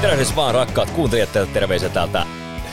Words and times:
Tervehdys 0.00 0.36
vaan 0.36 0.54
rakkaat 0.54 0.90
kuuntelijat, 0.90 1.28
terveisiä 1.52 1.88
täältä 1.88 2.26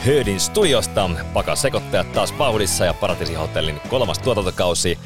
Höydin 0.06 0.40
studiosta. 0.40 1.10
Pakas 1.32 1.62
sekoittajat 1.62 2.12
taas 2.12 2.38
vauhdissa 2.38 2.84
ja 2.84 2.94
Paratisi 2.94 3.34
Hotellin 3.34 3.80
kolmas 3.88 4.18
tuotantokausi 4.18 4.98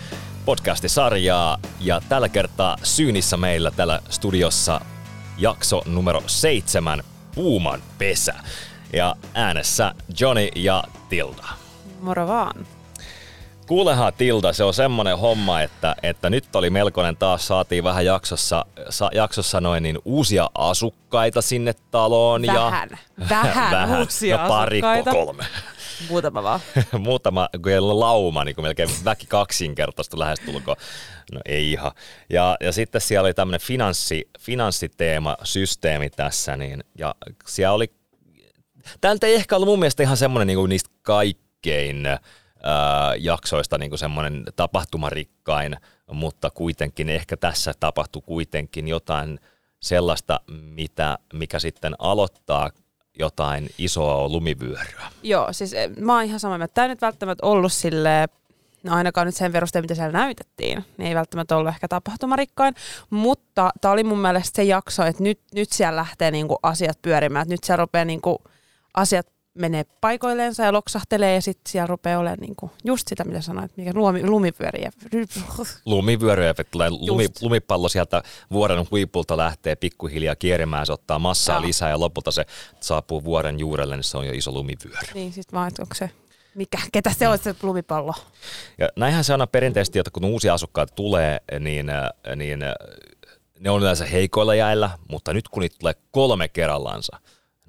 podcastisarjaa. 0.44 1.58
Ja 1.80 2.00
tällä 2.08 2.28
kertaa 2.28 2.76
syynissä 2.82 3.36
meillä 3.36 3.70
tällä 3.70 4.00
studiossa 4.08 4.80
jakso 5.38 5.82
numero 5.86 6.22
seitsemän, 6.26 7.02
Puuman 7.34 7.82
pesä. 7.98 8.34
Ja 8.92 9.16
äänessä 9.34 9.94
Johnny 10.20 10.48
ja 10.56 10.84
Tilda. 11.08 11.44
Moro 12.00 12.26
vaan. 12.26 12.66
Kuulehan 13.66 14.12
Tilda, 14.12 14.52
se 14.52 14.64
on 14.64 14.74
semmonen 14.74 15.18
homma, 15.18 15.60
että, 15.60 15.96
että 16.02 16.30
nyt 16.30 16.56
oli 16.56 16.70
melkoinen 16.70 17.16
taas, 17.16 17.46
saatiin 17.46 17.84
vähän 17.84 18.04
jaksossa, 18.04 18.64
sa, 18.88 19.10
jaksossa 19.14 19.60
noin 19.60 19.82
niin 19.82 19.98
uusia 20.04 20.50
asukkaita 20.54 21.42
sinne 21.42 21.74
taloon. 21.90 22.42
Vähän, 22.46 22.88
ja, 22.92 23.28
vähän, 23.30 23.70
vähän 23.70 24.00
uusia 24.00 24.36
no, 24.36 24.48
pari, 24.48 24.78
asukkaita. 24.78 25.10
kolme. 25.10 25.44
Muutama 26.08 26.42
vaan. 26.42 26.60
Muutama, 26.98 27.48
lauma, 27.80 28.44
niin 28.44 28.54
kuin 28.54 28.64
melkein 28.64 28.88
väki 29.04 29.26
kaksinkertaista 29.26 30.18
lähestulkoon. 30.18 30.76
No 31.32 31.40
ei 31.46 31.72
ihan. 31.72 31.92
Ja, 32.30 32.56
ja 32.60 32.72
sitten 32.72 33.00
siellä 33.00 33.26
oli 33.26 33.34
tämmöinen 33.34 33.60
finanssi, 33.60 34.28
finanssiteema, 34.40 35.36
systeemi 35.44 36.10
tässä, 36.10 36.56
niin, 36.56 36.84
ja 36.98 37.14
siellä 37.46 37.74
oli, 37.74 37.92
tältä 39.00 39.26
ei 39.26 39.34
ehkä 39.34 39.56
ollut 39.56 39.68
mun 39.68 39.78
mielestä 39.78 40.02
ihan 40.02 40.16
semmoinen 40.16 40.46
niin 40.46 40.68
niistä 40.68 40.90
kaikkein 41.02 42.06
ää, 42.06 42.18
jaksoista 43.18 43.78
niin 43.78 43.98
semmoinen 43.98 44.44
tapahtumarikkain, 44.56 45.76
mutta 46.12 46.50
kuitenkin 46.50 47.08
ehkä 47.08 47.36
tässä 47.36 47.72
tapahtui 47.80 48.22
kuitenkin 48.26 48.88
jotain 48.88 49.40
sellaista, 49.80 50.40
mitä, 50.50 51.18
mikä 51.32 51.58
sitten 51.58 51.94
aloittaa 51.98 52.70
jotain 53.18 53.70
isoa 53.78 54.28
lumivyöryä. 54.28 55.08
Joo, 55.22 55.52
siis 55.52 55.72
eh, 55.72 55.90
mä 55.96 56.14
oon 56.14 56.24
ihan 56.24 56.40
samaa 56.40 56.58
mieltä. 56.58 56.74
Tämä 56.74 56.84
ei 56.84 56.88
nyt 56.88 57.02
välttämättä 57.02 57.46
ollut 57.46 57.72
sille 57.72 58.28
no 58.82 58.94
ainakaan 58.94 59.26
nyt 59.26 59.36
sen 59.36 59.52
perusteella, 59.52 59.84
mitä 59.84 59.94
siellä 59.94 60.18
näytettiin, 60.18 60.84
niin 60.98 61.08
ei 61.08 61.14
välttämättä 61.14 61.56
ollut 61.56 61.68
ehkä 61.68 61.88
tapahtumarikkain, 61.88 62.74
mutta 63.10 63.70
tämä 63.80 63.92
oli 63.92 64.04
mun 64.04 64.18
mielestä 64.18 64.56
se 64.56 64.64
jakso, 64.64 65.04
että 65.04 65.22
nyt, 65.22 65.40
nyt 65.54 65.72
siellä 65.72 65.96
lähtee 65.96 66.30
niinku 66.30 66.58
asiat 66.62 67.02
pyörimään, 67.02 67.42
että 67.42 67.54
nyt 67.54 67.64
siellä 67.64 67.82
rupeaa 67.82 68.04
niinku 68.04 68.42
asiat 68.94 69.26
menee 69.54 69.84
paikoilleensa 70.00 70.64
ja 70.64 70.72
loksahtelee 70.72 71.34
ja 71.34 71.42
sitten 71.42 71.72
siellä 71.72 71.86
rupeaa 71.86 72.20
olemaan 72.20 72.40
niinku 72.40 72.70
just 72.84 73.08
sitä, 73.08 73.24
mitä 73.24 73.40
sanoit, 73.40 73.76
mikä 73.76 73.90
lumi, 73.94 74.26
lumipyöriä. 74.26 74.90
Lumivyöry 75.84 76.44
ja 76.44 76.54
tulee 76.70 76.90
lumi, 76.90 77.26
lumipallo 77.40 77.88
sieltä 77.88 78.22
vuoren 78.50 78.86
huipulta 78.90 79.36
lähtee 79.36 79.76
pikkuhiljaa 79.76 80.36
kierimään, 80.36 80.86
se 80.86 80.92
ottaa 80.92 81.18
massaa 81.18 81.56
Joo. 81.56 81.66
lisää 81.66 81.90
ja 81.90 82.00
lopulta 82.00 82.30
se 82.30 82.46
saapuu 82.80 83.24
vuoren 83.24 83.58
juurelle, 83.58 83.96
niin 83.96 84.04
se 84.04 84.18
on 84.18 84.26
jo 84.26 84.32
iso 84.32 84.52
lumivyöry. 84.52 85.06
Niin 85.14 85.32
sitten 85.32 85.56
vaan, 85.56 85.68
että 85.68 85.82
onko 85.82 85.94
se, 85.94 86.10
mikä, 86.54 86.78
ketä 86.92 87.12
se 87.18 87.28
on 87.28 87.38
se 87.38 87.54
lumipallo? 87.62 88.14
Ja 88.78 88.88
näinhän 88.96 89.24
se 89.24 89.32
aina 89.32 89.46
perinteisesti, 89.46 89.98
että 89.98 90.10
kun 90.10 90.24
uusia 90.24 90.54
asukkaita 90.54 90.94
tulee, 90.94 91.40
niin, 91.60 91.86
niin 92.36 92.58
ne 93.60 93.70
on 93.70 93.82
yleensä 93.82 94.04
heikoilla 94.04 94.54
jäillä, 94.54 94.90
mutta 95.08 95.32
nyt 95.32 95.48
kun 95.48 95.60
niitä 95.60 95.76
tulee 95.78 95.94
kolme 96.10 96.48
kerrallansa, 96.48 97.20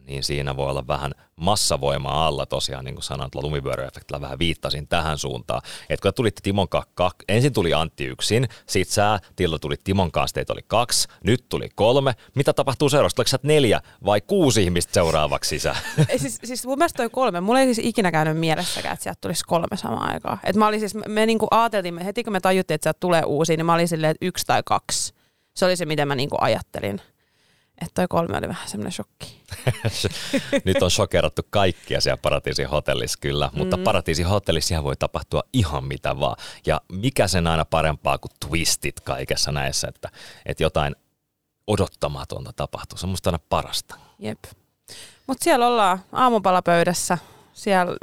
niin 0.08 0.24
siinä 0.24 0.58
voi 0.58 0.70
olla 0.70 0.88
vähän 0.88 1.12
massavoimaa 1.36 2.28
alla 2.28 2.46
tosiaan, 2.46 2.86
niin 2.86 2.96
kuin 2.96 3.04
sanoin, 3.04 3.32
tuolla 3.32 3.48
lumivyöryefektillä 3.48 4.22
vähän 4.22 4.40
viittasin 4.40 4.88
tähän 4.88 5.18
suuntaan. 5.18 5.62
Että 5.90 6.02
kun 6.02 6.14
tulitte 6.14 6.42
Timon 6.44 6.70
kanssa, 6.70 7.10
ensin 7.30 7.54
tuli 7.54 7.74
Antti 7.74 8.06
yksin, 8.06 8.48
sit 8.68 8.88
sä, 8.90 9.20
Tillo 9.36 9.60
tuli 9.60 9.76
Timon 9.84 10.12
kanssa, 10.12 10.34
teitä 10.34 10.54
oli 10.54 10.62
kaksi, 10.68 11.08
nyt 11.24 11.46
tuli 11.50 11.70
kolme. 11.76 12.14
Mitä 12.36 12.54
tapahtuu 12.54 12.90
seuraavaksi? 12.90 13.16
Tuleeko 13.16 13.30
sieltä 13.30 13.48
neljä 13.48 13.82
vai 14.06 14.22
kuusi 14.22 14.64
ihmistä 14.64 14.94
seuraavaksi 14.94 15.50
sisään? 15.50 15.78
Siis, 16.18 16.40
siis 16.44 16.66
mun 16.66 16.78
mielestä 16.78 16.98
toi 16.98 17.10
kolme, 17.10 17.42
mulla 17.42 17.60
ei 17.60 17.74
siis 17.74 17.88
ikinä 17.88 18.12
käynyt 18.12 18.38
mielessäkään, 18.38 18.94
että 18.94 19.04
sieltä 19.04 19.22
tulisi 19.22 19.44
kolme 19.46 19.78
samaan 19.78 20.14
aikaan. 20.14 20.40
Et 20.44 20.56
mä 20.56 20.68
olin 20.68 20.80
siis, 20.80 20.96
me 21.08 21.26
niinku 21.26 21.48
ajateltiin, 21.52 21.98
heti 21.98 22.24
kun 22.24 22.34
me 22.34 22.40
tajuttiin, 22.40 22.76
että 22.76 22.86
sieltä 22.86 23.00
tulee 23.00 23.24
uusi, 23.24 23.58
niin 23.58 23.66
mä 23.66 23.74
olin 23.74 23.88
silleen, 23.88 24.12
että 24.12 24.26
yksi 24.26 24.46
tai 24.46 24.62
kaksi. 24.66 25.14
Se 25.56 25.66
oli 25.66 25.76
se, 25.76 25.86
miten 25.86 26.08
mä 26.08 26.16
niinku 26.16 26.38
ajattelin. 26.42 27.02
Että 27.82 27.92
toi 27.94 28.08
kolme 28.08 28.38
oli 28.38 28.48
vähän 28.48 28.68
semmoinen 28.68 28.92
shokki. 28.92 29.42
Nyt 30.66 30.84
on 30.84 30.92
shokerattu 30.92 31.42
kaikkia 31.50 32.02
siellä 32.02 32.18
Paratiisin 32.22 32.70
hotellissa 32.70 33.18
kyllä, 33.22 33.50
mutta 33.54 33.78
mm. 33.78 33.84
Paratiisin 33.84 34.26
hotellissa 34.26 34.84
voi 34.84 34.96
tapahtua 34.96 35.44
ihan 35.54 35.84
mitä 35.84 36.20
vaan. 36.20 36.36
Ja 36.66 36.82
mikä 36.92 37.28
sen 37.28 37.48
aina 37.48 37.66
parempaa 37.66 38.18
kuin 38.18 38.32
twistit 38.48 39.00
kaikessa 39.00 39.52
näissä, 39.52 39.88
että, 39.88 40.10
että 40.46 40.64
jotain 40.64 40.96
odottamatonta 41.68 42.54
tapahtuu. 42.54 42.98
Se 42.98 43.06
on 43.06 43.10
musta 43.10 43.30
aina 43.30 43.40
parasta. 43.50 43.96
Jep. 44.20 44.40
Mutta 45.28 45.44
siellä 45.44 45.68
ollaan 45.68 46.04
aamupalapöydässä. 46.12 47.18
Siellä 47.54 47.96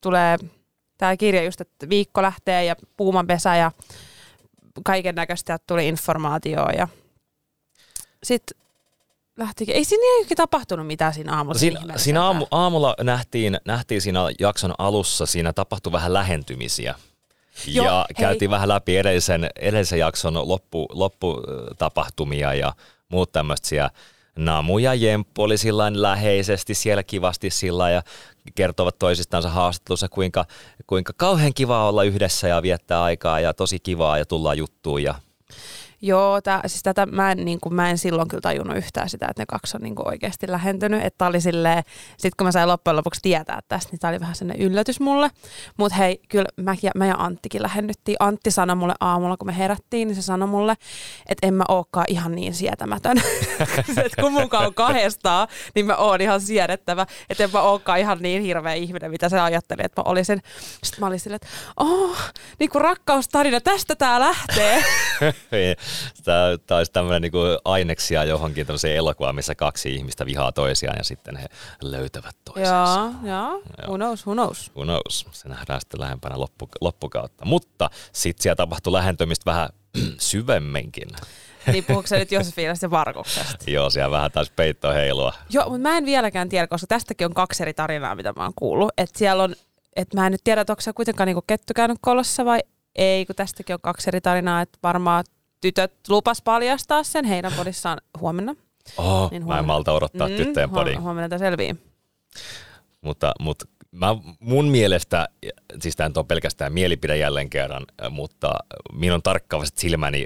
tulee 0.00 0.38
tämä 0.98 1.16
kirja 1.16 1.42
just, 1.42 1.60
että 1.60 1.88
viikko 1.88 2.22
lähtee 2.22 2.64
ja 2.64 2.76
puumanpesä 2.96 3.56
ja 3.56 3.72
kaiken 4.84 5.14
näköistä 5.14 5.58
tuli 5.66 5.88
informaatioa 5.88 6.70
ja 6.70 6.88
sitten 8.22 8.63
lähtikin. 9.36 9.74
Ei 9.74 9.84
siinä 9.84 10.02
ei 10.18 10.36
tapahtunut 10.36 10.86
mitään 10.86 11.14
siinä 11.14 11.36
aamulla. 11.36 11.58
Siinä, 11.58 11.80
siinä 11.96 12.22
aamu, 12.24 12.46
aamulla 12.50 12.94
nähtiin, 13.00 13.60
nähtiin 13.64 14.00
siinä 14.00 14.20
jakson 14.40 14.74
alussa, 14.78 15.26
siinä 15.26 15.52
tapahtui 15.52 15.92
vähän 15.92 16.12
lähentymisiä. 16.12 16.94
Joo, 17.66 17.86
ja 17.86 18.04
hei. 18.08 18.14
käytiin 18.14 18.50
vähän 18.50 18.68
läpi 18.68 18.96
edellisen, 18.96 19.50
edellisen 19.60 19.98
jakson 19.98 20.48
loppu, 20.48 20.86
lopputapahtumia 20.92 22.54
ja 22.54 22.72
muut 23.08 23.32
tämmöistä 23.32 23.68
siellä. 23.68 23.90
Namu 24.38 24.78
ja 24.78 24.94
Jemppu 24.94 25.42
oli 25.42 25.58
sillain 25.58 26.02
läheisesti 26.02 26.74
siellä 26.74 27.02
kivasti 27.02 27.50
sillä 27.50 27.90
ja 27.90 28.02
kertovat 28.54 28.98
toisistansa 28.98 29.50
haastattelussa, 29.50 30.08
kuinka, 30.08 30.44
kuinka 30.86 31.12
kauhean 31.16 31.54
kiva 31.54 31.88
olla 31.88 32.02
yhdessä 32.02 32.48
ja 32.48 32.62
viettää 32.62 33.02
aikaa 33.02 33.40
ja 33.40 33.54
tosi 33.54 33.80
kivaa 33.80 34.18
ja 34.18 34.26
tullaan 34.26 34.58
juttuun 34.58 35.02
ja 35.02 35.14
Joo, 36.02 36.40
tää, 36.40 36.60
siis 36.66 36.82
tätä 36.82 37.06
mä 37.06 37.32
en, 37.32 37.44
niin 37.44 37.60
kuin, 37.60 37.74
mä 37.74 37.90
en 37.90 37.98
silloin 37.98 38.28
kyllä 38.28 38.40
tajunnut 38.40 38.76
yhtään 38.76 39.08
sitä, 39.08 39.26
että 39.30 39.42
ne 39.42 39.46
kaksi 39.46 39.76
on 39.76 39.82
niin 39.82 39.94
kuin 39.94 40.08
oikeasti 40.08 40.50
lähentynyt. 40.50 41.04
Että 41.04 41.26
oli 41.26 41.40
silleen, 41.40 41.82
sit 42.16 42.34
kun 42.34 42.46
mä 42.46 42.52
sain 42.52 42.68
loppujen 42.68 42.96
lopuksi 42.96 43.20
tietää 43.22 43.60
tästä, 43.68 43.92
niin 43.92 44.00
tää 44.00 44.10
oli 44.10 44.20
vähän 44.20 44.34
sellainen 44.34 44.66
yllätys 44.66 45.00
mulle. 45.00 45.30
Mutta 45.76 45.96
hei, 45.96 46.20
kyllä 46.28 46.48
mä, 46.56 46.74
ja, 46.82 46.90
mä 46.94 47.06
ja 47.06 47.14
Anttikin 47.18 47.62
lähennyttiin. 47.62 48.16
Antti 48.20 48.50
sanoi 48.50 48.76
mulle 48.76 48.94
aamulla, 49.00 49.36
kun 49.36 49.46
me 49.46 49.58
herättiin, 49.58 50.08
niin 50.08 50.16
se 50.16 50.22
sanoi 50.22 50.48
mulle, 50.48 50.74
että 51.28 51.46
en 51.46 51.54
mä 51.54 51.64
ookaan 51.68 52.06
ihan 52.08 52.34
niin 52.34 52.54
sietämätön. 52.54 53.22
että 54.04 54.22
kun 54.22 54.32
mukaan 54.32 54.66
on 54.66 54.74
kahdestaan, 54.74 55.48
niin 55.74 55.86
mä 55.86 55.96
oon 55.96 56.20
ihan 56.20 56.40
siedettävä. 56.40 57.06
Että 57.30 57.44
en 57.44 57.50
mä 57.52 57.60
ookaan 57.60 57.98
ihan 57.98 58.18
niin 58.20 58.42
hirveä 58.42 58.74
ihminen, 58.74 59.10
mitä 59.10 59.28
se 59.28 59.40
ajatteli, 59.40 59.82
että 59.84 60.02
mä 60.02 60.10
olisin. 60.10 60.42
Sitten 60.82 61.00
mä 61.00 61.06
olin 61.06 61.20
silleen, 61.20 61.36
että 61.42 61.48
oh, 61.76 62.16
niin 62.58 62.70
kuin 62.70 62.82
rakkaustarina, 62.82 63.60
tästä 63.60 63.96
tää 63.96 64.20
lähtee. 64.20 64.84
Tämä 66.24 66.78
olisi 66.78 66.92
tämmöinen 66.92 67.22
niinku 67.22 67.38
aineksia 67.64 68.24
johonkin 68.24 68.66
tämmöiseen 68.66 68.96
elokuvaan, 68.96 69.34
missä 69.34 69.54
kaksi 69.54 69.94
ihmistä 69.94 70.26
vihaa 70.26 70.52
toisiaan 70.52 70.96
ja 70.98 71.04
sitten 71.04 71.36
he 71.36 71.46
löytävät 71.82 72.36
toisensa. 72.44 73.10
Joo, 73.22 73.34
joo. 73.34 73.62
Who 73.86 73.96
knows, 73.96 74.26
who 74.26 74.34
knows. 74.34 74.70
Who 74.76 74.84
knows? 74.84 75.26
Se 75.32 75.48
nähdään 75.48 75.80
sitten 75.80 76.00
lähempänä 76.00 76.38
loppu, 76.38 76.68
loppukautta. 76.80 77.44
Mutta 77.44 77.90
sitten 78.12 78.42
siellä 78.42 78.56
tapahtui 78.56 78.92
lähentymistä 78.92 79.50
vähän 79.50 79.68
syvemminkin. 80.18 81.08
Niin 81.72 81.84
puhuuko 81.84 82.06
se 82.06 82.18
nyt 82.18 82.32
Josefinasta 82.32 82.86
ja 82.86 82.90
Varkoksesta? 82.90 83.70
Joo, 83.70 83.90
siellä 83.90 84.10
vähän 84.10 84.32
taas 84.32 84.50
peitto 84.50 84.92
heilua. 84.92 85.32
Joo, 85.50 85.64
mutta 85.64 85.78
mä 85.78 85.96
en 85.96 86.04
vieläkään 86.04 86.48
tiedä, 86.48 86.66
koska 86.66 86.86
tästäkin 86.86 87.24
on 87.24 87.34
kaksi 87.34 87.62
eri 87.62 87.74
tarinaa, 87.74 88.14
mitä 88.14 88.32
mä 88.36 88.42
oon 88.42 88.52
kuullut. 88.56 88.92
Että 88.98 89.18
siellä 89.18 89.42
on, 89.42 89.54
että 89.96 90.20
mä 90.20 90.26
en 90.26 90.32
nyt 90.32 90.40
tiedä, 90.44 90.60
että 90.60 90.72
onko 90.72 90.80
se 90.80 90.92
kuitenkaan 90.92 91.26
niinku 91.26 91.44
kettu 91.46 91.72
käynyt 91.76 91.98
kolossa 92.00 92.44
vai 92.44 92.60
ei, 92.96 93.26
kun 93.26 93.36
tästäkin 93.36 93.74
on 93.74 93.80
kaksi 93.80 94.10
eri 94.10 94.20
tarinaa, 94.20 94.62
että 94.62 94.78
varmaan 94.82 95.24
tytöt 95.64 95.92
lupas 96.08 96.42
paljastaa 96.42 97.02
sen 97.02 97.24
heidän 97.24 97.52
podissaan 97.58 98.00
huomenna. 98.20 98.54
Oh, 98.96 99.30
Niin 99.30 99.42
mä 99.42 99.44
en 99.44 99.44
huomenna. 99.44 99.62
malta 99.62 99.92
odottaa 99.92 100.28
mm, 100.28 100.34
tyttöjen 100.36 100.70
podiin. 100.70 101.02
Huomenna 101.02 101.28
tämä 101.28 101.38
selvii. 101.38 101.76
Mutta, 103.00 103.32
mutta 103.40 103.64
mä, 103.90 104.16
mun 104.40 104.68
mielestä, 104.68 105.28
siis 105.80 105.96
tämä 105.96 106.10
on 106.16 106.26
pelkästään 106.26 106.72
mielipide 106.72 107.16
jälleen 107.16 107.50
kerran, 107.50 107.84
mutta 108.10 108.54
minun 108.92 109.22
tarkkaavat 109.22 109.68
silmäni 109.76 110.24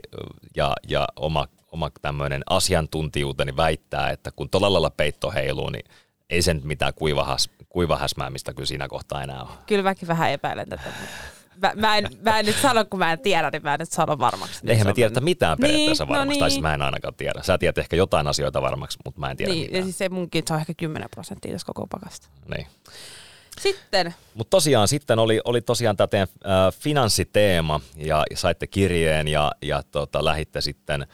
ja, 0.56 0.73
ja 0.88 1.08
oma, 1.17 1.46
oma 1.73 1.90
tämmöinen 2.02 2.43
asiantuntijuuteni 2.50 3.56
väittää, 3.56 4.11
että 4.11 4.31
kun 4.37 4.50
todella 4.50 4.73
lailla 4.73 4.90
peitto 4.90 5.31
heiluu, 5.31 5.70
niin 5.70 5.85
ei 6.31 6.43
sen 6.43 6.61
mitään 6.64 6.94
kuivahäs, 6.94 7.50
kuivahäsmäämistä 7.69 8.55
kyllä 8.55 8.67
siinä 8.67 8.88
kohtaa 8.88 9.23
enää 9.23 9.43
ole. 9.43 9.50
Kyllä 9.67 9.82
mäkin 9.82 10.08
vähän 10.08 10.31
epäilen 10.31 10.69
tätä. 10.69 10.82
Mä, 11.63 11.73
mä, 11.77 11.97
en, 11.99 12.09
mä 12.21 12.39
en 12.39 12.47
nyt 12.47 12.57
sano, 12.63 12.85
kun 12.85 12.99
mä 12.99 13.13
en 13.13 13.19
tiedä, 13.21 13.51
niin 13.51 13.63
mä 13.63 13.75
en 13.75 13.81
nyt 13.81 13.91
sano 13.93 14.19
varmaksi. 14.19 14.61
Eihän 14.67 14.87
me 14.87 14.93
tiedetä 14.93 15.21
mitään 15.21 15.59
periaatteessa 15.61 16.05
Niin, 16.05 16.13
no 16.13 16.19
varmasti, 16.19 16.39
tai 16.41 16.51
siis 16.51 16.57
niin. 16.57 16.63
mä 16.63 16.75
en 16.75 16.83
ainakaan 16.83 17.15
tiedä. 17.15 17.43
Sä 17.43 17.59
tiedät 17.59 17.79
ehkä 17.79 17.97
jotain 17.97 18.27
asioita 18.27 18.63
varmaksi, 18.63 18.99
mutta 19.05 19.21
mä 19.21 19.31
en 19.31 19.37
tiedä 19.37 19.53
Niin, 19.53 19.63
ja 19.63 19.67
mitään. 19.67 19.85
siis 19.85 19.99
se 19.99 20.09
munkin 20.09 20.45
se 20.47 20.55
on 20.55 20.61
ehkä 20.61 20.75
10 20.77 21.09
prosenttia 21.11 21.53
tässä 21.53 21.67
koko 21.67 21.87
pakasta. 21.87 22.29
Niin. 22.57 22.67
Sitten. 23.61 24.15
Mutta 24.35 24.51
tosiaan 24.51 24.89
sitten 24.89 25.19
oli, 25.19 25.41
oli 25.45 25.61
tosiaan 25.61 25.97
tämä 25.97 26.07
teidän 26.07 26.29
äh, 26.47 26.75
finanssiteema 26.81 27.81
ja 27.97 28.25
saitte 28.35 28.67
kirjeen 28.67 29.29
ja, 29.29 29.53
ja 29.63 29.83
tota, 29.91 30.25
lähitte 30.25 30.61
sitten 30.61 31.03
äh, 31.03 31.09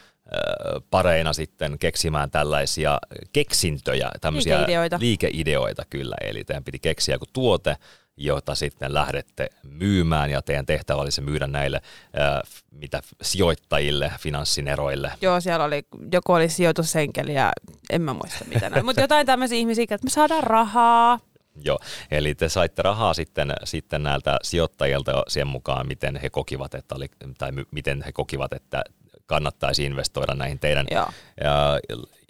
pareina 0.91 1.33
sitten 1.33 1.79
keksimään 1.79 2.31
tällaisia 2.31 2.99
keksintöjä, 3.33 4.11
tämmöisiä 4.21 4.57
Liikeideoita. 4.59 4.99
liikeideoita 5.01 5.83
kyllä. 5.91 6.17
Eli 6.21 6.45
teidän 6.45 6.65
piti 6.65 6.79
keksiä 6.79 7.15
joku 7.15 7.27
tuote, 7.33 7.77
jota 8.17 8.55
sitten 8.55 8.95
lähdette 8.95 9.49
myymään 9.63 10.31
ja 10.31 10.43
teidän 10.43 10.67
tehtävä 10.67 11.01
oli 11.01 11.11
se 11.11 11.23
myydä 11.23 11.47
näille 11.47 11.81
äh, 12.19 12.63
mitä 12.71 13.03
sijoittajille, 13.23 14.13
finanssineroille. 14.19 15.13
Joo, 15.21 15.41
siellä 15.41 15.65
oli, 15.65 15.83
joku 16.13 16.33
oli 16.33 16.49
sijoitusenkeli 16.49 17.35
ja 17.35 17.53
en 17.91 18.03
mä 18.03 18.13
muista 18.13 18.45
mitä 18.45 18.71
näin. 18.71 18.85
Mutta 18.85 19.01
jotain 19.01 19.27
tämmöisiä 19.27 19.59
ihmisiä, 19.59 19.83
että 19.83 20.05
me 20.05 20.11
saadaan 20.11 20.43
rahaa. 20.43 21.21
Joo, 21.65 21.79
eli 22.11 22.35
te 22.35 22.49
saitte 22.49 22.83
rahaa 22.83 23.15
sitten, 23.15 23.53
sitten 23.65 24.03
näiltä 24.03 24.39
sijoittajilta 24.43 25.23
sen 25.29 25.47
mukaan, 25.47 25.87
miten 25.87 26.17
he 26.17 26.31
kokivat, 26.31 26.75
että 26.75 26.95
oli, 26.95 27.07
tai 27.39 27.51
miten 27.71 28.03
he 28.03 28.13
kokivat, 28.13 28.53
että 28.53 28.85
kannattaisi 29.27 29.85
investoida 29.85 30.35
näihin 30.35 30.59
teidän 30.59 30.87
Joo. 30.91 31.07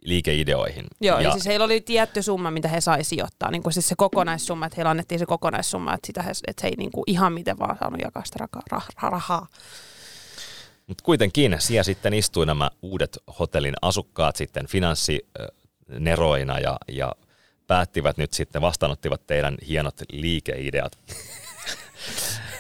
Liikeideoihin. 0.04 0.86
Joo, 1.00 1.18
ja, 1.18 1.22
ja 1.22 1.32
siis 1.32 1.46
heillä 1.46 1.64
oli 1.64 1.80
tietty 1.80 2.22
summa, 2.22 2.50
mitä 2.50 2.68
he 2.68 2.80
sai 2.80 3.04
sijoittaa, 3.04 3.50
niin 3.50 3.62
kuin 3.62 3.72
siis 3.72 3.88
se 3.88 3.94
kokonaissumma, 3.98 4.66
että 4.66 4.76
heillä 4.76 4.90
annettiin 4.90 5.18
se 5.18 5.26
kokonaissumma, 5.26 5.94
että, 5.94 6.06
sitä 6.06 6.22
he, 6.22 6.30
että 6.46 6.60
he 6.62 6.68
ei 6.68 6.74
niin 6.76 6.92
kuin 6.92 7.04
ihan 7.06 7.32
miten 7.32 7.58
vaan 7.58 7.78
saanut 7.78 8.00
jakaa 8.00 8.24
sitä 8.24 8.36
raka, 8.40 8.62
rah, 8.70 8.88
rahaa. 9.02 9.46
Mutta 10.86 11.04
kuitenkin 11.04 11.56
siellä 11.58 11.82
sitten 11.82 12.14
istui 12.14 12.46
nämä 12.46 12.70
uudet 12.82 13.18
hotellin 13.38 13.74
asukkaat 13.82 14.36
sitten 14.36 14.66
finanssineroina 14.66 16.58
ja, 16.58 16.76
ja 16.88 17.12
päättivät 17.66 18.16
nyt 18.16 18.32
sitten, 18.32 18.62
vastaanottivat 18.62 19.26
teidän 19.26 19.56
hienot 19.68 20.00
liikeideat. 20.12 20.98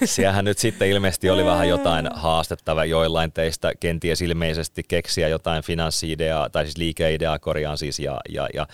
Siellähän 0.04 0.44
nyt 0.44 0.58
sitten 0.58 0.88
ilmeisesti 0.88 1.30
oli 1.30 1.44
vähän 1.44 1.68
jotain 1.68 2.08
haastettavaa 2.14 2.84
joillain 2.84 3.32
teistä, 3.32 3.72
kenties 3.80 4.22
ilmeisesti 4.22 4.82
keksiä 4.88 5.28
jotain 5.28 5.62
finanssiideaa, 5.62 6.50
tai 6.50 6.64
siis 6.64 6.76
liikeideaa 6.76 7.38
korjaan 7.38 7.78
siis, 7.78 7.98
ja, 7.98 8.20
ja, 8.28 8.48
ja, 8.54 8.66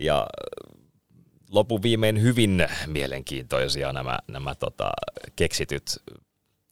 ja 0.00 0.26
lopun 1.50 1.82
viimein 1.82 2.22
hyvin 2.22 2.68
mielenkiintoisia 2.86 3.92
nämä, 3.92 4.18
nämä 4.28 4.54
tota, 4.54 4.90
keksityt 5.36 5.84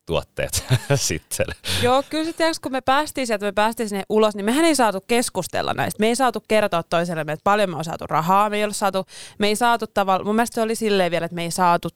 tuotteet 0.07 0.65
sitten. 0.95 1.47
Joo, 1.83 2.03
kyllä 2.11 2.25
sitten 2.25 2.55
kun 2.63 2.73
me 2.73 2.81
päästiin 2.81 3.27
sieltä, 3.27 3.47
me 3.47 3.53
päästiin 3.53 3.89
sinne 3.89 4.05
ulos, 4.09 4.35
niin 4.35 4.45
mehän 4.45 4.65
ei 4.65 4.75
saatu 4.75 5.01
keskustella 5.07 5.75
näistä. 5.75 6.01
Me 6.01 6.07
ei 6.07 6.17
saatu 6.17 6.45
kertoa 6.49 6.83
toisellemme, 6.83 7.33
että 7.33 7.45
paljon 7.45 7.71
me 7.71 7.77
on 7.77 7.85
saatu 7.85 8.07
rahaa. 8.07 8.51
Me 8.51 8.57
ei, 8.57 8.65
ole 8.65 8.73
saatu, 8.73 9.07
me 9.39 9.49
ei 9.49 9.57
saatu 9.57 9.87
tavallaan, 9.87 10.27
mun 10.27 10.35
mielestä 10.35 10.55
se 10.55 10.63
oli 10.63 10.75
silleen 10.75 11.11
vielä, 11.11 11.25
että 11.25 11.35
me 11.35 11.43
ei 11.43 11.51
saatu 11.51 11.89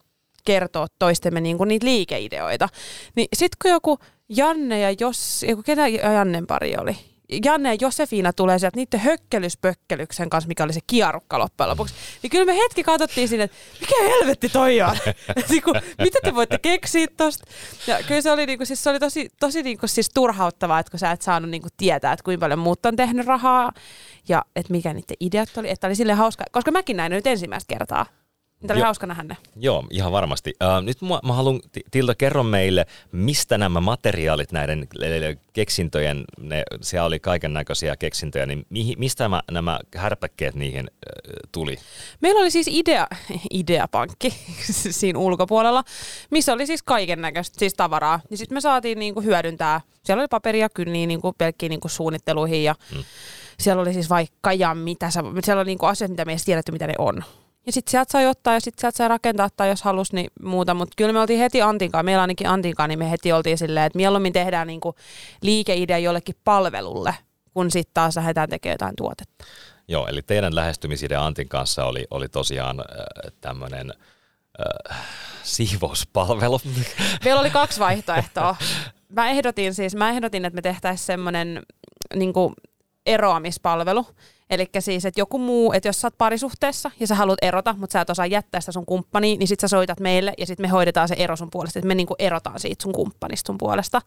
kertoa 0.44 0.86
toistemme 0.98 1.40
niin 1.40 1.58
kuin 1.58 1.68
niitä 1.68 1.86
liikeideoita. 1.86 2.68
Niin 3.16 3.28
sitten 3.36 3.58
kun 3.62 3.70
joku 3.70 3.98
Janne 4.28 4.80
ja 4.80 4.94
jos, 5.00 5.44
joku 5.48 5.62
ketä 5.62 5.88
Jannen 5.88 6.46
pari 6.46 6.76
oli? 6.76 6.96
Janne 7.44 7.74
ja 7.74 7.78
Josefina 7.80 8.32
tulee 8.32 8.58
sieltä 8.58 8.76
niiden 8.76 9.00
hökkelyspökkelyksen 9.00 10.30
kanssa, 10.30 10.48
mikä 10.48 10.64
oli 10.64 10.72
se 10.72 10.80
kiarukka 10.86 11.38
loppujen 11.38 11.70
lopuksi. 11.70 11.94
Niin 12.22 12.30
kyllä 12.30 12.44
me 12.44 12.56
hetki 12.56 12.82
katsottiin 12.82 13.28
sinne, 13.28 13.44
että 13.44 13.56
mikä 13.80 13.94
helvetti 14.02 14.48
toi 14.48 14.80
on? 14.82 14.96
niinku, 15.50 15.72
mitä 15.98 16.18
te 16.24 16.34
voitte 16.34 16.58
keksiä 16.58 17.06
tosta? 17.16 17.44
Ja 17.86 18.02
kyllä 18.02 18.20
se 18.20 18.30
oli, 18.30 18.46
niinku, 18.46 18.64
siis 18.64 18.84
se 18.84 18.90
oli 18.90 18.98
tosi, 18.98 19.28
tosi 19.40 19.62
niinku, 19.62 19.86
siis 19.86 20.10
turhauttavaa, 20.14 20.78
että 20.78 20.90
kun 20.90 21.00
sä 21.00 21.10
et 21.10 21.22
saanut 21.22 21.50
niinku, 21.50 21.68
tietää, 21.76 22.12
että 22.12 22.24
kuinka 22.24 22.44
paljon 22.44 22.58
muut 22.58 22.86
on 22.86 22.96
tehnyt 22.96 23.26
rahaa 23.26 23.72
ja 24.28 24.44
että 24.56 24.72
mikä 24.72 24.92
niiden 24.92 25.16
ideat 25.20 25.56
oli. 25.56 25.70
Että 25.70 25.86
oli 25.86 25.94
sille 25.94 26.12
hauska, 26.12 26.44
koska 26.52 26.70
mäkin 26.70 26.96
näin 26.96 27.12
nyt 27.12 27.26
ensimmäistä 27.26 27.74
kertaa. 27.74 28.06
Tämä 28.66 28.74
oli 28.74 28.80
Joo. 28.80 28.84
hauska 28.86 29.06
nähdä 29.06 29.22
ne. 29.22 29.36
Joo, 29.56 29.84
ihan 29.90 30.12
varmasti. 30.12 30.54
Uh, 30.62 30.84
nyt 30.84 31.02
mä, 31.02 31.20
mä 31.24 31.32
haluan, 31.32 31.60
Ti- 31.72 31.84
Tilda, 31.90 32.14
kerro 32.14 32.42
meille, 32.42 32.86
mistä 33.12 33.58
nämä 33.58 33.80
materiaalit 33.80 34.52
näiden 34.52 34.88
keksintöjen, 35.52 36.24
ne, 36.38 36.62
siellä 36.80 37.06
oli 37.06 37.20
kaiken 37.20 37.52
näköisiä 37.52 37.96
keksintöjä, 37.96 38.46
niin 38.46 38.66
mihin, 38.70 38.98
mistä 38.98 39.24
nämä, 39.24 39.42
nämä 39.50 39.80
härpäkkeet 39.96 40.54
niihin 40.54 40.90
uh, 40.90 41.32
tuli? 41.52 41.76
Meillä 42.20 42.40
oli 42.40 42.50
siis 42.50 42.68
idea, 42.70 43.06
ideapankki 43.50 44.34
siinä 44.90 45.18
ulkopuolella, 45.18 45.84
missä 46.30 46.52
oli 46.52 46.66
siis 46.66 46.82
kaiken 46.82 47.20
näköistä 47.20 47.58
siis 47.58 47.74
tavaraa. 47.74 48.20
Niin 48.30 48.38
sitten 48.38 48.56
me 48.56 48.60
saatiin 48.60 48.98
niinku 48.98 49.20
hyödyntää, 49.20 49.80
siellä 50.02 50.20
oli 50.20 50.28
paperia 50.28 50.68
niin 50.86 51.08
niinku 51.08 51.32
pelkkiin 51.38 51.70
niinku 51.70 51.88
suunnitteluihin 51.88 52.64
ja 52.64 52.74
mm. 52.94 53.04
siellä 53.58 53.82
oli 53.82 53.92
siis 53.92 54.10
vaikka 54.10 54.52
ja 54.52 54.74
mitä, 54.74 55.10
siellä 55.10 55.60
oli 55.60 55.70
niinku 55.70 55.86
asiat, 55.86 56.10
mitä 56.10 56.24
me 56.24 56.32
ei 56.32 56.38
tiedetty, 56.44 56.72
mitä 56.72 56.86
ne 56.86 56.94
on. 56.98 57.24
Ja 57.66 57.72
sitten 57.72 57.90
sieltä 57.90 58.12
sai 58.12 58.26
ottaa 58.26 58.54
ja 58.54 58.60
sitten 58.60 58.80
sieltä 58.80 58.96
sai 58.96 59.08
rakentaa 59.08 59.48
tai 59.56 59.68
jos 59.68 59.82
halus 59.82 60.12
niin 60.12 60.30
muuta, 60.42 60.74
mutta 60.74 60.94
kyllä 60.96 61.12
me 61.12 61.20
oltiin 61.20 61.38
heti 61.38 61.62
Antinkaan, 61.62 62.04
meillä 62.04 62.20
ainakin 62.20 62.48
Antinkaan, 62.48 62.88
niin 62.88 62.98
me 62.98 63.10
heti 63.10 63.32
oltiin 63.32 63.58
silleen, 63.58 63.86
että 63.86 63.96
mieluummin 63.96 64.32
tehdään 64.32 64.66
niinku 64.66 64.94
liikeidea 65.42 65.98
jollekin 65.98 66.34
palvelulle, 66.44 67.14
kun 67.54 67.70
sitten 67.70 67.94
taas 67.94 68.16
lähdetään 68.16 68.48
tekemään 68.48 68.74
jotain 68.74 68.96
tuotetta. 68.96 69.44
Joo, 69.88 70.06
eli 70.06 70.22
teidän 70.22 70.54
lähestymisidea 70.54 71.26
Antin 71.26 71.48
kanssa 71.48 71.84
oli, 71.84 72.06
oli 72.10 72.28
tosiaan 72.28 72.80
äh, 72.80 73.32
tämmöinen 73.40 73.92
äh, 74.90 74.98
siivouspalvelu. 75.42 76.60
Meillä 77.24 77.40
oli 77.40 77.50
kaksi 77.50 77.80
vaihtoehtoa. 77.80 78.56
Mä 79.08 79.30
ehdotin 79.30 79.74
siis, 79.74 79.96
mä 79.96 80.10
ehdotin, 80.10 80.44
että 80.44 80.54
me 80.54 80.62
tehtäisiin 80.62 81.06
semmoinen 81.06 81.62
niin 82.14 82.32
eroamispalvelu. 83.06 84.06
Eli 84.54 84.68
siis, 84.78 85.04
että 85.04 85.20
joku 85.20 85.38
muu, 85.38 85.72
että 85.72 85.88
jos 85.88 86.00
sä 86.00 86.06
oot 86.06 86.18
parisuhteessa 86.18 86.90
ja 87.00 87.06
sä 87.06 87.14
haluat 87.14 87.38
erota, 87.42 87.74
mutta 87.78 87.92
sä 87.92 88.00
et 88.00 88.10
osaa 88.10 88.26
jättää 88.26 88.60
sitä 88.60 88.72
sun 88.72 88.86
kumppania, 88.86 89.36
niin 89.36 89.48
sit 89.48 89.60
sä 89.60 89.68
soitat 89.68 90.00
meille 90.00 90.34
ja 90.38 90.46
sitten 90.46 90.64
me 90.64 90.68
hoidetaan 90.68 91.08
se 91.08 91.14
ero 91.18 91.36
sun 91.36 91.50
puolesta. 91.50 91.78
Että 91.78 91.88
me 91.88 91.94
niinku 91.94 92.14
erotaan 92.18 92.60
siitä 92.60 92.82
sun 92.82 92.92
kumppanista 92.92 93.46
sun 93.46 93.58
puolesta. 93.58 94.02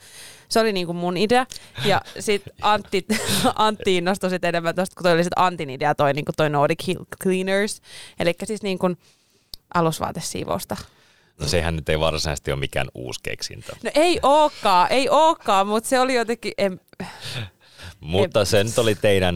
Se 0.49 0.59
oli 0.59 0.73
niinku 0.73 0.93
mun 0.93 1.17
idea. 1.17 1.45
Ja 1.85 2.01
sitten 2.19 2.53
Antti, 2.61 3.05
Antti 3.55 3.97
innostui 3.97 4.29
sit 4.29 4.43
enemmän 4.43 4.75
tosta, 4.75 4.95
kun 4.95 5.03
toi 5.03 5.13
oli 5.13 5.23
sit 5.23 5.33
Antin 5.35 5.69
idea, 5.69 5.95
toi, 5.95 6.13
niinku 6.13 6.31
toi 6.37 6.49
Nordic 6.49 6.87
Hill 6.87 7.03
Cleaners. 7.23 7.81
Eli 8.19 8.33
siis 8.43 8.61
niinku 8.61 8.95
alusvaatesiivousta. 9.73 10.77
No 11.39 11.47
sehän 11.47 11.75
nyt 11.75 11.89
ei 11.89 11.99
varsinaisesti 11.99 12.51
ole 12.51 12.59
mikään 12.59 12.87
uusi 12.93 13.19
keksintö. 13.23 13.75
No 13.83 13.91
ei 13.95 14.19
ookaan, 14.23 14.91
ei 14.91 15.09
ookaan, 15.09 15.67
mutta 15.67 15.89
se 15.89 15.99
oli 15.99 16.13
jotenkin, 16.13 16.53
en, 16.57 16.79
Mutta 17.99 18.45
se 18.45 18.63
nyt 18.63 18.77
oli 18.77 18.95
teidän 18.95 19.35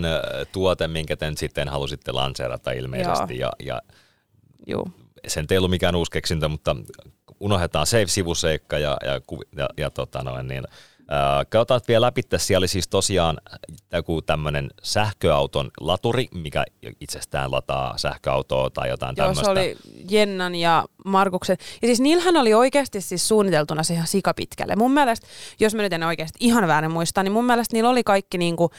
tuote, 0.51 0.87
minkä 0.87 1.17
te 1.17 1.31
sitten 1.37 1.69
halusitte 1.69 2.11
lanseerata 2.11 2.71
ilmeisesti. 2.71 3.37
Ja, 3.37 3.51
ja 3.63 3.81
juu. 4.67 4.91
sen 5.27 5.45
ei 5.49 5.57
ollut 5.57 5.69
mikään 5.71 5.95
uusi 5.95 6.11
keksintö, 6.11 6.47
mutta 6.47 6.75
unohdetaan 7.39 7.87
se 7.87 8.03
sivuseikka 8.07 8.77
ja, 8.77 8.97
ja, 9.03 9.21
ja, 9.57 9.69
ja 9.77 9.89
tota 9.89 10.23
noin, 10.23 10.47
niin, 10.47 10.63
ää, 11.11 11.45
Katsotaan 11.45 11.81
vielä 11.87 12.05
läpi. 12.05 12.21
Siellä 12.37 12.61
oli 12.61 12.67
siis 12.67 12.87
tosiaan 12.87 13.37
joku 13.93 14.21
tämmöinen 14.21 14.69
sähköauton 14.83 15.71
laturi, 15.79 16.27
mikä 16.33 16.65
itsestään 16.99 17.51
lataa 17.51 17.97
sähköautoa 17.97 18.69
tai 18.69 18.89
jotain 18.89 19.15
Joo, 19.17 19.27
tämmöistä. 19.27 19.45
se 19.45 19.51
oli 19.51 19.77
Jennan 20.09 20.55
ja 20.55 20.85
Markuksen. 21.05 21.57
Ja 21.81 21.87
siis 21.87 21.99
niillähän 21.99 22.37
oli 22.37 22.53
oikeasti 22.53 23.01
siis 23.01 23.27
suunniteltuna 23.27 23.83
se 23.83 23.93
ihan 23.93 24.07
sikapitkälle. 24.07 24.75
Mun 24.75 24.93
mielestä, 24.93 25.27
jos 25.59 25.75
mä 25.75 25.81
nyt 25.81 25.93
en 25.93 26.03
oikeasti 26.03 26.37
ihan 26.39 26.67
väärin 26.67 26.91
muista, 26.91 27.23
niin 27.23 27.31
mun 27.33 27.45
mielestä 27.45 27.75
niillä 27.75 27.89
oli 27.89 28.03
kaikki 28.03 28.37
niinku, 28.37 28.71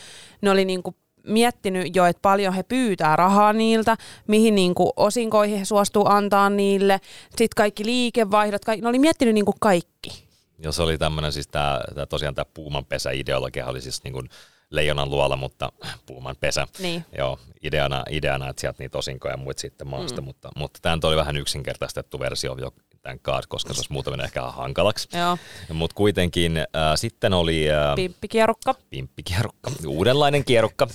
ne 0.43 0.51
oli 0.51 0.65
niinku 0.65 0.95
miettinyt 1.27 1.97
jo, 1.97 2.07
että 2.07 2.23
paljon 2.23 2.55
he 2.55 2.62
pyytää 2.62 3.17
rahaa 3.17 3.53
niiltä, 3.53 3.97
mihin 4.29 4.55
niinku 4.55 4.93
osinkoihin 4.97 5.59
he 5.59 5.65
suostuu 5.65 6.07
antaa 6.09 6.51
niille, 6.51 7.01
sitten 7.31 7.49
kaikki 7.57 7.85
liikevaihdot, 7.85 8.65
kaikki, 8.65 8.83
ne 8.83 8.89
oli 8.89 8.99
miettinyt 8.99 9.35
niinku 9.35 9.55
kaikki. 9.61 10.32
Ja 10.62 10.73
se 10.73 10.83
oli 10.83 10.99
tämmöinen 10.99 11.33
siis 11.33 11.49
tämä, 11.49 11.81
tämä 11.95 12.07
tosiaan 12.07 12.35
tämä 12.35 12.45
puumanpesä-ideologia 12.54 13.66
oli 13.66 13.81
siis 13.81 14.04
niin 14.04 14.12
kuin 14.12 14.28
leijonan 14.71 15.11
luola, 15.11 15.37
mutta 15.37 15.73
puuman 16.07 16.37
pesä. 16.40 16.66
Niin. 16.78 17.04
Joo, 17.19 17.38
ideana, 17.62 18.04
ideana, 18.11 18.49
että 18.49 18.61
sieltä 18.61 18.83
niitä 18.83 18.99
osinkoja 18.99 19.35
ja 19.35 19.37
muut 19.37 19.59
sitten 19.59 19.88
maasta, 19.88 20.21
mm. 20.21 20.25
mutta, 20.25 20.50
mutta 20.57 20.78
tämä 20.83 20.99
oli 21.04 21.16
vähän 21.16 21.37
yksinkertaistettu 21.37 22.21
versio 22.21 22.57
tämän 23.03 23.19
kanssa, 23.21 23.49
koska 23.49 23.75
se 23.75 23.79
olisi 23.79 23.93
muuten 23.93 24.13
mennyt 24.13 24.25
ehkä 24.25 24.43
hankalaksi. 24.43 25.09
Joo, 25.19 25.39
Mutta 25.73 25.95
kuitenkin 25.95 26.57
äh, 26.57 26.65
sitten 26.95 27.35
oli 27.35 27.71
äh, 27.71 27.95
pimppikierukka. 27.95 28.75
pimppikierukka, 28.91 29.71
uudenlainen 29.87 30.45
kierukka, 30.45 30.87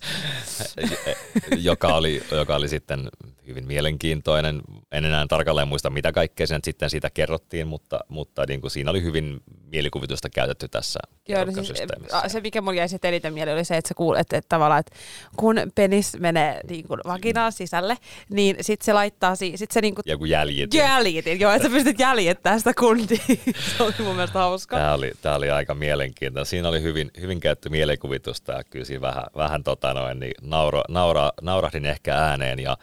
joka, 1.58 1.94
oli, 1.94 2.22
joka 2.30 2.56
oli 2.56 2.68
sitten 2.68 3.08
hyvin 3.46 3.66
mielenkiintoinen. 3.66 4.62
En 4.92 5.04
enää 5.04 5.26
tarkalleen 5.28 5.68
muista, 5.68 5.90
mitä 5.90 6.12
kaikkea 6.12 6.46
sen 6.46 6.60
sitten 6.64 6.90
siitä 6.90 7.10
kerrottiin, 7.10 7.66
mutta, 7.66 8.00
mutta 8.08 8.44
niin 8.48 8.60
kuin 8.60 8.70
siinä 8.70 8.90
oli 8.90 9.02
hyvin 9.02 9.40
mielikuvitusta 9.66 10.30
käytetty 10.30 10.68
tässä 10.68 11.00
Joo, 11.28 11.44
no 11.44 11.52
siis, 11.52 11.82
se 12.26 12.40
mikä 12.40 12.60
mulla 12.60 12.78
jäi 12.78 12.88
sitten 12.88 13.08
eniten 13.08 13.34
mieleen 13.34 13.56
oli 13.56 13.64
se, 13.64 13.76
että 13.76 13.88
sä 13.88 13.94
kuulet, 13.94 14.20
että, 14.20 14.36
että 14.36 14.48
tavallaan, 14.48 14.80
että 14.80 14.96
kun 15.36 15.56
penis 15.74 16.16
menee 16.18 16.60
niin 16.68 16.88
kuin 16.88 17.00
vaginaan 17.06 17.52
sisälle, 17.52 17.96
niin 18.30 18.56
sitten 18.60 18.84
se 18.84 18.92
laittaa, 18.92 19.36
sit 19.36 19.70
se 19.70 19.80
niin 19.80 19.94
kuin... 19.94 20.02
Joku 20.06 20.24
jäljitin. 20.24 20.78
Jäljitin, 20.84 21.40
joo, 21.40 21.52
että 21.52 21.68
sä 21.68 21.74
pystyt 21.74 21.98
jäljittämään 21.98 22.60
sitä 22.60 22.72
kuntia. 22.78 23.18
se 23.76 23.82
oli 23.82 23.92
mun 23.98 24.14
mielestä 24.14 24.38
hauska. 24.38 24.76
Tämä 24.76 24.94
oli, 24.94 25.12
tämä 25.22 25.34
oli 25.34 25.50
aika 25.50 25.74
mielenkiintoinen. 25.74 26.46
Siinä 26.46 26.68
oli 26.68 26.82
hyvin, 26.82 27.10
hyvin 27.20 27.40
käytetty 27.40 27.68
mielikuvitusta 27.68 28.52
ja 28.52 28.64
kyllä 28.64 28.84
siinä 28.84 29.00
vähän, 29.00 29.24
vähän 29.36 29.64
tota 29.64 29.94
noin, 29.94 30.20
niin 30.20 30.34
nauro, 30.42 30.82
naura, 30.88 31.32
naurahdin 31.42 31.86
ehkä 31.86 32.16
ääneen 32.16 32.58
ja 32.58 32.76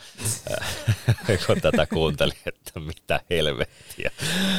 kun 1.47 1.61
tätä 1.61 1.85
kuuntelin, 1.85 2.37
että 2.45 2.79
mitä 2.79 3.19
helvettiä. 3.29 4.11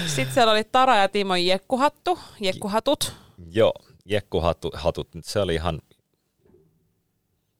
Sitten 0.07 0.35
siellä 0.35 0.53
oli 0.53 0.65
Tara 0.65 0.97
ja 0.97 1.09
Timon 1.09 1.47
jekkuhattu, 1.47 2.19
jekkuhatut. 2.41 3.13
Joo, 3.53 3.75
jekkuhatut, 4.05 5.09
se 5.23 5.41
oli 5.41 5.55
ihan 5.55 5.81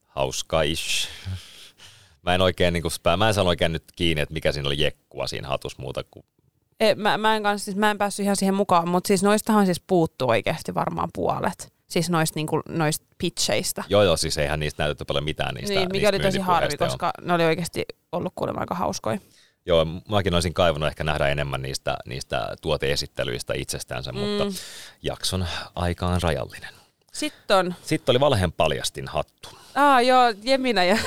hauskaish. 0.07 1.09
Mä 2.23 2.35
en 2.35 2.41
oikein, 2.41 2.73
niin 2.73 2.83
kuin, 2.83 2.93
mä 3.17 3.29
en 3.29 3.35
sano 3.35 3.49
oikein 3.49 3.73
nyt 3.73 3.85
kiinni, 3.97 4.21
että 4.21 4.33
mikä 4.33 4.53
siinä 4.53 4.69
oli 4.69 4.83
jekkua 4.83 5.27
siinä 5.27 5.49
hatus 5.49 5.79
muuta 5.79 6.05
kuin 6.11 6.25
e, 6.83 6.95
mä, 6.95 7.19
mä, 7.19 7.37
en 7.37 7.43
kanssa, 7.43 7.65
siis 7.65 7.77
mä 7.77 7.91
en 7.91 7.99
päässyt 7.99 8.25
ihan 8.25 8.37
siihen 8.37 8.55
mukaan, 8.55 8.89
mutta 8.89 9.09
siis 9.09 9.23
noistahan 9.23 9.67
siis 9.67 9.81
puuttuu 9.87 10.29
oikeasti 10.29 10.75
varmaan 10.75 11.09
puolet. 11.15 11.73
Siis 11.87 12.11
noista, 12.11 12.39
niin 12.39 12.47
kuin, 12.47 12.63
noista 12.69 13.07
pitcheistä. 13.19 13.85
Joo, 13.89 14.03
joo, 14.03 14.17
siis 14.17 14.39
eihän 14.39 14.61
niistä 14.61 14.83
näytetty 14.83 15.05
paljon 15.05 15.25
mitään 15.25 15.55
niistä 15.55 15.75
Niin, 15.75 15.89
mikä 15.93 16.11
niistä 16.11 16.27
oli 16.27 16.33
tosi 16.33 16.39
harvi, 16.39 16.77
koska 16.77 17.11
ne 17.21 17.33
oli 17.33 17.45
oikeasti 17.45 17.85
ollut 18.13 18.33
kuulemma 18.35 18.61
aika 18.61 18.75
hauskoja. 18.75 19.19
Joo, 19.67 19.87
mäkin 20.09 20.35
olisin 20.35 20.55
kaivannut 20.55 20.89
ehkä 20.89 21.05
nähdä 21.05 21.29
enemmän 21.29 21.63
niistä, 21.63 21.97
niistä 22.07 22.57
tuoteesittelyistä 22.63 23.55
itsestäänsä, 23.57 24.13
mm. 24.13 24.19
mutta 24.19 24.45
jakson 25.03 25.47
aika 25.75 26.07
on 26.07 26.23
rajallinen. 26.23 26.82
Sitten 27.13 27.57
on... 27.57 27.75
Sitten 27.83 28.13
oli 28.13 28.21
valheen 28.21 28.53
paljastin 28.53 29.09
hattu. 29.09 29.49
Ah, 29.75 30.05
joo, 30.05 30.35
Jemina 30.43 30.85
ja 30.85 30.99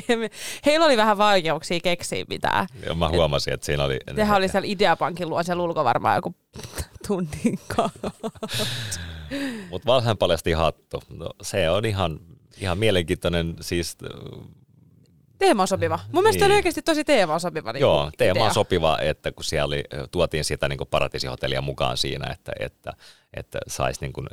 heillä 0.66 0.86
oli 0.86 0.96
vähän 0.96 1.18
vaikeuksia 1.18 1.80
keksiä 1.80 2.24
mitään. 2.28 2.66
Joo, 2.86 2.94
mä 2.94 3.08
huomasin, 3.08 3.54
että 3.54 3.66
siinä 3.66 3.84
oli... 3.84 3.98
Sehän 4.16 4.36
oli 4.36 4.48
siellä 4.48 4.68
Ideapankin 4.68 5.28
luo 5.28 5.42
siellä 5.42 5.62
ulko 5.62 5.84
varmaan 5.84 6.16
joku 6.16 6.34
tunnin 7.06 7.58
Mutta 9.70 9.86
valheen 9.86 10.18
paljasti 10.18 10.52
hattu. 10.52 11.02
No, 11.08 11.30
se 11.42 11.70
on 11.70 11.84
ihan, 11.84 12.20
ihan 12.60 12.78
mielenkiintoinen 12.78 13.56
siis 13.60 13.96
Teema 15.38 15.62
on 15.62 15.68
sopiva. 15.68 15.98
Mun 16.12 16.22
mielestä 16.22 16.44
niin. 16.44 16.52
oli 16.52 16.56
oikeasti 16.56 16.82
tosi 16.82 17.04
teema 17.04 17.38
sopiva. 17.38 17.72
Niin 17.72 17.80
Joo, 17.80 18.10
teema 18.18 18.44
on 18.44 18.54
sopiva, 18.54 18.98
että 18.98 19.32
kun 19.32 19.44
siellä 19.44 19.66
oli, 19.66 19.84
tuotiin 20.10 20.44
sitä 20.44 20.68
niin 20.68 20.78
paratiisihotellia 20.90 21.60
mukaan 21.60 21.96
siinä, 21.96 22.32
että, 22.32 22.52
että, 22.60 22.92
että 23.34 23.58
saisi 23.66 24.00
niin 24.00 24.12
kuin 24.12 24.26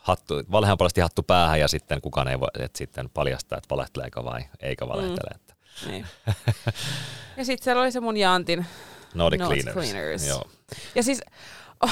hattu, 0.00 0.34
valheanpalasti 0.50 1.00
hattu 1.00 1.22
päähän 1.22 1.60
ja 1.60 1.68
sitten 1.68 2.00
kukaan 2.00 2.28
ei 2.28 2.40
voi 2.40 2.48
että 2.58 2.78
sitten 2.78 3.10
paljastaa, 3.10 3.58
että 3.58 3.74
valehteleeko 3.74 4.24
vai 4.24 4.40
eikä 4.60 4.88
valehtele. 4.88 5.30
Mm. 5.30 5.36
Että. 5.36 5.54
Niin. 5.86 6.06
ja 7.36 7.44
sitten 7.44 7.64
siellä 7.64 7.82
oli 7.82 7.92
se 7.92 8.00
mun 8.00 8.16
Jantin 8.16 8.66
Nordic, 9.14 9.40
Nordic 9.40 9.62
Cleaners. 9.62 9.90
Cleaners. 9.90 10.26
Joo. 10.26 10.44
Ja 10.94 11.02
siis, 11.02 11.20
oh, 11.82 11.90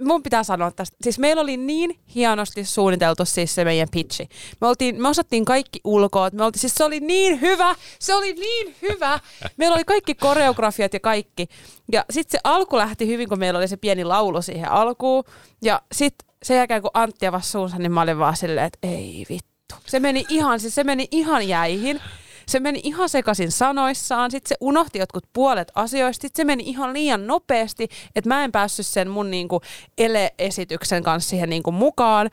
mun 0.00 0.22
pitää 0.22 0.42
sanoa 0.44 0.70
tästä. 0.70 0.96
Siis 1.02 1.18
meillä 1.18 1.42
oli 1.42 1.56
niin 1.56 1.98
hienosti 2.14 2.64
suunniteltu 2.64 3.24
siis 3.24 3.54
se 3.54 3.64
meidän 3.64 3.88
pitchi. 3.92 4.28
Me, 4.60 4.66
oltiin, 4.66 5.02
me 5.02 5.08
osattiin 5.08 5.44
kaikki 5.44 5.80
ulkoa. 5.84 6.30
Me 6.32 6.44
oltiin, 6.44 6.60
siis 6.60 6.74
se 6.74 6.84
oli 6.84 7.00
niin 7.00 7.40
hyvä. 7.40 7.74
Se 7.98 8.14
oli 8.14 8.32
niin 8.32 8.76
hyvä. 8.82 9.20
Meillä 9.56 9.74
oli 9.74 9.84
kaikki 9.84 10.14
koreografiat 10.14 10.94
ja 10.94 11.00
kaikki. 11.00 11.48
Ja 11.92 12.04
sitten 12.10 12.32
se 12.32 12.40
alku 12.44 12.76
lähti 12.76 13.06
hyvin, 13.06 13.28
kun 13.28 13.38
meillä 13.38 13.58
oli 13.58 13.68
se 13.68 13.76
pieni 13.76 14.04
laulu 14.04 14.42
siihen 14.42 14.70
alkuun. 14.70 15.24
Ja 15.62 15.82
sitten 15.92 16.27
sen 16.42 16.56
jälkeen, 16.56 16.82
kun 16.82 16.90
Antti 16.94 17.26
avasi 17.26 17.50
suunsa, 17.50 17.78
niin 17.78 17.92
mä 17.92 18.00
olin 18.00 18.18
vaan 18.18 18.36
silleen, 18.36 18.66
että 18.66 18.78
ei 18.82 19.26
vittu. 19.28 19.74
Se 19.86 20.00
meni 20.00 20.24
ihan, 20.28 20.60
siis 20.60 20.74
se 20.74 20.84
meni 20.84 21.08
ihan 21.10 21.48
jäihin 21.48 22.00
se 22.48 22.60
meni 22.60 22.80
ihan 22.84 23.08
sekaisin 23.08 23.52
sanoissaan, 23.52 24.30
sitten 24.30 24.48
se 24.48 24.56
unohti 24.60 24.98
jotkut 24.98 25.24
puolet 25.32 25.72
asioista, 25.74 26.22
sitten 26.22 26.42
se 26.42 26.44
meni 26.44 26.62
ihan 26.66 26.92
liian 26.92 27.26
nopeasti, 27.26 27.88
että 28.16 28.28
mä 28.28 28.44
en 28.44 28.52
päässyt 28.52 28.86
sen 28.86 29.10
mun 29.10 29.30
niinku 29.30 29.60
ele-esityksen 29.98 31.02
kanssa 31.02 31.30
siihen 31.30 31.50
niinku 31.50 31.72
mukaan. 31.72 32.30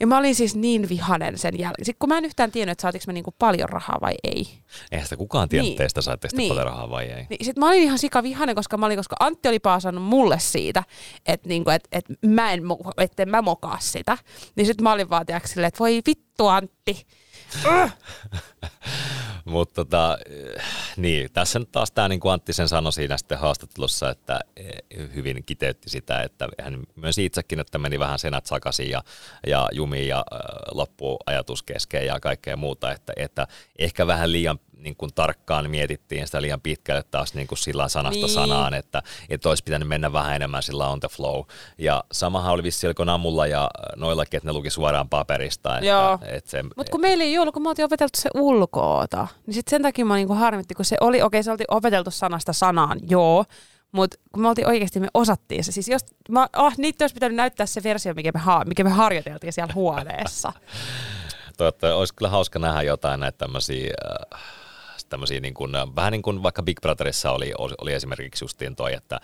Ja 0.00 0.06
mä 0.06 0.18
olin 0.18 0.34
siis 0.34 0.56
niin 0.56 0.88
vihanen 0.88 1.38
sen 1.38 1.58
jälkeen. 1.58 1.84
Sitten 1.84 1.98
kun 1.98 2.08
mä 2.08 2.18
en 2.18 2.24
yhtään 2.24 2.52
tiennyt, 2.52 2.72
että 2.72 2.82
saatiinko 2.82 3.04
me 3.06 3.12
niinku 3.12 3.34
paljon 3.38 3.68
rahaa 3.68 3.98
vai 4.00 4.14
ei. 4.24 4.48
Eihän 4.92 5.06
sitä 5.06 5.16
kukaan 5.16 5.48
tiennyt 5.48 5.70
niin. 5.70 5.78
teistä, 5.78 6.02
saatteko 6.02 6.36
niin. 6.36 6.48
paljon 6.48 6.66
rahaa 6.66 6.90
vai 6.90 7.04
ei. 7.04 7.26
Niin, 7.30 7.44
sitten 7.44 7.60
mä 7.60 7.68
olin 7.68 7.82
ihan 7.82 7.98
sika 7.98 8.22
vihanen, 8.22 8.54
koska, 8.54 8.76
mä 8.76 8.86
olin, 8.86 8.96
koska 8.96 9.16
Antti 9.20 9.48
oli 9.48 9.58
paasannut 9.58 10.04
mulle 10.04 10.38
siitä, 10.38 10.84
että 11.26 11.48
niinku, 11.48 11.70
et, 11.70 11.88
et 11.92 12.04
mä 12.26 12.52
en, 12.52 12.62
etten 12.98 13.28
mä 13.28 13.42
mokaa 13.42 13.78
sitä. 13.80 14.18
Niin 14.56 14.66
sitten 14.66 14.84
mä 14.84 14.92
olin 14.92 15.10
vaan 15.10 15.26
silleen, 15.44 15.68
että 15.68 15.78
voi 15.78 16.00
vittu 16.06 16.46
Antti. 16.46 17.06
Mutta 19.46 19.74
tota, 19.74 20.18
niin, 20.96 21.32
tässä 21.32 21.58
nyt 21.58 21.72
taas 21.72 21.90
tämä, 21.92 22.08
niin 22.08 22.20
kuin 22.20 22.32
Antti 22.32 22.52
sen 22.52 22.68
sanoi 22.68 22.92
siinä 22.92 23.16
sitten 23.16 23.38
haastattelussa, 23.38 24.10
että 24.10 24.40
eh, 24.56 25.08
hyvin 25.14 25.44
kiteytti 25.46 25.90
sitä, 25.90 26.22
että 26.22 26.48
hän 26.62 26.82
myös 26.96 27.18
itsekin, 27.18 27.60
että 27.60 27.78
meni 27.78 27.98
vähän 27.98 28.18
senät 28.18 28.46
sakaisin 28.46 28.90
ja, 28.90 29.02
ja 29.46 29.68
jumi 29.72 30.06
ja 30.06 30.24
äh, 30.32 31.18
ajatus 31.26 31.62
kesken 31.62 32.06
ja 32.06 32.20
kaikkea 32.20 32.56
muuta, 32.56 32.92
että, 32.92 33.12
että 33.16 33.46
ehkä 33.78 34.06
vähän 34.06 34.32
liian 34.32 34.58
niin 34.76 34.96
kuin 34.96 35.14
tarkkaan 35.14 35.70
mietittiin 35.70 36.26
sitä 36.26 36.42
liian 36.42 36.60
pitkälle 36.60 37.02
taas 37.10 37.34
niin 37.34 37.46
kuin 37.46 37.58
sillä 37.58 37.88
sanasta 37.88 38.26
niin. 38.26 38.34
sanaan, 38.34 38.74
että, 38.74 39.02
että 39.28 39.48
olisi 39.48 39.64
pitänyt 39.64 39.88
mennä 39.88 40.12
vähän 40.12 40.36
enemmän 40.36 40.62
sillä 40.62 40.88
on 40.88 41.00
the 41.00 41.08
flow. 41.08 41.42
Ja 41.78 42.04
samahan 42.12 42.52
oli 42.52 42.62
vissi 42.62 42.86
Namulla 43.04 43.46
ja 43.46 43.70
noillakin, 43.96 44.38
että 44.38 44.48
ne 44.48 44.52
luki 44.52 44.70
suoraan 44.70 45.08
paperista. 45.08 45.78
Että, 45.78 46.18
että 46.26 46.50
se, 46.50 46.62
Mutta 46.62 46.92
kun 46.92 47.00
meillä 47.00 47.24
ei 47.24 47.38
ollut, 47.38 47.52
kun 47.52 47.62
me 47.62 47.68
oltiin 47.68 47.86
opeteltu 47.86 48.20
se 48.20 48.30
ulkoota, 48.34 49.28
niin 49.46 49.54
sitten 49.54 49.70
sen 49.70 49.82
takia 49.82 50.04
mä 50.04 50.16
niinku 50.16 50.34
harmitti, 50.34 50.74
kun 50.74 50.84
se 50.84 50.96
oli, 51.00 51.16
okei 51.16 51.26
okay, 51.26 51.42
se 51.42 51.50
oltiin 51.50 51.70
opeteltu 51.74 52.10
sanasta 52.10 52.52
sanaan, 52.52 53.00
joo, 53.08 53.44
mutta 53.92 54.16
kun 54.32 54.42
me 54.42 54.48
oltiin 54.48 54.66
oikeasti, 54.66 55.00
me 55.00 55.08
osattiin 55.14 55.64
se. 55.64 55.72
Siis 55.72 55.88
jos, 55.88 56.02
mä, 56.28 56.48
oh, 56.56 56.72
niitä 56.78 57.04
olisi 57.04 57.14
pitänyt 57.14 57.36
näyttää 57.36 57.66
se 57.66 57.82
versio, 57.82 58.14
mikä 58.14 58.30
me, 58.34 58.40
ha, 58.40 58.64
mikä 58.64 58.84
me 58.84 58.90
harjoiteltiin 58.90 59.52
siellä 59.52 59.74
huoneessa. 59.74 60.52
Toivottavasti 61.56 61.98
olisi 61.98 62.14
kyllä 62.14 62.28
hauska 62.28 62.58
nähdä 62.58 62.82
jotain 62.82 63.20
näitä 63.20 63.38
tämmöisiä 63.38 63.94
äh, 64.34 64.40
tämmöisiä 65.08 65.40
niin 65.40 65.54
kuin, 65.54 65.72
vähän 65.96 66.12
niin 66.12 66.22
kuin 66.22 66.42
vaikka 66.42 66.62
Big 66.62 66.80
Brotherissa 66.80 67.30
oli, 67.30 67.52
oli 67.58 67.92
esimerkiksi 67.92 68.44
justiin 68.44 68.76
toi, 68.76 68.94
että, 68.94 69.20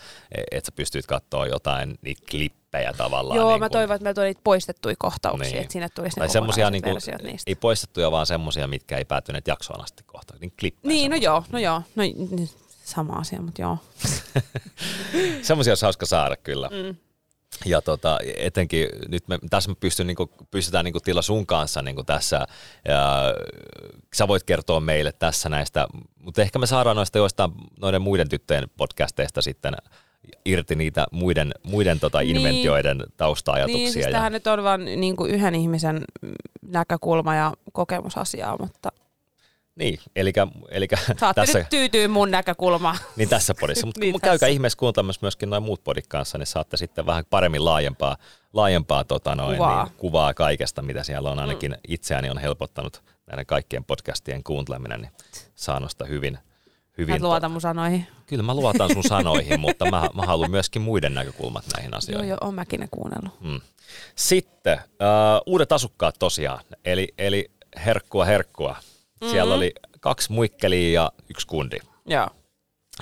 että 0.50 0.66
sä 0.66 0.72
pystyt 0.76 1.06
katsoa 1.06 1.46
jotain 1.46 1.98
niin 2.02 2.16
klippejä 2.30 2.92
tavallaan. 2.92 3.36
Joo, 3.36 3.50
niin 3.50 3.60
mä 3.60 3.68
toivon, 3.68 3.94
että 3.94 4.04
meillä 4.04 4.22
tuli 4.22 4.34
poistettuja 4.44 4.94
kohtauksia, 4.98 5.52
niin. 5.52 5.62
että 5.62 5.72
sinne 5.72 5.88
tulisi 5.94 6.16
tai 6.16 6.26
ne 6.26 6.32
semmosia, 6.32 6.70
niin 6.70 6.82
kuin, 6.82 6.96
niistä. 7.22 7.50
Ei 7.50 7.54
poistettuja, 7.54 8.10
vaan 8.10 8.26
semmoisia, 8.26 8.66
mitkä 8.66 8.98
ei 8.98 9.04
päättyneet 9.04 9.46
jaksoon 9.46 9.82
asti 9.82 10.02
kohta. 10.06 10.34
Niin, 10.40 10.52
klippejä 10.60 10.92
niin 10.92 11.10
no 11.10 11.16
joo, 11.16 11.44
no 11.52 11.58
joo. 11.58 11.82
No, 11.94 12.04
sama 12.84 13.12
asia, 13.12 13.40
mutta 13.40 13.62
joo. 13.62 13.78
semmoisia 15.42 15.70
olisi 15.70 15.84
hauska 15.84 16.06
saada 16.06 16.36
kyllä. 16.36 16.68
Mm. 16.68 16.96
Ja 17.64 17.82
tota, 17.82 18.18
etenkin 18.36 18.88
nyt 19.08 19.28
me, 19.28 19.38
tässä 19.50 19.70
me 19.70 19.76
pystyn, 19.80 20.06
niin 20.06 20.16
kuin, 20.16 20.30
pystytään 20.50 20.84
niin 20.84 20.92
kuin, 20.92 21.02
Tilla 21.02 21.22
sun 21.22 21.46
kanssa 21.46 21.82
niin 21.82 21.94
kuin 21.94 22.06
tässä, 22.06 22.46
ja 22.88 23.34
sä 24.14 24.28
voit 24.28 24.42
kertoa 24.42 24.80
meille 24.80 25.12
tässä 25.12 25.48
näistä, 25.48 25.86
mutta 26.18 26.42
ehkä 26.42 26.58
me 26.58 26.66
saadaan 26.66 26.96
noista 26.96 27.18
joistain 27.18 27.52
noiden 27.80 28.02
muiden 28.02 28.28
tyttöjen 28.28 28.70
podcasteista 28.76 29.42
sitten 29.42 29.76
irti 30.44 30.74
niitä 30.74 31.06
muiden, 31.12 31.54
muiden 31.62 32.00
tota 32.00 32.20
niin. 32.20 32.36
inventioiden 32.36 33.04
tausta-ajatuksia. 33.16 33.78
Niin, 33.78 33.92
siis 33.92 34.06
ja... 34.06 34.30
nyt 34.30 34.46
on 34.46 34.64
vain 34.64 34.84
niin 34.84 35.16
kuin 35.16 35.30
yhden 35.30 35.54
ihmisen 35.54 36.04
näkökulma 36.62 37.34
ja 37.34 37.52
kokemusasiaa, 37.72 38.58
mutta 38.58 38.92
niin, 39.74 39.98
eli, 40.16 40.32
eli 40.68 40.88
Saatte 41.20 41.40
tässä, 41.40 41.58
nyt 41.58 41.68
tyytyy 41.68 42.08
mun 42.08 42.30
näkökulmaan. 42.30 42.96
Niin 43.16 43.28
tässä 43.28 43.54
podissa, 43.60 43.86
mutta 43.86 44.00
niin 44.04 44.20
käykää 44.20 44.48
ihmeessä 44.48 44.78
kuuntelemassa 44.78 45.18
myöskin 45.22 45.50
noin 45.50 45.62
muut 45.62 45.84
podit 45.84 46.06
kanssa, 46.06 46.38
niin 46.38 46.46
saatte 46.46 46.76
sitten 46.76 47.06
vähän 47.06 47.24
paremmin 47.30 47.64
laajempaa, 47.64 48.16
laajempaa 48.52 49.04
tota 49.04 49.34
noin, 49.34 49.56
kuvaa. 49.56 49.84
Niin, 49.84 49.94
kuvaa 49.96 50.34
kaikesta, 50.34 50.82
mitä 50.82 51.02
siellä 51.02 51.30
on. 51.30 51.38
Ainakin 51.38 51.72
mm. 51.72 51.78
itseäni 51.88 52.30
on 52.30 52.38
helpottanut 52.38 53.02
näiden 53.26 53.46
kaikkien 53.46 53.84
podcastien 53.84 54.44
kuunteleminen, 54.44 55.00
niin 55.00 55.12
saan 55.54 55.90
sitä 55.90 56.04
hyvin, 56.04 56.38
hyvin. 56.98 57.14
Mä 57.14 57.28
luotan 57.28 57.50
mun 57.50 57.60
sanoihin. 57.60 58.06
Kyllä 58.26 58.42
mä 58.42 58.54
luotan 58.54 58.92
sun 58.92 59.04
sanoihin, 59.18 59.60
mutta 59.60 59.90
mä, 59.90 60.08
mä 60.14 60.22
haluan 60.22 60.50
myöskin 60.50 60.82
muiden 60.82 61.14
näkökulmat 61.14 61.64
näihin 61.74 61.94
asioihin. 61.94 62.28
Joo, 62.28 62.36
joo, 62.36 62.46
oon 62.46 62.54
mäkin 62.54 62.80
ne 62.80 62.88
kuunnellut. 62.90 63.40
Mm. 63.40 63.60
Sitten 64.14 64.78
uh, 64.78 65.42
uudet 65.46 65.72
asukkaat 65.72 66.14
tosiaan, 66.18 66.64
eli, 66.84 67.08
eli 67.18 67.50
herkkua 67.84 68.24
herkkua. 68.24 68.76
Mm-hmm. 69.22 69.32
Siellä 69.32 69.54
oli 69.54 69.72
kaksi 70.00 70.32
muikkelia 70.32 71.02
ja 71.02 71.12
yksi 71.30 71.46
kundi. 71.46 71.78
Joo. 72.06 72.28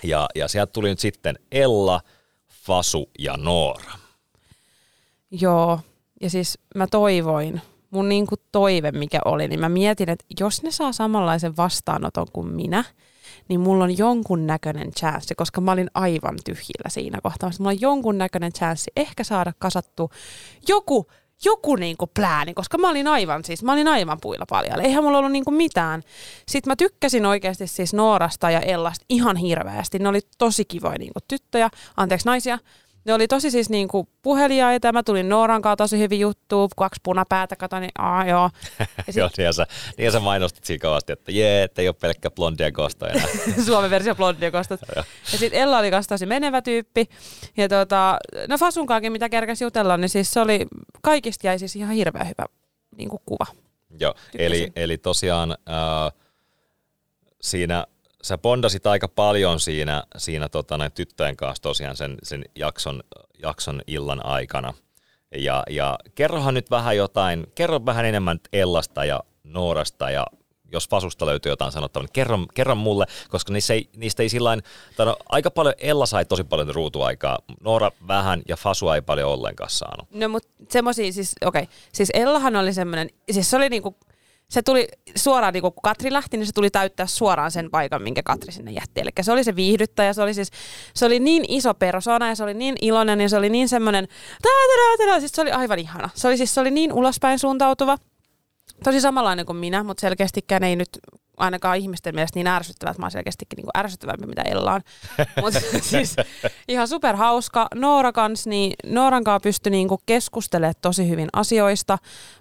Ja, 0.03 0.29
ja 0.35 0.49
sieltä 0.49 0.73
tuli 0.73 0.89
nyt 0.89 0.99
sitten 0.99 1.39
Ella, 1.53 2.01
Fasu 2.49 3.11
ja 3.19 3.37
Noora. 3.37 3.93
Joo, 5.31 5.81
ja 6.21 6.31
siis 6.31 6.59
mä 6.75 6.87
toivoin, 6.87 7.61
mun 7.91 8.09
niinku 8.09 8.35
toive 8.53 8.91
mikä 8.91 9.21
oli, 9.25 9.49
niin 9.49 9.61
mä 9.61 9.69
mietin, 9.69 10.09
että 10.09 10.25
jos 10.41 10.63
ne 10.63 10.71
saa 10.71 10.93
samanlaisen 10.93 11.57
vastaanoton 11.57 12.27
kuin 12.33 12.47
minä, 12.47 12.85
niin 13.49 13.61
mulla 13.61 13.85
on 13.85 13.99
jonkun 13.99 14.47
näköinen 14.47 14.93
chanssi, 14.93 15.35
koska 15.35 15.61
mä 15.61 15.73
olin 15.73 15.91
aivan 15.95 16.37
tyhjillä 16.45 16.89
siinä 16.89 17.19
kohtaa. 17.23 17.51
Mulla 17.59 17.71
on 17.71 17.81
jonkun 17.81 18.19
näköinen 18.19 18.53
chanssi 18.53 18.91
ehkä 18.97 19.25
saada 19.25 19.53
kasattu 19.59 20.11
joku 20.69 21.07
joku 21.45 21.77
niinku 21.77 22.07
plääni, 22.07 22.55
koska 22.55 22.79
mä 22.79 22.91
olin 22.91 23.07
aivan 23.07 23.45
siis, 23.45 23.63
mä 23.63 23.73
olin 23.73 23.89
aivan 23.89 24.19
puilla 24.21 24.45
paljon. 24.49 24.81
Eihän 24.81 25.05
mulla 25.05 25.19
ollut 25.19 25.33
niinku 25.33 25.51
mitään. 25.51 26.03
Sitten 26.49 26.71
mä 26.71 26.77
tykkäsin 26.77 27.27
oikeasti 27.27 27.67
siis 27.67 27.95
Noorasta 27.95 28.51
ja 28.51 28.61
Ellasta 28.61 29.05
ihan 29.09 29.37
hirveästi. 29.37 29.99
Ne 29.99 30.09
oli 30.09 30.21
tosi 30.39 30.65
kivoja 30.65 30.99
niinku 30.99 31.21
tyttöjä, 31.29 31.71
anteeksi 31.97 32.27
naisia. 32.27 32.59
Ne 33.05 33.15
oli 33.15 33.29
tosi 33.29 33.51
siis 33.51 33.71
niinku 33.71 34.09
puheliaita 34.23 34.93
mä 34.93 35.03
tulin 35.03 35.29
Nooran 35.29 35.63
kanssa 35.63 35.77
tosi 35.77 35.99
hyvin 35.99 36.21
juttu, 36.21 36.69
kaksi 36.77 37.01
punapäätä, 37.03 37.57
katsoin, 37.57 37.81
niin 37.81 37.91
aa 37.99 38.27
joo. 38.27 38.51
Ja 38.79 38.87
sit... 39.13 39.17
joo, 39.17 39.31
niin 39.39 39.55
sä, 39.55 39.67
niin 39.99 40.13
sä 40.13 40.21
mainostit 40.21 40.65
siinä 40.65 40.83
kovasti, 40.83 41.13
että 41.13 41.33
jee, 41.33 41.63
että 41.63 41.83
ei 41.83 41.89
ole 41.89 41.97
pelkkä 42.01 42.31
blondia 42.31 42.73
kosta 42.73 43.09
enää. 43.09 43.27
Suomen 43.67 43.91
versio 43.91 44.15
blondia 44.15 44.51
kostot. 44.51 44.81
ja 44.97 45.39
sitten 45.39 45.61
Ella 45.61 45.79
oli 45.79 45.91
kanssa 45.91 46.09
tosi 46.09 46.27
menevä 46.27 46.63
tyyppi. 46.63 47.09
Ja 47.57 47.69
tota, 47.69 48.19
no 48.49 48.59
Fasunkaakin, 48.59 49.13
mitä 49.13 49.29
kerkäs 49.29 49.63
jutella, 49.63 49.97
niin 49.97 50.09
siis 50.09 50.33
se 50.33 50.41
oli, 50.41 50.67
kaikista 51.03 51.47
jäi 51.47 51.59
siis 51.59 51.77
ihan 51.77 51.95
hirveän 51.95 52.29
hyvä 52.29 52.47
niin 52.97 53.09
kuva. 53.25 53.47
Joo, 54.01 54.15
eli, 54.39 54.73
eli 54.77 54.99
tosiaan 54.99 55.51
äh, 55.51 56.13
siinä 57.41 57.87
sä 58.23 58.39
bondasit 58.39 58.87
aika 58.87 59.09
paljon 59.09 59.61
siinä, 59.61 60.03
siinä 60.17 60.49
tota, 60.49 60.79
näin 60.79 60.93
tyttöjen 60.93 61.37
kanssa 61.37 61.63
tosiaan 61.63 61.97
sen, 61.97 62.17
sen 62.23 62.45
jakson, 62.55 63.03
jakson 63.43 63.83
illan 63.87 64.27
aikana. 64.27 64.75
Ja, 65.37 65.63
ja 65.71 65.99
kerrohan 66.15 66.55
nyt 66.55 66.71
vähän 66.71 66.97
jotain, 66.97 67.47
kerro 67.55 67.87
vähän 67.87 68.05
enemmän 68.05 68.41
Ellasta 68.53 69.05
ja 69.05 69.21
Noorasta 69.45 70.11
ja 70.11 70.27
jos 70.73 70.89
Fasusta 70.89 71.27
löytyy 71.27 71.53
jotain 71.53 71.73
sanottavaa, 71.73 72.05
niin 72.05 72.13
kerro, 72.13 72.39
kerro 72.55 72.75
mulle, 72.75 73.07
koska 73.29 73.53
niistä 73.53 73.75
ei, 73.75 73.89
niistä 73.97 74.23
ei 74.23 74.29
sillain, 74.29 74.63
no, 74.99 75.17
aika 75.29 75.51
paljon, 75.51 75.75
Ella 75.79 76.07
sai 76.07 76.25
tosi 76.25 76.45
paljon 76.45 76.75
ruutuaikaa, 76.75 77.39
Noora 77.61 77.91
vähän 78.09 78.43
ja 78.49 78.57
Fasua 78.57 78.95
ei 78.95 79.03
paljon 79.03 79.31
ollenkaan 79.31 79.71
saanut. 79.71 80.11
No 80.11 80.29
mutta 80.29 80.49
semmoisia, 80.69 81.13
siis 81.13 81.35
okei, 81.45 81.63
okay. 81.63 81.75
siis 81.93 82.11
Ellahan 82.15 82.57
oli 82.57 82.73
semmoinen, 82.73 83.11
siis 83.31 83.51
se 83.51 83.57
oli 83.57 83.69
niinku 83.69 83.97
se 84.51 84.63
tuli 84.63 84.89
suoraan, 85.17 85.53
niin 85.53 85.63
kun 85.63 85.73
Katri 85.83 86.13
lähti, 86.13 86.37
niin 86.37 86.47
se 86.47 86.53
tuli 86.53 86.71
täyttää 86.71 87.07
suoraan 87.07 87.51
sen 87.51 87.71
paikan, 87.71 88.03
minkä 88.03 88.23
Katri 88.23 88.53
sinne 88.53 88.71
jätti. 88.71 89.01
Eli 89.01 89.11
se 89.21 89.33
oli 89.33 89.45
se 89.45 89.57
viihdyttäjä, 89.57 90.13
se 90.13 90.23
oli 90.23 90.35
siis, 90.35 90.51
se 90.95 91.07
oli 91.07 91.21
niin 91.21 91.45
iso 91.49 91.75
persona 91.75 92.29
ja 92.29 92.35
se 92.35 92.45
oli 92.45 92.55
niin 92.55 92.77
iloinen 92.81 93.21
ja 93.21 93.29
se 93.29 93.37
oli 93.37 93.49
niin 93.49 93.69
semmoinen, 93.69 94.09
siis 95.19 95.33
se 95.33 95.43
oli 95.43 95.51
aivan 95.51 95.79
ihana. 95.79 96.11
Se 96.15 96.29
oli 96.29 96.37
siis, 96.37 96.55
se 96.55 96.61
oli 96.61 96.71
niin 96.71 96.93
ulospäin 96.93 97.39
suuntautuva, 97.39 97.99
tosi 98.85 99.01
samanlainen 99.01 99.47
kuin 99.47 99.57
minä, 99.57 99.85
mutta 99.85 100.01
selkeästikään 100.01 100.65
ei 100.65 100.77
nyt 100.77 100.89
ainakaan 101.41 101.77
ihmisten 101.77 102.15
mielestä 102.15 102.39
niin 102.39 102.47
ärsyttävät. 102.47 102.99
Mä 102.99 103.05
oon 103.05 103.11
selkeästikin 103.11 103.57
niin 103.57 103.79
ärsyttävämpi, 103.79 104.27
mitä 104.27 104.43
Ella 104.43 104.73
on. 104.73 104.81
Mutta 105.43 105.61
siis 105.83 106.17
ihan 106.69 106.89
super 106.89 107.17
hauska. 107.17 107.69
Noora 107.75 108.13
kans, 108.13 108.47
niin 108.47 108.73
Nooran 108.87 109.25
kanssa 109.25 109.43
pystyi 109.43 109.71
niin 109.71 109.89
keskustelemaan 110.07 110.75
tosi 110.83 111.09
hyvin 111.09 111.29
asioista. 111.33 111.99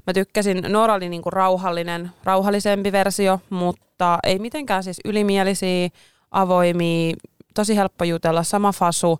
Mä 0.07 0.13
tykkäsin, 0.13 0.65
Noora 0.67 0.93
oli 0.93 1.09
niin 1.09 1.21
rauhallinen, 1.25 2.11
rauhallisempi 2.23 2.91
versio, 2.91 3.41
mutta 3.49 4.19
ei 4.23 4.39
mitenkään 4.39 4.83
siis 4.83 4.99
ylimielisiä, 5.05 5.89
avoimia, 6.31 7.15
tosi 7.53 7.75
helppo 7.75 8.03
jutella, 8.03 8.43
sama 8.43 8.71
fasu, 8.71 9.19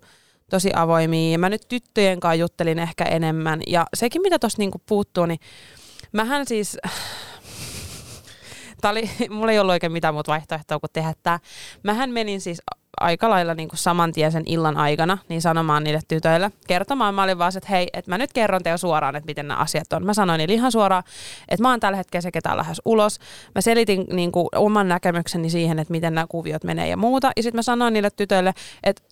tosi 0.50 0.70
avoimia. 0.74 1.32
Ja 1.32 1.38
mä 1.38 1.48
nyt 1.48 1.68
tyttöjen 1.68 2.20
kanssa 2.20 2.34
juttelin 2.34 2.78
ehkä 2.78 3.04
enemmän. 3.04 3.60
Ja 3.66 3.86
sekin, 3.94 4.22
mitä 4.22 4.38
tuossa 4.38 4.58
niin 4.58 4.70
puuttuu, 4.88 5.26
niin 5.26 5.40
mähän 6.12 6.46
siis 6.46 6.78
Tää 8.80 8.90
oli, 8.90 9.10
mulla 9.30 9.52
ei 9.52 9.58
ollut 9.58 9.72
oikein 9.72 9.92
mitään 9.92 10.14
muuta 10.14 10.32
vaihtoehtoa 10.32 10.78
kuin 10.78 10.90
tehdä 10.92 11.12
tämä. 11.22 11.38
Mähän 11.82 12.10
menin 12.10 12.40
siis 12.40 12.62
aika 13.00 13.30
lailla 13.30 13.54
niin 13.54 13.68
kuin 13.68 13.78
saman 13.78 14.12
tien 14.12 14.32
sen 14.32 14.42
illan 14.46 14.76
aikana 14.76 15.18
niin 15.28 15.42
sanomaan 15.42 15.84
niille 15.84 16.00
tytöille, 16.08 16.50
kertomaan. 16.66 17.14
Mä 17.14 17.22
olin 17.22 17.38
vaan, 17.38 17.52
että 17.56 17.68
hei, 17.70 17.88
että 17.92 18.10
mä 18.10 18.18
nyt 18.18 18.32
kerron 18.32 18.62
teille 18.62 18.78
suoraan, 18.78 19.16
että 19.16 19.26
miten 19.26 19.48
nämä 19.48 19.60
asiat 19.60 19.92
on. 19.92 20.06
Mä 20.06 20.14
sanoin 20.14 20.38
niille 20.38 20.54
ihan 20.54 20.72
suoraan, 20.72 21.02
että 21.48 21.62
mä 21.62 21.70
oon 21.70 21.80
tällä 21.80 21.96
hetkellä 21.96 22.22
se, 22.22 22.30
ketä 22.30 22.56
lähes 22.56 22.82
ulos. 22.84 23.18
Mä 23.54 23.60
selitin 23.60 24.06
niin 24.12 24.32
kuin, 24.32 24.48
oman 24.54 24.88
näkemykseni 24.88 25.50
siihen, 25.50 25.78
että 25.78 25.92
miten 25.92 26.14
nämä 26.14 26.26
kuviot 26.26 26.64
menee 26.64 26.88
ja 26.88 26.96
muuta. 26.96 27.30
Ja 27.36 27.42
sitten 27.42 27.58
mä 27.58 27.62
sanoin 27.62 27.92
niille 27.92 28.10
tytöille, 28.10 28.54
että 28.82 29.02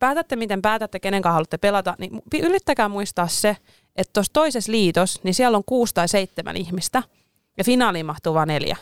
päätätte 0.00 0.36
miten 0.36 0.62
päätätte, 0.62 1.00
kenen 1.00 1.22
kanssa 1.22 1.34
haluatte 1.34 1.58
pelata, 1.58 1.94
niin 1.98 2.22
yrittäkää 2.42 2.88
muistaa 2.88 3.28
se, 3.28 3.56
että 3.96 4.12
tuossa 4.12 4.32
toisessa 4.32 4.72
liitos, 4.72 5.20
niin 5.22 5.34
siellä 5.34 5.56
on 5.56 5.64
kuusi 5.66 5.94
tai 5.94 6.08
seitsemän 6.08 6.56
ihmistä, 6.56 7.02
ja 7.58 7.64
finaaliin 7.64 8.06
mahtuu 8.06 8.34
vain 8.34 8.46
neljä. 8.48 8.76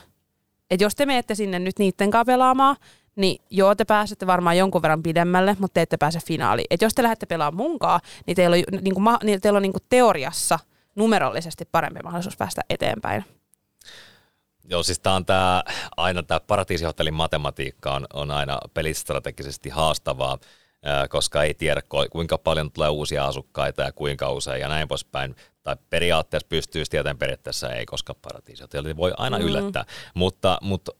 Et 0.70 0.80
jos 0.80 0.94
te 0.94 1.06
menette 1.06 1.34
sinne 1.34 1.58
nyt 1.58 1.78
niiden 1.78 2.10
kanssa 2.10 2.24
pelaamaan, 2.24 2.76
niin 3.16 3.42
joo, 3.50 3.74
te 3.74 3.84
pääsette 3.84 4.26
varmaan 4.26 4.58
jonkun 4.58 4.82
verran 4.82 5.02
pidemmälle, 5.02 5.56
mutta 5.58 5.74
te 5.74 5.82
ette 5.82 5.96
pääse 5.96 6.20
finaaliin. 6.26 6.66
Et 6.70 6.82
jos 6.82 6.94
te 6.94 7.02
lähdette 7.02 7.26
pelaamaan 7.26 7.66
munkaan, 7.66 8.00
niin 8.26 8.34
teillä 8.36 8.56
on, 8.56 8.80
niin 8.80 8.94
kuin, 8.94 9.04
niin 9.22 9.40
teillä 9.40 9.56
on 9.56 9.62
niin 9.62 9.72
kuin 9.72 9.82
teoriassa 9.88 10.58
numerollisesti 10.94 11.64
parempi 11.72 12.00
mahdollisuus 12.04 12.36
päästä 12.36 12.60
eteenpäin. 12.70 13.24
Joo, 14.64 14.82
siis 14.82 14.98
tämä 14.98 15.16
on 15.16 15.26
tää, 15.26 15.62
aina 15.96 16.22
tämä 16.22 16.40
paratiisihotellin 16.40 17.14
matematiikka 17.14 17.94
on, 17.94 18.06
on 18.12 18.30
aina 18.30 18.58
pelistrategisesti 18.74 19.68
haastavaa, 19.68 20.38
koska 21.08 21.42
ei 21.42 21.54
tiedä 21.54 21.82
kuinka 22.10 22.38
paljon 22.38 22.72
tulee 22.72 22.88
uusia 22.88 23.26
asukkaita 23.26 23.82
ja 23.82 23.92
kuinka 23.92 24.30
usein 24.30 24.60
ja 24.60 24.68
näin 24.68 24.88
poispäin 24.88 25.36
tai 25.62 25.76
periaatteessa 25.90 26.48
pystyy 26.48 26.84
tietäen 26.90 27.18
periaatteessa 27.18 27.70
ei, 27.70 27.86
koska 27.86 28.14
paratiisi 28.14 28.64
voi 28.96 29.12
aina 29.16 29.38
mm. 29.38 29.44
yllättää. 29.44 29.84
Mutta, 30.14 30.58
mutta 30.62 30.92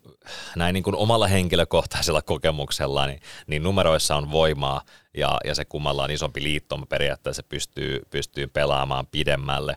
näin 0.56 0.72
niin 0.72 0.82
kuin 0.82 0.96
omalla 0.96 1.26
henkilökohtaisella 1.26 2.22
kokemuksella, 2.22 3.06
niin, 3.06 3.20
niin 3.46 3.62
numeroissa 3.62 4.16
on 4.16 4.30
voimaa 4.30 4.82
ja, 5.16 5.38
ja 5.44 5.54
se 5.54 5.64
kummalla 5.64 6.04
on 6.04 6.10
isompi 6.10 6.42
liittoma 6.42 6.86
periaatteessa 6.86 7.42
pystyy, 7.42 8.00
pystyy 8.10 8.46
pelaamaan 8.46 9.06
pidemmälle. 9.06 9.76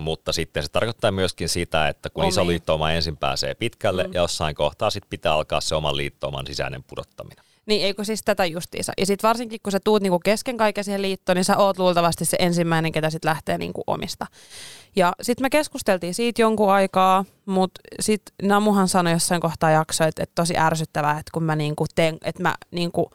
Mutta 0.00 0.32
sitten 0.32 0.62
se 0.62 0.68
tarkoittaa 0.68 1.10
myöskin 1.10 1.48
sitä, 1.48 1.88
että 1.88 2.10
kun 2.10 2.24
Omi. 2.24 2.28
iso 2.28 2.46
liittouma 2.46 2.92
ensin 2.92 3.16
pääsee 3.16 3.54
pitkälle 3.54 4.04
mm. 4.04 4.12
ja 4.12 4.20
jossain 4.20 4.54
kohtaa 4.54 4.90
sitten 4.90 5.10
pitää 5.10 5.32
alkaa 5.32 5.60
se 5.60 5.74
oman 5.74 5.96
liittouman 5.96 6.46
sisäinen 6.46 6.84
pudottaminen. 6.84 7.44
Niin, 7.66 7.86
eikö 7.86 8.04
siis 8.04 8.22
tätä 8.24 8.44
justiinsa. 8.44 8.92
Ja 8.98 9.06
sitten 9.06 9.28
varsinkin, 9.28 9.60
kun 9.62 9.72
sä 9.72 9.80
tuut 9.84 10.02
niinku 10.02 10.18
kesken 10.18 10.56
kaiken 10.56 10.84
siihen 10.84 11.02
liittoon, 11.02 11.36
niin 11.36 11.44
sä 11.44 11.56
oot 11.56 11.78
luultavasti 11.78 12.24
se 12.24 12.36
ensimmäinen, 12.40 12.92
ketä 12.92 13.10
sitten 13.10 13.28
lähtee 13.28 13.58
niinku 13.58 13.82
omista. 13.86 14.26
Ja 14.96 15.12
sitten 15.22 15.44
me 15.44 15.50
keskusteltiin 15.50 16.14
siitä 16.14 16.42
jonkun 16.42 16.72
aikaa, 16.72 17.24
mutta 17.46 17.80
sitten 18.00 18.48
Namuhan 18.48 18.88
sanoi 18.88 19.12
jossain 19.12 19.40
kohtaa 19.40 19.70
jaksoa, 19.70 20.06
että, 20.06 20.22
että 20.22 20.34
tosi 20.34 20.56
ärsyttävää, 20.58 21.18
että 21.18 21.30
kun 21.34 21.44
mä 21.44 21.56
niinku 21.56 21.84
teen, 21.94 22.18
että 22.24 22.42
mä 22.42 22.54
niinku 22.70 23.10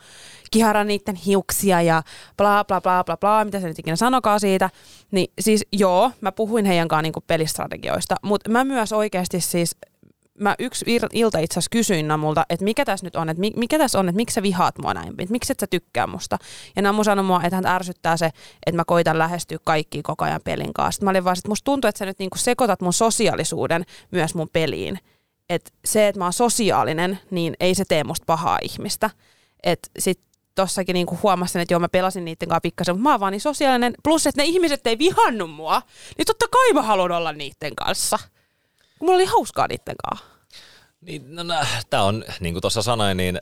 kiharan 0.51 0.87
niiden 0.87 1.15
hiuksia 1.15 1.81
ja 1.81 2.03
bla 2.37 2.65
bla 2.65 2.81
bla 2.81 3.03
bla 3.03 3.17
bla, 3.17 3.45
mitä 3.45 3.59
se 3.59 3.67
nyt 3.67 3.79
ikinä 3.79 3.95
sanokaa 3.95 4.39
siitä. 4.39 4.69
Niin 5.11 5.31
siis 5.39 5.65
joo, 5.71 6.11
mä 6.21 6.31
puhuin 6.31 6.65
heidän 6.65 6.87
kanssaan 6.87 7.03
niinku 7.03 7.23
pelistrategioista, 7.27 8.15
mutta 8.21 8.49
mä 8.49 8.63
myös 8.63 8.93
oikeasti 8.93 9.41
siis 9.41 9.75
mä 10.39 10.55
yksi 10.59 10.85
ilta 11.13 11.39
itse 11.39 11.53
asiassa 11.53 11.69
kysyin 11.71 12.07
Namulta, 12.07 12.45
että 12.49 12.63
mikä 12.63 12.85
tässä 12.85 13.05
nyt 13.05 13.15
on, 13.15 13.29
että 13.29 13.43
mikä 13.55 13.77
tässä 13.77 13.99
on, 13.99 14.09
että 14.09 14.15
miksi 14.15 14.33
sä 14.33 14.43
vihaat 14.43 14.77
mua 14.77 14.93
näin, 14.93 15.09
että 15.09 15.31
miksi 15.31 15.51
et 15.51 15.59
sä 15.59 15.67
tykkää 15.67 16.07
musta. 16.07 16.37
Ja 16.75 16.81
Namu 16.81 17.03
sanoi 17.03 17.25
mua, 17.25 17.41
että 17.43 17.55
hän 17.55 17.65
ärsyttää 17.65 18.17
se, 18.17 18.25
että 18.65 18.75
mä 18.77 18.85
koitan 18.85 19.17
lähestyä 19.17 19.57
kaikki 19.63 20.01
koko 20.03 20.25
ajan 20.25 20.41
pelin 20.43 20.73
kanssa. 20.73 20.91
Sitten 20.91 21.05
mä 21.05 21.09
olin 21.09 21.23
vaan, 21.23 21.37
että 21.37 21.49
musta 21.49 21.65
tuntuu, 21.65 21.87
että 21.87 21.99
sä 21.99 22.05
nyt 22.05 22.19
niinku 22.19 22.37
sekoitat 22.37 22.81
mun 22.81 22.93
sosiaalisuuden 22.93 23.85
myös 24.11 24.35
mun 24.35 24.49
peliin. 24.53 24.99
Että 25.49 25.71
se, 25.85 26.07
että 26.07 26.19
mä 26.19 26.25
oon 26.25 26.33
sosiaalinen, 26.33 27.19
niin 27.31 27.53
ei 27.59 27.75
se 27.75 27.83
tee 27.87 28.03
musta 28.03 28.23
pahaa 28.25 28.59
ihmistä. 28.61 29.09
Että 29.63 29.89
sit 29.99 30.19
tossakin 30.55 30.93
niinku 30.93 31.19
huomasin, 31.23 31.61
että 31.61 31.73
joo 31.73 31.79
mä 31.79 31.89
pelasin 31.89 32.25
niiden 32.25 32.47
kanssa 32.47 32.61
pikkasen, 32.61 32.95
mutta 32.95 33.03
mä 33.03 33.11
oon 33.11 33.19
vaan 33.19 33.31
niin 33.31 33.41
sosiaalinen. 33.41 33.93
Plus, 34.03 34.27
että 34.27 34.41
ne 34.41 34.45
ihmiset 34.45 34.87
ei 34.87 34.97
vihannut 34.97 35.51
mua, 35.51 35.81
niin 36.17 36.25
totta 36.25 36.45
kai 36.51 36.73
mä 36.73 36.81
haluan 36.81 37.11
olla 37.11 37.33
niiden 37.33 37.75
kanssa. 37.75 38.19
Mulla 38.99 39.15
oli 39.15 39.25
hauskaa 39.25 39.67
niiden 39.67 39.95
kanssa. 40.09 40.25
Niin, 41.01 41.35
no, 41.35 41.43
no, 41.43 41.55
tämä 41.89 42.03
on, 42.03 42.25
niin 42.39 42.53
kuin 42.53 42.61
tuossa 42.61 42.81
sanoin, 42.81 43.17
niin 43.17 43.39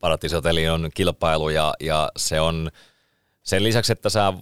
Paratiisoteli 0.00 0.68
on 0.68 0.90
kilpailu 0.94 1.48
ja, 1.48 1.74
ja 1.80 2.12
se 2.16 2.40
on 2.40 2.70
sen 3.42 3.64
lisäksi, 3.64 3.92
että 3.92 4.10
sä 4.10 4.32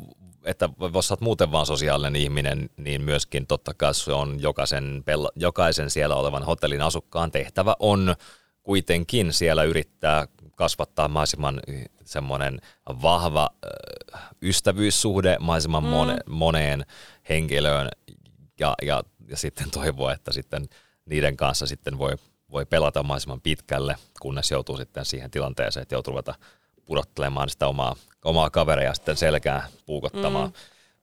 että 0.44 0.68
jos 0.94 1.08
sä 1.08 1.16
muuten 1.20 1.52
vaan 1.52 1.66
sosiaalinen 1.66 2.16
ihminen, 2.16 2.70
niin 2.76 3.02
myöskin 3.02 3.46
totta 3.46 3.74
kai 3.74 3.94
se 3.94 4.12
on 4.12 4.42
jokaisen, 4.42 5.04
jokaisen 5.36 5.90
siellä 5.90 6.14
olevan 6.14 6.42
hotellin 6.42 6.82
asukkaan 6.82 7.30
tehtävä 7.30 7.76
on 7.78 8.16
kuitenkin 8.62 9.32
siellä 9.32 9.62
yrittää 9.64 10.28
kasvattaa 10.56 11.08
mahdollisimman 11.08 11.60
semmoinen 12.04 12.60
vahva 13.02 13.48
ystävyyssuhde 14.42 15.36
mahdollisimman 15.40 15.84
mm. 15.84 16.32
moneen 16.34 16.84
henkilöön 17.28 17.88
ja, 18.60 18.74
ja, 18.82 19.02
ja 19.28 19.36
sitten 19.36 19.70
toivoa, 19.70 20.12
että 20.12 20.32
sitten 20.32 20.68
niiden 21.06 21.36
kanssa 21.36 21.66
sitten 21.66 21.98
voi, 21.98 22.16
voi 22.50 22.66
pelata 22.66 23.02
mahdollisimman 23.02 23.40
pitkälle, 23.40 23.96
kunnes 24.20 24.50
joutuu 24.50 24.76
sitten 24.76 25.04
siihen 25.04 25.30
tilanteeseen, 25.30 25.82
että 25.82 25.94
joutuu 25.94 26.12
ruveta 26.12 26.34
pudottelemaan 26.84 27.48
sitä 27.48 27.66
omaa, 27.66 27.96
omaa 28.24 28.50
kaveria 28.50 28.94
sitten 28.94 29.16
selkään 29.16 29.62
puukottamaan. 29.86 30.48
Mm. 30.48 30.54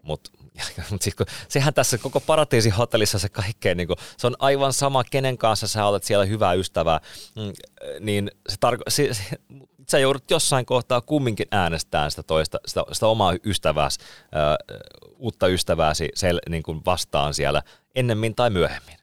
Mutta 0.03 0.31
sit, 1.01 1.15
kun, 1.15 1.25
sehän 1.47 1.73
tässä 1.73 1.97
koko 1.97 2.19
paratiisin 2.19 2.71
hotellissa 2.71 3.19
se 3.19 3.29
kaikkein, 3.29 3.77
niin 3.77 3.87
kuin, 3.87 3.97
se 4.17 4.27
on 4.27 4.35
aivan 4.39 4.73
sama, 4.73 5.03
kenen 5.03 5.37
kanssa 5.37 5.67
sä 5.67 5.85
olet 5.85 6.03
siellä 6.03 6.25
hyvää 6.25 6.53
ystävää, 6.53 6.99
mm, 7.35 7.53
niin 7.99 8.31
se 8.49 8.55
tarko- 8.65 8.83
se, 8.87 9.13
se, 9.13 9.23
sä 9.91 9.99
joudut 9.99 10.31
jossain 10.31 10.65
kohtaa 10.65 11.01
kumminkin 11.01 11.47
äänestämään 11.51 12.11
sitä 12.11 12.23
toista, 12.23 12.59
sitä, 12.65 12.83
sitä 12.91 13.07
omaa 13.07 13.33
ystävääsi, 13.45 13.99
äh, 13.99 14.77
uutta 15.17 15.47
ystävääsi 15.47 16.09
sel, 16.15 16.39
niin 16.49 16.63
kuin 16.63 16.81
vastaan 16.85 17.33
siellä 17.33 17.61
ennemmin 17.95 18.35
tai 18.35 18.49
myöhemmin. 18.49 18.97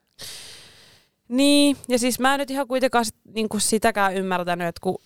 Niin, 1.28 1.76
ja 1.88 1.98
siis 1.98 2.20
mä 2.20 2.34
en 2.34 2.40
nyt 2.40 2.50
ihan 2.50 2.68
kuitenkaan 2.68 3.04
sit, 3.04 3.16
niin 3.34 3.48
kuin 3.48 3.60
sitäkään 3.60 4.14
ymmärtänyt, 4.14 4.68
että 4.68 4.80
kun 4.80 4.98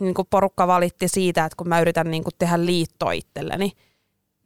niin 0.00 0.14
kuin 0.14 0.28
porukka 0.30 0.66
valitti 0.66 1.08
siitä, 1.08 1.44
että 1.44 1.56
kun 1.56 1.68
mä 1.68 1.80
yritän 1.80 2.10
niin 2.10 2.24
kuin 2.24 2.34
tehdä 2.38 2.66
liittoa 2.66 3.12
itselleni, 3.12 3.72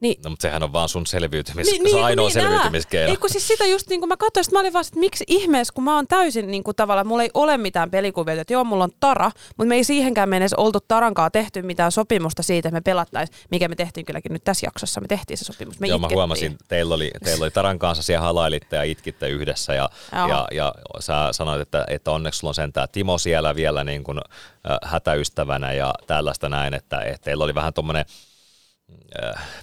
niin, 0.01 0.23
no, 0.25 0.31
mutta 0.31 0.43
sehän 0.43 0.63
on 0.63 0.73
vaan 0.73 0.89
sun 0.89 1.07
selviytymis, 1.07 1.67
niin, 1.67 1.77
se 1.77 1.83
niin, 1.83 2.05
ainoa 2.05 2.27
niin, 2.27 2.33
selviytymiskeino. 2.33 3.11
Ei 3.11 3.17
kun 3.17 3.31
siis 3.31 3.49
sitä 3.49 3.67
just 3.67 3.89
niin 3.89 4.01
kuin 4.01 4.09
mä 4.09 4.17
katsoin, 4.17 4.45
mä 4.53 4.61
olin 4.61 4.73
vaan, 4.73 4.85
että 4.87 5.01
miksi 5.01 5.25
ihmeessä, 5.27 5.75
kun 5.75 5.85
mä 5.85 5.95
oon 5.95 6.07
täysin 6.07 6.51
niin 6.51 6.65
kuin 6.65 6.77
tavallaan, 6.77 7.07
mulla 7.07 7.23
ei 7.23 7.31
ole 7.35 7.57
mitään 7.57 7.91
pelikuvia, 7.91 8.41
että 8.41 8.53
joo, 8.53 8.65
mulla 8.65 8.85
on 8.85 8.91
Tara, 9.01 9.31
mutta 9.57 9.69
me 9.69 9.75
ei 9.75 9.85
siihenkään 9.85 10.29
mennessä 10.29 10.57
oltu 10.57 10.79
Tarankaa 10.89 11.31
tehty 11.31 11.63
mitään 11.63 11.93
sopimusta 11.93 12.43
siitä, 12.43 12.69
että 12.69 12.77
me 12.77 12.81
pelattaisiin, 12.81 13.39
mikä 13.51 13.69
me 13.69 13.75
tehtiin 13.77 14.07
kylläkin 14.07 14.33
nyt 14.33 14.45
tässä 14.45 14.67
jaksossa, 14.67 15.01
me 15.01 15.09
tehtiin 15.09 15.39
se 15.39 15.45
sopimus, 15.45 15.81
me 15.81 15.87
Joo, 15.87 15.97
itkettiin. 15.97 16.17
mä 16.17 16.21
huomasin, 16.21 16.57
teillä 16.69 16.95
oli, 16.95 17.11
teillä 17.25 17.43
oli 17.43 17.51
Taran 17.51 17.79
kanssa 17.79 18.03
siellä 18.03 18.25
halailitte 18.27 18.77
ja 18.77 18.83
itkitte 18.83 19.29
yhdessä 19.29 19.75
ja, 19.75 19.91
ja, 20.13 20.49
ja, 20.53 20.75
sä 21.01 21.29
sanoit, 21.33 21.61
että, 21.61 21.85
että 21.89 22.11
onneksi 22.11 22.39
sulla 22.39 22.51
on 22.51 22.55
sentään 22.55 22.89
Timo 22.93 23.19
siellä 23.19 23.55
vielä 23.55 23.85
niin 23.85 24.05
kuin, 24.05 24.19
äh, 24.19 24.79
hätäystävänä 24.85 25.73
ja 25.73 25.95
tällaista 26.07 26.49
näin, 26.49 26.75
että, 26.75 27.01
että 27.01 27.25
teillä 27.25 27.45
oli 27.45 27.55
vähän 27.55 27.75
tuommoinen 27.75 28.05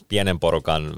pienen 0.07 0.39
porukan 0.39 0.93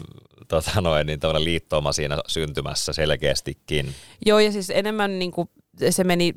tota 0.48 0.82
noin, 0.82 1.08
niin 1.08 1.20
liittooma 1.38 1.94
siinä 1.94 2.18
syntymässä 2.28 2.94
selkeästikin. 2.94 3.96
Joo, 4.26 4.40
ja 4.40 4.52
siis 4.52 4.70
enemmän 4.70 5.20
niin 5.20 5.32
kuin, 5.32 5.50
se 5.90 6.04
meni 6.04 6.34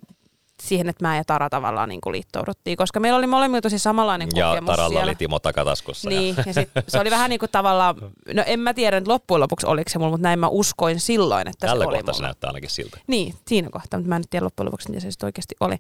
siihen, 0.63 0.89
että 0.89 1.07
mä 1.07 1.17
ja 1.17 1.25
Tara 1.25 1.51
tavallaan 1.51 1.89
niin 1.89 2.01
kuin 2.01 2.13
liittouduttiin, 2.13 2.77
koska 2.77 3.01
meillä 3.01 3.19
oli 3.19 3.27
molemmilla 3.27 3.61
tosi 3.61 3.79
samanlainen 3.79 4.29
kokemus 4.29 4.55
Ja 4.55 4.63
Taralla 4.67 4.89
siellä. 4.89 5.05
oli 5.05 5.15
Timo 5.15 5.39
takataskussa. 5.39 6.09
Niin, 6.09 6.35
ja, 6.37 6.43
ja 6.47 6.53
sit, 6.53 6.71
se 6.89 7.01
oli 7.01 7.11
vähän 7.11 7.31
niin 7.31 7.41
kuin 7.41 7.51
tavallaan, 7.53 7.97
no 8.35 8.43
en 8.47 8.61
mä 8.61 8.75
tiedä 8.75 8.97
että 8.97 9.11
loppujen 9.11 9.41
lopuksi 9.41 9.67
oliko 9.67 9.91
se 9.91 9.99
mulla, 9.99 10.11
mutta 10.11 10.23
näin 10.23 10.39
mä 10.39 10.49
uskoin 10.49 11.01
silloin, 11.01 11.49
että 11.49 11.67
Tällä 11.67 11.85
se 11.85 11.89
oli 11.89 11.97
kohtaa 11.97 12.15
se 12.15 12.23
näyttää 12.23 12.49
ainakin 12.49 12.71
siltä. 12.71 12.99
Niin, 13.07 13.35
siinä 13.49 13.69
kohtaa, 13.71 14.01
mutta 14.01 14.09
mä 14.09 14.17
en 14.17 14.23
tiedä 14.31 14.45
loppujen 14.45 14.67
lopuksi, 14.67 14.89
mitä 14.89 15.01
se 15.01 15.11
sitten 15.11 15.27
oikeasti 15.27 15.55
oli. 15.61 15.77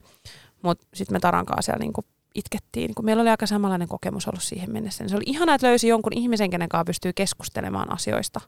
Mutta 0.63 0.87
sitten 0.95 1.15
me 1.15 1.21
Taran 1.21 1.47
kanssa 1.47 1.63
siellä 1.63 1.81
niin 1.81 1.93
kuin 1.93 2.07
itkettiin, 2.39 2.95
kun 2.95 3.05
meillä 3.05 3.21
oli 3.21 3.31
aika 3.31 3.47
samanlainen 3.47 3.89
kokemus 3.89 4.29
ollut 4.29 4.43
siihen 4.43 4.73
mennessä. 4.73 5.05
Niin 5.05 5.11
se 5.11 5.17
oli 5.17 5.25
ihana, 5.27 5.55
että 5.55 5.67
löysi 5.67 5.89
jonkun 5.89 6.13
ihmisen, 6.13 6.51
kenen 6.51 6.69
kanssa 6.69 6.85
pystyy 6.85 7.13
keskustelemaan 7.13 7.93
asioista. 7.93 8.41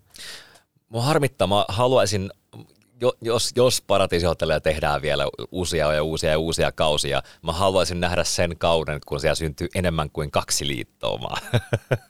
Mua 0.88 1.02
harmittaa, 1.02 1.46
mä 1.46 1.64
haluaisin 1.68 2.30
jos, 3.20 3.50
jos 3.56 3.82
paratiisihotelleja 3.82 4.60
tehdään 4.60 5.02
vielä 5.02 5.24
uusia 5.50 5.92
ja 5.92 6.02
uusia 6.02 6.30
ja 6.30 6.38
uusia 6.38 6.72
kausia, 6.72 7.22
mä 7.42 7.52
haluaisin 7.52 8.00
nähdä 8.00 8.24
sen 8.24 8.58
kauden, 8.58 9.00
kun 9.06 9.20
siellä 9.20 9.34
syntyy 9.34 9.68
enemmän 9.74 10.10
kuin 10.10 10.30
kaksi 10.30 10.66
liittoumaa. 10.66 11.36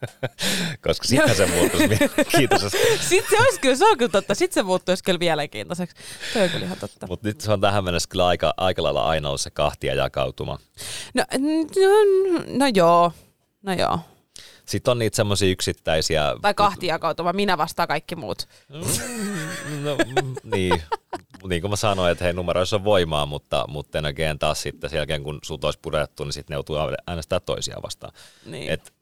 Koska 0.86 1.08
sitten 1.08 1.36
se 1.36 1.46
muuttuisi 1.46 1.88
mielenkiintoisesti. 1.98 2.78
sitten 3.08 3.38
se 3.38 3.44
olisi 3.44 3.60
kyllä, 3.60 3.76
se 3.76 3.86
on 3.86 3.98
kyllä 3.98 4.10
totta. 4.10 4.34
Sitten 4.34 4.54
se 4.54 4.62
muuttuisi 4.62 5.04
kyllä 5.04 5.18
mielenkiintoiseksi. 5.18 5.96
Se 6.32 6.42
on 6.42 6.50
kyllä 6.50 6.66
ihan 6.66 6.78
totta. 6.78 7.06
Mutta 7.06 7.28
nyt 7.28 7.40
se 7.40 7.52
on 7.52 7.60
tähän 7.60 7.84
mennessä 7.84 8.08
kyllä 8.08 8.26
aika, 8.26 8.54
aika 8.56 8.82
lailla 8.82 9.08
aina 9.08 9.28
ollut 9.28 9.40
se 9.40 9.50
kahtia 9.50 9.94
jakautuma. 9.94 10.58
No, 11.14 11.24
no, 11.38 11.48
no 12.58 12.66
joo, 12.74 13.12
no 13.62 13.72
joo. 13.72 14.00
Sitten 14.70 14.92
on 14.92 14.98
niitä 14.98 15.16
semmoisia 15.16 15.50
yksittäisiä... 15.50 16.36
Tai 16.42 16.54
kahtijakautuma, 16.54 17.32
minä 17.32 17.58
vastaan 17.58 17.88
kaikki 17.88 18.16
muut. 18.16 18.48
Mm, 18.68 19.84
no, 19.84 19.96
mm, 19.96 20.34
niin. 20.54 20.82
niin 21.48 21.60
kuin 21.60 21.70
mä 21.70 21.76
sanoin, 21.76 22.12
että 22.12 22.24
hei 22.24 22.32
numeroissa 22.32 22.76
on 22.76 22.84
voimaa, 22.84 23.26
mutta, 23.26 23.64
mutta 23.68 23.98
en 23.98 24.06
oikein 24.06 24.38
taas 24.38 24.62
sitten 24.62 24.90
sen 24.90 24.96
jälkeen 24.96 25.22
kun 25.22 25.38
sulta 25.42 25.66
olisi 25.66 25.78
purettu, 25.82 26.24
niin 26.24 26.32
sitten 26.32 26.54
ne 26.54 26.56
joutuu 26.56 26.76
äänestää 27.06 27.40
toisiaan 27.40 27.82
vastaan. 27.82 28.12
Niin. 28.46 28.72
Et 28.72 28.92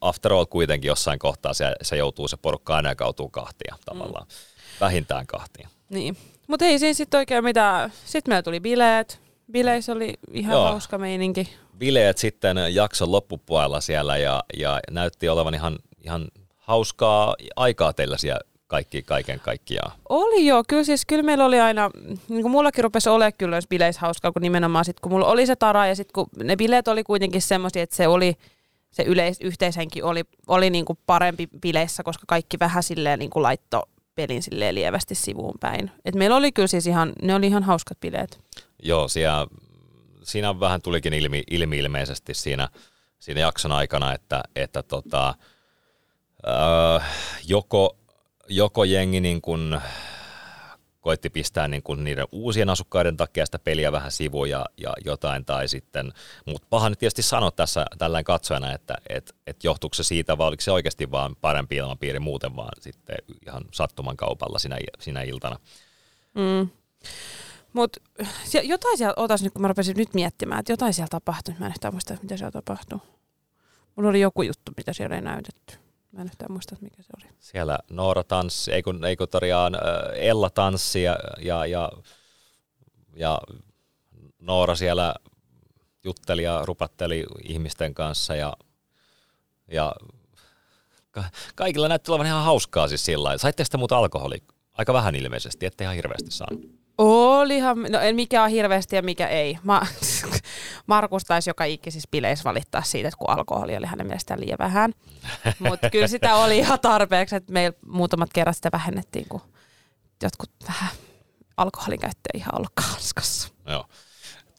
after 0.00 0.32
all 0.32 0.44
kuitenkin 0.44 0.88
jossain 0.88 1.18
kohtaa 1.18 1.54
se, 1.54 1.74
se 1.82 1.96
joutuu 1.96 2.28
se 2.28 2.36
porukka 2.36 2.76
aina 2.76 2.88
jakautuu 2.88 3.28
kahtia 3.28 3.76
tavallaan. 3.84 4.26
Mm. 4.26 4.34
Vähintään 4.80 5.26
kahtia. 5.26 5.68
Niin. 5.88 6.16
Mutta 6.46 6.64
ei 6.64 6.78
siinä 6.78 6.94
sitten 6.94 7.18
oikein 7.18 7.44
mitään. 7.44 7.92
Sitten 8.04 8.30
meillä 8.32 8.42
tuli 8.42 8.60
bileet. 8.60 9.20
Bileissä 9.52 9.92
oli 9.92 10.14
ihan 10.32 10.52
Joo. 10.52 10.64
hauska 10.64 10.98
meininki 10.98 11.48
bileet 11.78 12.18
sitten 12.18 12.56
jakson 12.70 13.12
loppupuolella 13.12 13.80
siellä 13.80 14.16
ja, 14.16 14.44
ja 14.58 14.80
näytti 14.90 15.28
olevan 15.28 15.54
ihan, 15.54 15.78
ihan 16.04 16.28
hauskaa 16.56 17.34
aikaa 17.56 17.92
teillä 17.92 18.16
siellä 18.16 18.40
kaikki, 18.66 19.02
kaiken 19.02 19.40
kaikkiaan. 19.40 19.92
Oli 20.08 20.46
joo, 20.46 20.64
kyllä 20.68 20.84
siis 20.84 21.06
kyllä 21.06 21.22
meillä 21.22 21.44
oli 21.44 21.60
aina, 21.60 21.90
niin 22.28 22.42
kuin 22.42 22.52
mullakin 22.52 22.84
rupesi 22.84 23.08
olemaan 23.08 23.32
kyllä 23.38 23.60
bileissä 23.68 24.00
hauskaa, 24.00 24.32
kun 24.32 24.42
nimenomaan 24.42 24.84
sitten 24.84 25.00
kun 25.02 25.12
mulla 25.12 25.26
oli 25.26 25.46
se 25.46 25.56
tara 25.56 25.86
ja 25.86 25.94
sitten 25.94 26.12
kun 26.12 26.26
ne 26.44 26.56
bileet 26.56 26.88
oli 26.88 27.04
kuitenkin 27.04 27.42
semmoisia, 27.42 27.82
että 27.82 27.96
se 27.96 28.08
oli, 28.08 28.34
se 28.90 29.02
yleis, 29.02 29.40
yhteishenki 29.40 30.02
oli, 30.02 30.24
oli 30.46 30.70
niin 30.70 30.84
kuin 30.84 30.98
parempi 31.06 31.48
bileissä, 31.60 32.02
koska 32.02 32.24
kaikki 32.28 32.56
vähän 32.60 32.82
silleen 32.82 33.18
niin 33.18 33.30
kuin 33.30 33.42
laitto 33.42 33.82
pelin 34.14 34.42
silleen 34.42 34.74
lievästi 34.74 35.14
sivuun 35.14 35.54
päin. 35.60 35.90
Et 36.04 36.14
meillä 36.14 36.36
oli 36.36 36.52
kyllä 36.52 36.68
siis 36.68 36.86
ihan, 36.86 37.12
ne 37.22 37.34
oli 37.34 37.46
ihan 37.46 37.62
hauskat 37.62 38.00
bileet. 38.00 38.40
Joo, 38.82 39.08
siellä 39.08 39.46
siinä 40.22 40.60
vähän 40.60 40.82
tulikin 40.82 41.12
ilmi, 41.12 41.42
ilmi 41.50 41.78
ilmeisesti 41.78 42.34
siinä, 42.34 42.68
siinä 43.18 43.40
jakson 43.40 43.72
aikana, 43.72 44.12
että, 44.12 44.42
että 44.56 44.82
tota, 44.82 45.34
öö, 46.46 47.00
joko, 47.44 47.96
joko 48.48 48.84
jengi 48.84 49.20
niin 49.20 49.42
kuin 49.42 49.80
koitti 51.02 51.30
pistää 51.30 51.68
niin 51.68 51.82
kuin 51.82 52.04
niiden 52.04 52.26
uusien 52.32 52.70
asukkaiden 52.70 53.16
takia 53.16 53.46
sitä 53.46 53.58
peliä 53.58 53.92
vähän 53.92 54.12
sivuun 54.12 54.50
ja, 54.50 54.66
ja 54.76 54.92
jotain, 55.04 55.44
tai 55.44 55.68
sitten, 55.68 56.12
mutta 56.46 56.66
paha 56.70 56.90
nyt 56.90 56.98
tietysti 56.98 57.22
sanoa 57.22 57.50
tässä 57.50 57.86
tällainen 57.98 58.24
katsojana, 58.24 58.72
että 58.72 58.94
et, 59.08 59.34
et 59.46 59.64
johtuuko 59.64 59.94
se 59.94 60.02
siitä, 60.02 60.38
vai 60.38 60.48
oliko 60.48 60.60
se 60.60 60.72
oikeasti 60.72 61.10
vaan 61.10 61.36
parempi 61.40 61.76
ilmapiiri 61.76 62.18
muuten, 62.18 62.56
vaan 62.56 62.72
sitten 62.80 63.16
ihan 63.46 63.64
sattuman 63.72 64.16
kaupalla 64.16 64.58
sinä, 64.58 64.78
sinä 65.00 65.22
iltana. 65.22 65.56
Mm. 66.34 66.68
Mutta 67.72 68.00
jotain 68.62 68.98
siellä, 68.98 69.14
otas 69.16 69.42
nyt 69.42 69.52
kun 69.52 69.62
mä 69.62 69.68
rupesin 69.68 69.96
nyt 69.96 70.14
miettimään, 70.14 70.60
että 70.60 70.72
jotain 70.72 70.94
siellä 70.94 71.08
tapahtui, 71.08 71.54
mä 71.58 71.66
en 71.66 71.72
yhtään 71.72 71.94
muista, 71.94 72.16
mitä 72.22 72.36
siellä 72.36 72.50
tapahtui. 72.50 72.98
Mulla 73.96 74.10
oli 74.10 74.20
joku 74.20 74.42
juttu, 74.42 74.72
mitä 74.76 74.92
siellä 74.92 75.16
ei 75.16 75.22
näytetty. 75.22 75.76
Mä 76.12 76.20
en 76.20 76.26
yhtään 76.26 76.52
muista, 76.52 76.76
mikä 76.80 77.02
se 77.02 77.08
oli. 77.16 77.32
Siellä 77.38 77.78
Noora 77.90 78.24
tanssi, 78.24 78.72
ei 78.72 78.82
kun, 78.82 79.04
ei 79.04 79.16
kun 79.16 79.28
tosiaan 79.28 79.72
Ella 80.14 80.50
tanssi 80.50 81.02
ja, 81.02 81.16
ja, 81.38 81.66
ja, 81.66 81.92
ja 83.16 83.40
Noora 84.38 84.74
siellä 84.74 85.14
jutteli 86.04 86.42
ja 86.42 86.62
rupatteli 86.64 87.26
ihmisten 87.48 87.94
kanssa 87.94 88.34
ja, 88.34 88.52
ja 89.68 89.94
kaikilla 91.54 91.88
näytti 91.88 92.10
olevan 92.10 92.26
ihan 92.26 92.44
hauskaa 92.44 92.88
siis 92.88 93.04
sillä 93.04 93.24
lailla. 93.24 93.38
Saitte 93.38 93.64
sitä 93.64 93.78
muuta 93.78 93.98
alkoholi? 93.98 94.42
Aika 94.72 94.92
vähän 94.92 95.14
ilmeisesti, 95.14 95.66
ettei 95.66 95.84
ihan 95.84 95.96
hirveästi 95.96 96.30
saanut. 96.30 96.81
Olihan, 97.04 97.82
no 97.90 98.00
en 98.00 98.16
mikä 98.16 98.42
on 98.42 98.50
hirveästi 98.50 98.96
ja 98.96 99.02
mikä 99.02 99.28
ei. 99.28 99.58
Ma, 99.62 99.82
Markus 100.86 101.24
taisi 101.24 101.50
joka 101.50 101.64
ikisissä 101.64 102.08
bileissä 102.10 102.44
valittaa 102.44 102.82
siitä, 102.82 103.08
että 103.08 103.18
kun 103.18 103.30
alkoholi 103.30 103.76
oli 103.76 103.86
hänen 103.86 104.06
mielestään 104.06 104.40
liian 104.40 104.58
vähän. 104.58 104.92
Mutta 105.68 105.90
kyllä 105.90 106.06
sitä 106.06 106.34
oli 106.34 106.58
ihan 106.58 106.80
tarpeeksi, 106.80 107.36
että 107.36 107.52
meillä 107.52 107.78
muutamat 107.86 108.30
kerrat 108.32 108.56
sitä 108.56 108.68
vähennettiin, 108.72 109.26
kun 109.28 109.40
jotkut 110.22 110.50
vähän 110.68 110.90
alkoholin 111.56 112.00
käyttö 112.00 112.30
ei 112.34 112.40
ihan 112.40 112.54
ollut 112.54 112.72
hanskassa. 112.80 113.48
Joo. 113.66 113.86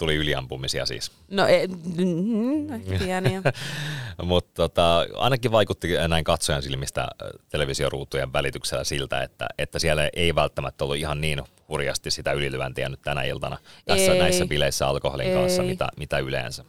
Tuli 0.04 0.16
yliampumisia 0.16 0.86
siis. 0.86 1.12
No, 1.32 1.48
ei, 1.48 1.68
mm, 1.68 2.98
pieniä. 3.00 3.42
Mutta 4.24 4.52
tota, 4.54 5.06
ainakin 5.16 5.52
vaikutti 5.52 5.88
näin 6.08 6.24
katsojan 6.24 6.64
silmistä 6.64 7.08
televisioruutujen 7.50 8.34
välityksellä 8.34 8.84
siltä, 8.84 9.24
että, 9.24 9.48
että 9.58 9.80
siellä 9.80 10.10
ei 10.16 10.36
välttämättä 10.36 10.84
ollut 10.84 10.98
ihan 10.98 11.22
niin 11.22 11.42
hurjasti 11.70 12.12
sitä 12.12 12.32
ylilyöntiä 12.32 12.90
nyt 12.90 13.02
tänä 13.02 13.24
iltana 13.24 13.58
tässä 13.86 14.12
ei. 14.12 14.20
näissä 14.20 14.46
bileissä 14.46 14.88
alkoholin 14.88 15.28
ei. 15.28 15.34
kanssa, 15.36 15.64
mitä, 15.64 15.88
mitä 15.98 16.18
yleensä. 16.18 16.66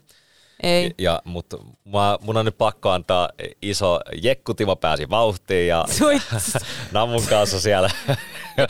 Ei. 0.62 0.94
Ja, 0.98 1.22
mutta 1.24 1.56
mua, 1.84 2.18
mun 2.22 2.36
on 2.36 2.44
nyt 2.44 2.58
pakko 2.58 2.90
antaa 2.90 3.28
iso 3.62 4.00
Jekku 4.22 4.54
Timo 4.54 4.76
pääsi 4.76 5.10
vauhtiin 5.10 5.68
ja 5.68 5.84
Namun 6.92 7.22
kanssa 7.26 7.60
siellä. 7.60 7.90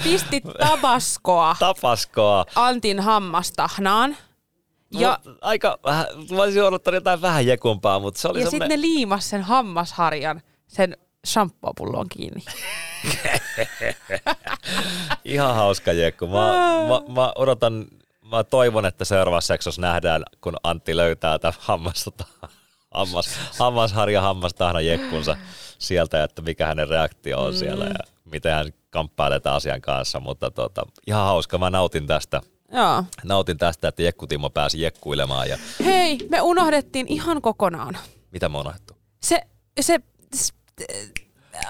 Pistit 0.02 0.44
tabaskoa. 0.58 1.56
tabaskoa. 1.58 2.44
Antin 2.54 3.00
hammastahnaan. 3.00 4.16
Ja, 4.98 5.18
aika 5.40 5.78
vähän, 5.84 6.06
mä 6.30 6.42
olisin 6.42 6.62
odottanut 6.62 6.96
jotain 6.96 7.22
vähän 7.22 7.46
jekumpaa, 7.46 7.98
mutta 7.98 8.20
se 8.20 8.28
oli 8.28 8.40
Ja 8.40 8.50
sitten 8.50 8.68
ne 8.68 8.80
liimas 8.80 9.30
sen 9.30 9.42
hammasharjan 9.42 10.42
sen 10.66 10.96
shampoo-pulloon 11.26 12.06
kiinni. 12.08 12.44
Ihan 15.24 15.54
hauska 15.54 15.92
jekku. 15.92 16.26
Mä, 16.26 16.52
mä, 16.88 17.14
mä, 17.14 17.32
odotan, 17.36 17.86
mä 18.30 18.44
toivon, 18.44 18.86
että 18.86 19.04
seuraavassa 19.04 19.54
seksossa 19.54 19.80
nähdään, 19.80 20.22
kun 20.40 20.56
Antti 20.62 20.96
löytää 20.96 21.38
tämän 21.38 21.54
hammasta, 21.58 22.24
hammas, 22.90 23.38
hammasharja 23.58 24.20
hammastahna 24.20 24.80
jekkunsa 24.80 25.36
sieltä, 25.78 26.24
että 26.24 26.42
mikä 26.42 26.66
hänen 26.66 26.88
reaktio 26.88 27.40
on 27.40 27.52
mm. 27.52 27.58
siellä 27.58 27.84
ja 27.84 27.98
miten 28.24 28.52
hän 28.52 28.66
kamppailee 28.90 29.40
tämän 29.40 29.56
asian 29.56 29.80
kanssa, 29.80 30.20
mutta 30.20 30.50
tota, 30.50 30.82
ihan 31.06 31.24
hauska, 31.24 31.58
mä 31.58 31.70
nautin 31.70 32.06
tästä. 32.06 32.40
Joo. 32.74 33.04
Nautin 33.24 33.58
tästä, 33.58 33.88
että 33.88 34.02
Jekkutimo 34.02 34.50
pääsi 34.50 34.80
jekkuilemaan 34.80 35.48
ja 35.48 35.58
Hei, 35.84 36.18
me 36.30 36.40
unohdettiin 36.40 37.06
ihan 37.08 37.42
kokonaan. 37.42 37.98
mitä 38.30 38.48
me 38.48 38.58
unohdettu? 38.58 38.96
Se, 39.22 39.42
se, 39.80 39.98
s- 40.36 40.52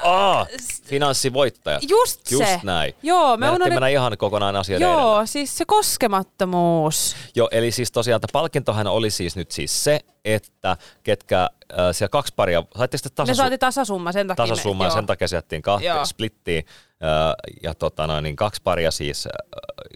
Aa, 0.02 0.46
finanssivoittaja. 0.84 1.78
just, 1.88 2.30
Just 2.30 2.44
se. 2.46 2.60
näin. 2.62 2.94
Joo, 3.02 3.18
me 3.20 3.26
Me 3.26 3.30
unohdettiin 3.34 3.48
unohdettiin. 3.54 3.74
mennä 3.74 3.88
ihan 3.88 4.18
kokonaan 4.18 4.56
asioiden. 4.56 4.88
Joo, 4.88 5.26
siis 5.26 5.58
se 5.58 5.64
koskemattomuus. 5.64 7.16
Joo, 7.34 7.48
eli 7.52 7.70
siis 7.70 7.92
tosiaan 7.92 8.20
tämä 8.20 8.30
palkintohan 8.32 8.86
oli 8.86 9.10
siis 9.10 9.36
nyt 9.36 9.50
siis 9.50 9.84
se, 9.84 10.00
että 10.24 10.76
ketkä 11.02 11.42
äh, 11.42 11.78
siellä 11.92 12.08
kaksi 12.10 12.32
paria, 12.36 12.62
saitte 12.78 12.96
sitten 12.98 13.12
Me 13.12 13.16
tasasu- 13.32 13.36
saatiin 13.36 13.58
tasasumma 13.60 14.12
sen 14.12 14.26
takia. 14.28 14.46
tasasumma 14.46 14.84
ja 14.84 14.90
me, 14.90 14.94
sen 14.94 15.06
takia 15.06 15.28
se 15.28 15.36
jättiin 15.36 15.62
kahteen 15.62 16.06
splittiin. 16.06 16.66
Äh, 17.02 17.34
ja 17.62 17.74
tota 17.74 18.06
noin, 18.06 18.22
niin 18.22 18.36
kaksi 18.36 18.60
paria 18.64 18.90
siis 18.90 19.26
äh, 19.26 19.32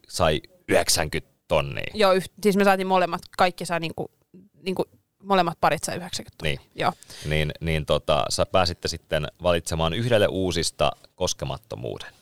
sai 0.09 0.41
90 0.69 1.35
tonnia. 1.49 1.91
Joo, 1.95 2.13
yh, 2.13 2.25
siis 2.43 2.57
me 2.57 2.65
saatiin 2.65 2.87
molemmat, 2.87 3.21
kaikki 3.39 3.67
sai 3.67 3.81
niinku, 3.81 4.11
niinku 4.63 4.85
molemmat 5.23 5.59
parit 5.61 5.85
sai 5.85 5.97
90 5.97 6.43
Niin. 6.43 6.61
Joo. 6.75 6.93
Niin, 7.29 7.53
niin 7.61 7.87
tota, 7.87 8.25
sä 8.29 8.47
pääsitte 8.47 8.89
sitten 8.89 9.29
valitsemaan 9.43 9.95
yhdelle 9.95 10.27
uusista 10.27 10.93
koskemattomuuden. 11.15 12.13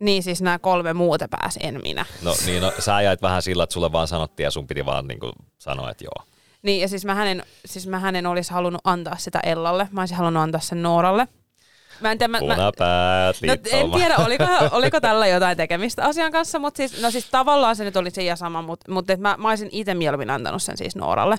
Niin 0.00 0.22
siis 0.22 0.42
nämä 0.42 0.58
kolme 0.58 0.92
muuta 0.92 1.28
pääsi, 1.28 1.60
en 1.62 1.80
minä. 1.82 2.06
No 2.22 2.34
niin, 2.46 2.62
no, 2.62 2.72
sä 2.78 3.00
jäit 3.02 3.22
vähän 3.22 3.42
sillä, 3.42 3.62
että 3.62 3.74
sulle 3.74 3.92
vaan 3.92 4.08
sanottiin 4.08 4.44
ja 4.44 4.50
sun 4.50 4.66
piti 4.66 4.86
vaan 4.86 5.06
niin 5.06 5.20
kuin 5.20 5.32
sanoa, 5.58 5.90
että 5.90 6.04
joo. 6.04 6.26
Niin 6.62 6.80
ja 6.80 6.88
siis 6.88 7.04
mä 7.04 7.14
hänen, 7.14 7.42
siis 7.66 7.86
mä 7.86 7.98
hänen 7.98 8.26
olisi 8.26 8.52
halunnut 8.52 8.80
antaa 8.84 9.16
sitä 9.16 9.40
Ellalle. 9.40 9.88
Mä 9.92 10.00
olisin 10.00 10.16
halunnut 10.16 10.42
antaa 10.42 10.60
sen 10.60 10.82
Nooralle. 10.82 11.28
Mä 12.00 12.12
en 12.12 12.18
tiedä, 12.18 12.28
mä, 12.28 12.38
mä, 12.38 12.54
Punapäät, 12.54 13.36
No, 13.46 13.52
en 13.52 13.90
tiedä, 13.90 14.16
oliko, 14.16 14.44
oliko 14.78 15.00
tällä 15.00 15.26
jotain 15.26 15.56
tekemistä 15.56 16.04
asian 16.04 16.32
kanssa, 16.32 16.58
mutta 16.58 16.76
siis, 16.76 17.02
no 17.02 17.10
siis 17.10 17.28
tavallaan 17.30 17.76
se 17.76 17.84
nyt 17.84 17.96
oli 17.96 18.10
se 18.10 18.22
ja 18.22 18.36
sama, 18.36 18.62
mutta, 18.62 18.92
mutta 18.92 19.16
mä, 19.16 19.36
mä 19.38 19.48
olisin 19.48 19.68
itse 19.72 19.94
mieluummin 19.94 20.30
antanut 20.30 20.62
sen 20.62 20.76
siis 20.76 20.96
Nooralle. 20.96 21.36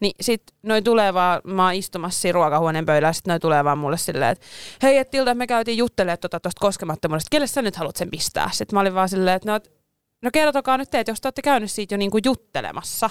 Niin 0.00 0.12
sit 0.20 0.42
noi 0.62 0.82
tulee 0.82 1.14
vaan, 1.14 1.40
mä 1.44 1.64
oon 1.64 1.74
istumassa 1.74 2.20
siinä 2.20 2.34
ruokahuoneen 2.34 2.86
pöydällä, 2.86 3.12
sit 3.12 3.26
noi 3.26 3.40
tulee 3.40 3.64
vaan 3.64 3.78
mulle 3.78 3.96
silleen, 3.96 4.30
että 4.30 4.46
hei, 4.82 4.98
et 4.98 5.10
Tilda, 5.10 5.34
me 5.34 5.46
käytiin 5.46 5.78
juttelemaan 5.78 6.18
tuota 6.18 6.40
tuosta 6.40 6.60
koskemattomuudesta, 6.60 7.28
kelle 7.30 7.46
sä 7.46 7.62
nyt 7.62 7.76
haluat 7.76 7.96
sen 7.96 8.10
pistää? 8.10 8.50
Sitten 8.52 8.76
mä 8.76 8.80
olin 8.80 8.94
vaan 8.94 9.08
silleen, 9.08 9.36
että 9.36 9.52
no, 9.52 9.60
no 10.22 10.30
kertokaa 10.32 10.78
nyt 10.78 10.90
te, 10.90 11.00
että 11.00 11.10
jos 11.10 11.20
te 11.20 11.26
olette 11.26 11.42
käynyt 11.42 11.70
siitä 11.70 11.94
jo 11.94 11.98
niinku 11.98 12.18
juttelemassa. 12.24 13.10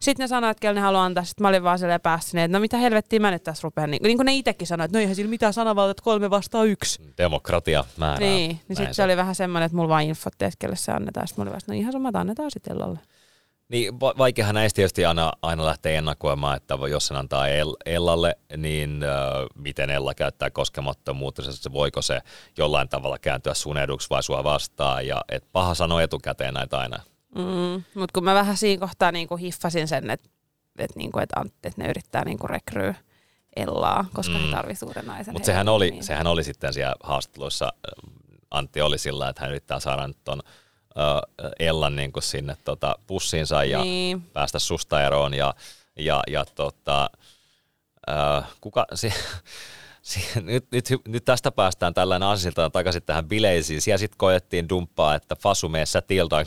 Sitten 0.00 0.24
ne 0.24 0.28
sanoivat, 0.28 0.50
että 0.56 0.60
kelle 0.60 0.74
ne 0.74 0.80
haluaa 0.80 1.04
antaa. 1.04 1.24
Sitten 1.24 1.44
mä 1.44 1.48
olin 1.48 1.62
vaan 1.62 1.78
silleen 1.78 2.00
päässä, 2.00 2.44
että 2.44 2.58
no 2.58 2.60
mitä 2.60 2.76
helvettiä 2.76 3.20
mä 3.20 3.30
nyt 3.30 3.42
tässä 3.42 3.60
rupean. 3.62 3.90
Niin, 3.90 4.02
niin 4.02 4.16
kuin 4.16 4.26
ne 4.26 4.34
itsekin 4.34 4.66
sanoivat, 4.66 4.88
että 4.88 4.98
no 4.98 5.00
eihän 5.00 5.16
sillä 5.16 5.30
mitään 5.30 5.52
sanavalta, 5.52 5.90
että 5.90 6.02
kolme 6.02 6.30
vastaa 6.30 6.64
yksi. 6.64 7.12
Demokratia 7.18 7.84
määrää. 7.96 8.18
Niin, 8.18 8.60
niin 8.68 8.76
sitten 8.76 8.94
se 8.94 9.02
oli 9.02 9.16
vähän 9.16 9.34
semmoinen, 9.34 9.66
että 9.66 9.76
mulla 9.76 9.88
vaan 9.88 10.02
infotti, 10.02 10.44
että 10.44 10.56
kelle 10.58 10.76
se 10.76 10.92
annetaan. 10.92 11.28
Sitten 11.28 11.42
mä 11.44 11.50
olin 11.50 11.52
vaan, 11.52 11.60
no 11.66 11.74
ihan 11.74 11.92
sama, 11.92 12.08
että 12.08 12.20
annetaan 12.20 12.50
sitten 12.50 12.72
Ellalle. 12.72 12.98
Niin, 13.68 14.00
va- 14.00 14.14
vaikeahan 14.18 14.54
näistä 14.54 14.76
tietysti 14.76 15.04
aina, 15.04 15.32
aina 15.42 15.66
lähtee 15.66 15.96
ennakoimaan, 15.96 16.56
että 16.56 16.78
jos 16.90 17.06
sen 17.06 17.16
antaa 17.16 17.48
El- 17.48 17.76
Ellalle, 17.86 18.38
niin 18.56 19.02
äh, 19.02 19.08
miten 19.54 19.90
Ella 19.90 20.14
käyttää 20.14 20.50
koskemattomuutta, 20.50 21.42
se 21.52 21.72
voiko 21.72 22.02
se 22.02 22.20
jollain 22.58 22.88
tavalla 22.88 23.18
kääntyä 23.18 23.54
sun 23.54 23.78
eduksi 23.78 24.10
vai 24.10 24.22
sua 24.22 24.44
vastaan, 24.44 25.06
ja 25.06 25.24
et 25.28 25.44
paha 25.52 25.74
sanoa 25.74 26.02
etukäteen 26.02 26.54
näitä 26.54 26.78
aina. 26.78 26.96
Mm, 27.38 27.84
Mutta 27.94 28.12
kun 28.14 28.24
mä 28.24 28.34
vähän 28.34 28.56
siinä 28.56 28.80
kohtaa 28.80 29.12
niinku 29.12 29.36
hiffasin 29.36 29.88
sen, 29.88 30.10
että 30.10 30.28
et 30.78 30.96
niinku, 30.96 31.18
et, 31.18 31.30
Ant- 31.38 31.52
et 31.64 31.76
ne 31.76 31.88
yrittää 31.88 32.24
niinku 32.24 32.46
rekryä 32.46 32.94
Ellaa, 33.56 34.04
koska 34.14 34.38
mm. 34.38 34.44
He 34.44 34.50
tarvitsee 34.50 34.86
uuden 34.86 35.06
naisen. 35.06 35.34
Mutta 35.34 35.46
sehän 35.46 35.68
oli, 35.68 35.84
tiimiin. 35.84 36.04
sehän 36.04 36.26
oli 36.26 36.44
sitten 36.44 36.72
siellä 36.72 36.96
haastatteluissa, 37.02 37.64
äh, 37.64 38.12
Antti 38.50 38.80
oli 38.80 38.98
sillä, 38.98 39.28
että 39.28 39.40
hän 39.42 39.50
yrittää 39.50 39.80
saada 39.80 40.06
nyt 40.06 40.16
ton 40.24 40.42
äh, 40.46 41.50
Ellan 41.58 41.96
niin 41.96 42.12
kuin 42.12 42.22
sinne 42.22 42.56
tota, 42.64 42.94
pussiinsa 43.06 43.64
ja 43.64 43.82
Niin. 43.82 44.20
päästä 44.22 44.58
susta 44.58 45.06
eroon 45.06 45.34
ja, 45.34 45.54
ja, 45.98 46.22
ja 46.26 46.44
tota, 46.54 47.10
äh, 48.10 48.44
kuka, 48.60 48.86
si, 48.94 49.12
nyt, 50.42 50.64
nyt, 50.72 50.84
nyt, 51.08 51.24
tästä 51.24 51.52
päästään 51.52 51.94
tällainen 51.94 52.28
asiltaan 52.28 52.72
takaisin 52.72 53.02
tähän 53.02 53.28
bileisiin. 53.28 53.80
Siellä 53.80 53.98
sitten 53.98 54.18
koettiin 54.18 54.68
dumppaa, 54.68 55.14
että 55.14 55.36
Fasu 55.36 55.68
mene 55.68 55.86
sä 55.86 56.02
Tiltan, 56.02 56.46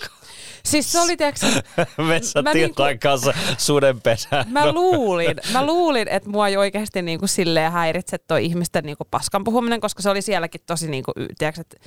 Siis 0.66 0.92
se 0.92 1.00
oli, 1.00 1.18
tiiäks, 1.18 1.42
mene 2.08 2.24
sä 2.24 2.42
Mä 2.42 2.52
Tiltan 2.52 2.88
niinku- 2.88 3.00
kanssa 3.04 3.34
sudenpesään. 3.58 4.46
mä 4.50 4.72
luulin, 4.72 5.38
mä 5.54 5.66
luulin, 5.66 6.08
että 6.08 6.30
mua 6.30 6.48
ei 6.48 6.58
oikeasti 6.58 7.02
niinku 7.02 7.28
silleen 7.28 7.72
häiritse 7.72 8.18
toi 8.18 8.46
ihmisten 8.46 8.84
niinku 8.84 9.04
paskan 9.12 9.44
puhuminen, 9.44 9.82
koska 9.82 10.02
se 10.02 10.10
oli 10.10 10.22
sielläkin 10.22 10.62
tosi 10.66 10.90
niinku, 10.90 11.12
tiiäks, 11.38 11.60
että 11.60 11.78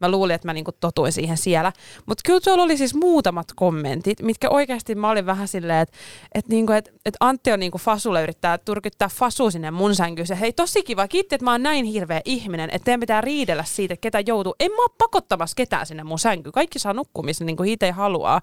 mä 0.00 0.10
luulin, 0.10 0.34
että 0.34 0.48
mä 0.48 0.52
niinku 0.52 0.72
totuin 0.72 1.12
siihen 1.12 1.36
siellä. 1.36 1.72
Mutta 2.06 2.22
kyllä 2.26 2.40
tuolla 2.40 2.62
oli 2.62 2.76
siis 2.76 2.94
muutamat 2.94 3.46
kommentit, 3.56 4.22
mitkä 4.22 4.50
oikeasti 4.50 4.94
mä 4.94 5.10
olin 5.10 5.26
vähän 5.26 5.48
silleen, 5.48 5.80
että 5.80 5.96
et 6.34 6.48
niinku, 6.48 6.72
et, 6.72 6.90
et 7.06 7.16
Antti 7.20 7.52
on 7.52 7.60
niinku 7.60 7.78
Fasulle 7.78 8.22
yrittää 8.22 8.58
turkyttää 8.58 9.08
Fasu 9.08 9.50
sinne 9.50 9.70
mun 9.70 9.94
sänkyyn. 9.94 10.26
Hei 10.40 10.52
tosi 10.52 10.82
kiva, 10.82 11.08
kiitti, 11.08 11.34
että 11.34 11.44
mä 11.44 11.52
oon 11.52 11.62
näin 11.62 11.84
hirveä 11.84 12.20
ihminen, 12.24 12.70
että 12.72 12.84
teidän 12.84 13.00
pitää 13.00 13.20
riidellä 13.20 13.64
siitä, 13.64 13.96
ketä 13.96 14.20
joutuu. 14.26 14.54
En 14.60 14.70
mä 14.70 14.82
oo 14.82 14.94
pakottamassa 14.98 15.54
ketään 15.54 15.86
sinne 15.86 16.04
mun 16.04 16.18
sänkyyn. 16.18 16.52
Kaikki 16.52 16.78
saa 16.78 16.92
nukkua, 16.92 17.24
missä 17.24 17.44
niinku 17.44 17.62
itse 17.62 17.90
haluaa. 17.90 18.40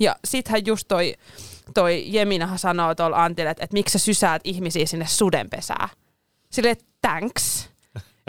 Ja 0.00 0.16
sittenhän 0.24 0.66
just 0.66 0.88
toi, 0.88 1.14
toi 1.74 2.04
Jeminahan 2.06 2.58
sanoo 2.58 2.94
tuolla 2.94 3.24
Antille, 3.24 3.50
että, 3.50 3.64
että 3.64 3.74
miksi 3.74 3.98
sä 3.98 4.04
sysäät 4.04 4.42
ihmisiä 4.44 4.86
sinne 4.86 5.06
sudenpesään. 5.06 5.88
Silleen, 6.50 6.76
thanks. 7.02 7.68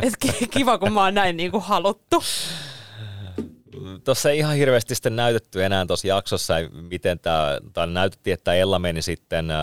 Et 0.02 0.14
ki- 0.20 0.48
kiva, 0.48 0.78
kun 0.78 0.94
mä 0.94 1.04
oon 1.04 1.14
näin 1.14 1.38
niinku 1.38 1.60
haluttu. 1.60 2.24
Tuossa 4.04 4.30
ei 4.30 4.38
ihan 4.38 4.56
hirveästi 4.56 4.96
sitten 4.96 5.16
näytetty 5.16 5.64
enää 5.64 5.86
tuossa 5.86 6.08
jaksossa, 6.08 6.54
miten 6.90 7.20
tämä, 7.20 7.58
tai 7.74 7.88
näytettiin, 7.88 8.34
että 8.34 8.54
Ella 8.54 8.80
meni 8.80 9.02
sitten 9.02 9.52
äh, 9.52 9.58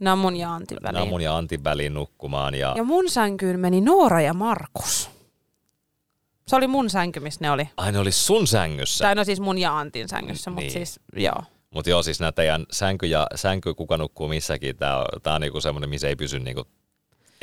Namun 0.00 0.36
ja 0.36 0.54
Antin 0.54 0.78
väliin. 0.82 0.98
Namun 1.00 1.20
ja 1.20 1.36
Antin 1.36 1.64
väliin 1.64 1.94
nukkumaan. 1.94 2.54
Ja, 2.54 2.74
Ja 2.76 2.84
mun 2.84 3.10
sänkyyn 3.10 3.60
meni 3.60 3.80
Noora 3.80 4.20
ja 4.20 4.34
Markus. 4.34 5.10
Se 6.48 6.56
oli 6.56 6.66
mun 6.66 6.90
sänky, 6.90 7.20
missä 7.20 7.38
ne 7.42 7.50
oli. 7.50 7.68
Ai 7.76 7.92
ne 7.92 7.98
oli 7.98 8.12
sun 8.12 8.46
sängyssä. 8.46 9.04
Tai 9.04 9.14
no 9.14 9.24
siis 9.24 9.40
mun 9.40 9.58
ja 9.58 9.78
Antin 9.78 10.08
sängyssä, 10.08 10.50
mutta 10.50 10.60
Niin. 10.60 10.72
siis 10.72 11.00
joo. 11.16 11.42
Mutta 11.74 11.90
joo, 11.90 12.02
siis 12.02 12.20
nämä 12.20 12.32
teidän 12.32 12.66
sänky 12.70 13.06
ja 13.06 13.26
sänky, 13.34 13.74
kuka 13.74 13.96
nukkuu 13.96 14.28
missäkin, 14.28 14.76
tämä 14.76 15.04
on 15.34 15.40
niinku 15.40 15.60
semmoinen, 15.60 15.90
missä 15.90 16.08
ei 16.08 16.16
pysy 16.16 16.38
niinku, 16.40 16.64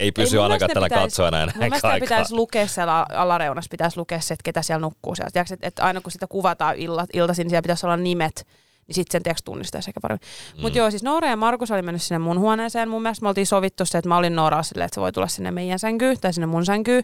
ei 0.02 0.12
pysy 0.12 0.36
mun 0.36 0.44
ainakaan 0.44 0.70
mielestä 0.70 0.90
tällä 0.90 1.04
katsojana 1.04 1.38
Mun 1.38 1.50
enää 1.50 1.60
mielestä 1.60 1.88
aikaa. 1.88 2.06
pitäisi 2.06 2.34
lukea 2.36 2.68
siellä 2.68 3.06
alareunassa, 3.10 3.70
pitäisi 3.72 3.98
lukea 3.98 4.20
se, 4.20 4.34
että 4.34 4.44
ketä 4.44 4.62
siellä 4.62 4.82
nukkuu 4.82 5.16
siellä. 5.16 5.32
Tiedätkö, 5.32 5.54
että, 5.54 5.68
että 5.68 5.84
aina 5.84 6.02
kun 6.02 6.12
sitä 6.12 6.28
kuvataan 6.28 6.76
illat, 6.76 7.10
iltaisin, 7.14 7.44
niin 7.44 7.50
siellä 7.50 7.62
pitäisi 7.62 7.86
olla 7.86 7.98
nimet, 7.98 8.48
niin 8.88 8.96
sitten 8.96 9.12
sen 9.12 9.24
tiedätkö 9.24 9.42
tunnistaisi 9.46 9.90
ehkä 9.90 10.02
paremmin. 10.02 10.28
Mm. 10.56 10.62
Mutta 10.62 10.78
joo, 10.78 10.90
siis 10.90 11.04
Noora 11.04 11.28
ja 11.28 11.36
Markus 11.36 11.72
oli 11.72 11.82
mennyt 11.82 12.02
sinne 12.02 12.20
mun 12.20 12.40
huoneeseen. 12.40 12.90
Mun 12.90 13.02
mielestä 13.02 13.24
me 13.24 13.30
oltiin 13.30 13.48
sovittu 13.48 13.86
se, 13.86 13.98
että 13.98 14.10
mä 14.10 14.18
olin 14.18 14.36
Nooraa 14.36 14.64
silleen, 14.64 14.86
että 14.86 14.96
se 14.96 15.02
voi 15.02 15.12
tulla 15.12 15.28
sinne 15.28 15.52
meidän 15.52 15.80
sänkyyn 15.80 16.20
tai 16.22 16.34
sinne 16.34 16.48
mun 16.48 16.66
sänkyyn. 16.66 17.04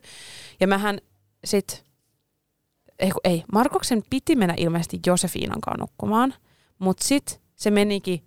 Ja 0.60 0.68
mähän 0.68 1.00
sit, 1.46 1.84
ei, 3.00 3.12
ei, 3.24 3.44
Markuksen 3.54 4.04
piti 4.10 4.36
mennä 4.36 4.54
ilmeisesti 4.58 5.00
Josefiinan 5.06 5.62
kanssa 5.62 5.80
nukkumaan, 5.82 6.34
mutta 6.80 7.06
sitten 7.06 7.40
se 7.56 7.72
menikin 7.72 8.24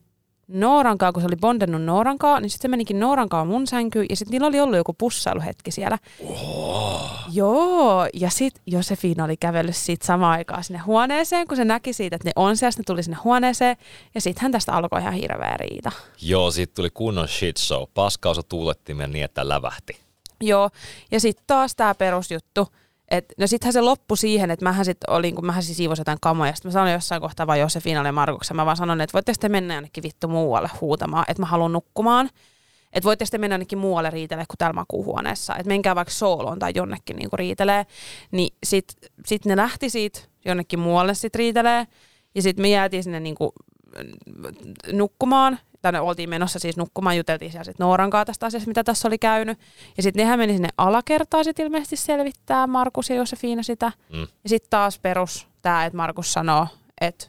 Nooran 0.53 0.99
kanssa, 0.99 1.13
kun 1.13 1.23
se 1.23 1.27
oli 1.27 1.37
bondannut 1.37 1.83
Nooran 1.83 2.19
kanssa, 2.19 2.41
niin 2.41 2.51
sitten 2.51 2.63
se 2.63 2.69
menikin 2.69 3.01
Nooran 3.01 3.29
kanssa 3.29 3.45
mun 3.45 3.67
sänkyyn, 3.67 4.07
ja 4.11 4.17
sitten 4.17 4.33
niillä 4.33 4.47
oli 4.47 4.61
ollut 4.61 4.77
joku 4.77 4.93
pussailuhetki 4.93 5.71
siellä. 5.71 5.99
Oh. 6.27 7.11
Joo, 7.33 8.09
ja 8.15 8.31
sitten 8.31 8.63
Josefina 8.67 9.25
oli 9.25 9.37
kävellyt 9.37 9.77
siitä 9.77 10.07
samaan 10.07 10.33
aikaan 10.33 10.65
sinne 10.65 10.79
huoneeseen, 10.79 11.47
kun 11.47 11.57
se 11.57 11.65
näki 11.65 11.93
siitä, 11.93 12.17
että 12.17 12.29
ne 12.29 12.33
on 12.37 12.57
siellä, 12.57 12.71
sitten 12.71 12.83
ne 12.83 12.87
tuli 12.87 13.03
sinne 13.03 13.19
huoneeseen, 13.25 13.77
ja 14.15 14.21
sittenhän 14.21 14.53
tästä 14.53 14.73
alkoi 14.73 15.01
ihan 15.01 15.15
hirveä 15.15 15.57
riita. 15.57 15.93
Joo, 16.23 16.51
siitä 16.51 16.75
tuli 16.75 16.91
kunnon 16.91 17.29
shit 17.29 17.57
show. 17.57 17.83
Paskausa 17.95 18.43
tuulettimen 18.43 19.13
niin, 19.13 19.25
että 19.25 19.49
lävähti. 19.49 19.97
Joo, 20.41 20.71
ja 21.11 21.21
sitten 21.21 21.45
taas 21.47 21.77
tämä 21.77 21.95
perusjuttu, 21.95 22.69
että 23.11 23.35
no 23.38 23.46
sittenhän 23.46 23.73
se 23.73 23.81
loppui 23.81 24.16
siihen, 24.16 24.51
että 24.51 24.64
mähän 24.64 24.85
sitten 24.85 25.11
olin, 25.11 25.35
kun 25.35 25.46
mähän 25.46 25.62
siis 25.62 25.81
jotain 25.99 26.18
kamoja, 26.20 26.55
sitten 26.55 26.68
mä 26.68 26.73
sanoin 26.73 26.92
jossain 26.92 27.20
kohtaa 27.20 27.46
vaan 27.46 27.61
Josefinalle 27.61 28.09
ja 28.09 28.12
Markuksen, 28.12 28.57
mä 28.57 28.66
vaan 28.66 28.77
sanoin, 28.77 29.01
että 29.01 29.12
voitte 29.14 29.33
sitten 29.35 29.53
mennä 29.53 29.75
jonnekin 29.75 30.03
vittu 30.03 30.29
muualle 30.29 30.70
huutamaan, 30.81 31.25
että 31.29 31.42
mä 31.42 31.46
haluan 31.46 31.73
nukkumaan. 31.73 32.31
Että 32.92 33.07
voitte 33.07 33.25
sitten 33.25 33.40
mennä 33.40 33.55
jonnekin 33.55 33.79
muualle 33.79 34.11
riitelee 34.11 34.44
kuin 34.49 34.59
täällä 34.59 34.75
makuuhuoneessa. 34.75 35.57
Että 35.57 35.68
menkää 35.68 35.94
vaikka 35.94 36.14
sooloon 36.14 36.59
tai 36.59 36.73
jonnekin 36.75 37.16
niinku 37.16 37.37
riitelee. 37.37 37.87
Niin 38.31 38.55
sit, 38.66 38.87
sit 39.27 39.44
ne 39.44 39.57
lähti 39.57 39.90
siitä 39.90 40.20
jonnekin 40.44 40.79
muualle 40.79 41.14
sit 41.14 41.35
riitelee. 41.35 41.87
Ja 42.35 42.42
sitten 42.42 42.62
me 42.62 42.68
jäätiin 42.68 43.05
sinne 43.05 43.20
niinku 43.20 43.53
nukkumaan. 44.92 45.59
Tai 45.83 45.93
ne 45.93 46.01
oltiin 46.01 46.31
menossa 46.31 46.59
siis 46.59 46.77
nukkumaan, 46.77 47.16
juteltiin 47.16 47.51
siellä 47.51 47.64
sitten 47.64 47.85
Nooran 47.85 48.11
kanssa 48.11 48.25
tästä 48.25 48.47
asiasta, 48.47 48.69
mitä 48.69 48.85
tässä 48.85 49.09
oli 49.09 49.19
käynyt. 49.19 49.59
Ja 49.97 50.03
sitten 50.03 50.21
nehän 50.21 50.38
meni 50.38 50.53
sinne 50.53 50.69
alakertaan 50.79 51.45
sit 51.45 51.59
ilmeisesti 51.59 51.97
selvittää 51.97 52.66
Markus 52.66 53.11
ja 53.11 53.16
Josefina 53.16 53.62
sitä. 53.62 53.93
Mm. 54.12 54.21
Ja 54.21 54.49
sitten 54.49 54.71
taas 54.71 54.99
perus 54.99 55.49
tämä, 55.62 55.85
että 55.85 55.97
Markus 55.97 56.33
sanoo, 56.33 56.66
että 57.01 57.27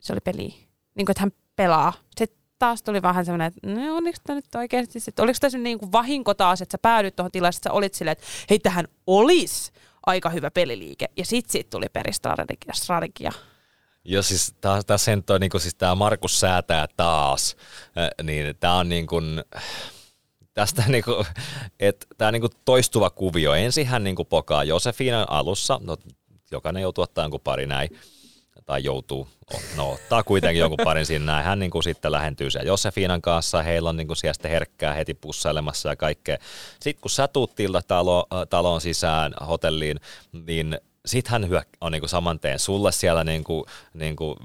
se 0.00 0.12
oli 0.12 0.20
peli. 0.20 0.54
Niin 0.94 1.06
kuin, 1.06 1.10
että 1.10 1.20
hän 1.20 1.32
pelaa. 1.56 1.92
Sitten 2.18 2.38
taas 2.58 2.82
tuli 2.82 3.02
vähän 3.02 3.24
semmoinen, 3.24 3.46
että 3.46 3.66
no, 3.66 3.96
oliko 3.96 4.18
tämä 4.26 4.36
nyt 4.36 4.54
oikeasti, 4.54 5.00
sit, 5.00 5.20
oliko 5.20 5.38
tässä 5.40 5.58
niin 5.58 5.78
kuin 5.78 5.92
vahinko 5.92 6.34
taas, 6.34 6.62
että 6.62 6.72
sä 6.72 6.78
päädyit 6.82 7.16
tuohon 7.16 7.30
tilaan, 7.30 7.52
että 7.56 7.68
sä 7.68 7.72
olit 7.72 7.94
silleen, 7.94 8.12
että 8.12 8.24
hei 8.50 8.58
tähän 8.58 8.88
olisi 9.06 9.72
aika 10.06 10.30
hyvä 10.30 10.50
peliliike. 10.50 11.06
Ja 11.16 11.24
sit 11.24 11.50
siitä 11.50 11.70
tuli 11.70 11.86
peristrategia. 11.92 13.32
Joo, 14.04 14.22
siis 14.22 14.54
tässä 14.86 15.10
on 15.12 15.40
niin 15.40 15.50
kuin, 15.50 15.60
siis 15.60 15.74
tämä 15.74 15.94
Markus 15.94 16.40
säätää 16.40 16.88
taas, 16.96 17.56
niin 18.22 18.56
tämä 18.60 18.74
on 18.74 18.88
niin 18.88 19.06
kuin, 19.06 19.44
tästä 20.54 20.84
niin 20.88 21.04
kuin, 21.04 21.26
että 21.80 22.06
tämä 22.18 22.32
niin 22.32 22.40
kuin 22.40 22.52
toistuva 22.64 23.10
kuvio. 23.10 23.54
Ensin 23.54 23.86
hän 23.86 24.04
niin 24.04 24.16
kuin 24.16 24.28
pokaa 24.28 24.64
Josefinan 24.64 25.26
alussa, 25.30 25.80
no 25.82 25.96
jokainen 26.50 26.82
joutuu 26.82 27.02
ottaa 27.02 27.24
jonkun 27.24 27.40
pari 27.40 27.66
näin, 27.66 28.00
tai 28.66 28.84
joutuu, 28.84 29.28
no 29.76 29.92
ottaa 29.92 30.22
kuitenkin 30.22 30.60
jonkun 30.60 30.84
parin 30.84 31.06
sinne 31.06 31.32
näin. 31.32 31.44
Hän 31.44 31.58
niin 31.58 31.70
kuin 31.70 31.82
sitten 31.82 32.12
lähentyy 32.12 32.50
siellä 32.50 32.68
Josefinan 32.68 33.22
kanssa, 33.22 33.62
heillä 33.62 33.88
on 33.88 33.96
niin 33.96 34.06
kuin 34.06 34.16
siellä 34.16 34.34
sitten 34.34 34.50
herkkää 34.50 34.94
heti 34.94 35.14
pussailemassa 35.14 35.88
ja 35.88 35.96
kaikkea. 35.96 36.38
Sitten 36.80 37.00
kun 37.00 37.10
sä 37.10 37.28
tuut 37.28 37.52
talo, 37.86 38.26
taloon 38.50 38.80
sisään 38.80 39.34
hotelliin, 39.48 40.00
niin 40.46 40.78
sitten 41.06 41.30
hän 41.30 41.48
hyö, 41.48 41.62
on 41.80 41.92
niinku 41.92 42.08
saman 42.08 42.40
teen 42.40 42.58
sulle 42.58 42.92
siellä 42.92 43.24
niinku, 43.24 43.66
niinku 43.94 44.36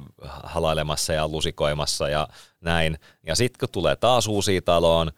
halailemassa 0.44 1.14
ja 1.14 1.28
lusikoimassa 1.28 2.10
ja 2.10 2.28
näin. 2.62 3.00
Ja 3.28 3.36
sitten 3.36 3.60
kun 3.60 3.70
tulee 3.70 3.96
taas 3.96 4.28
uusi 4.28 4.62
taloon, 4.62 5.12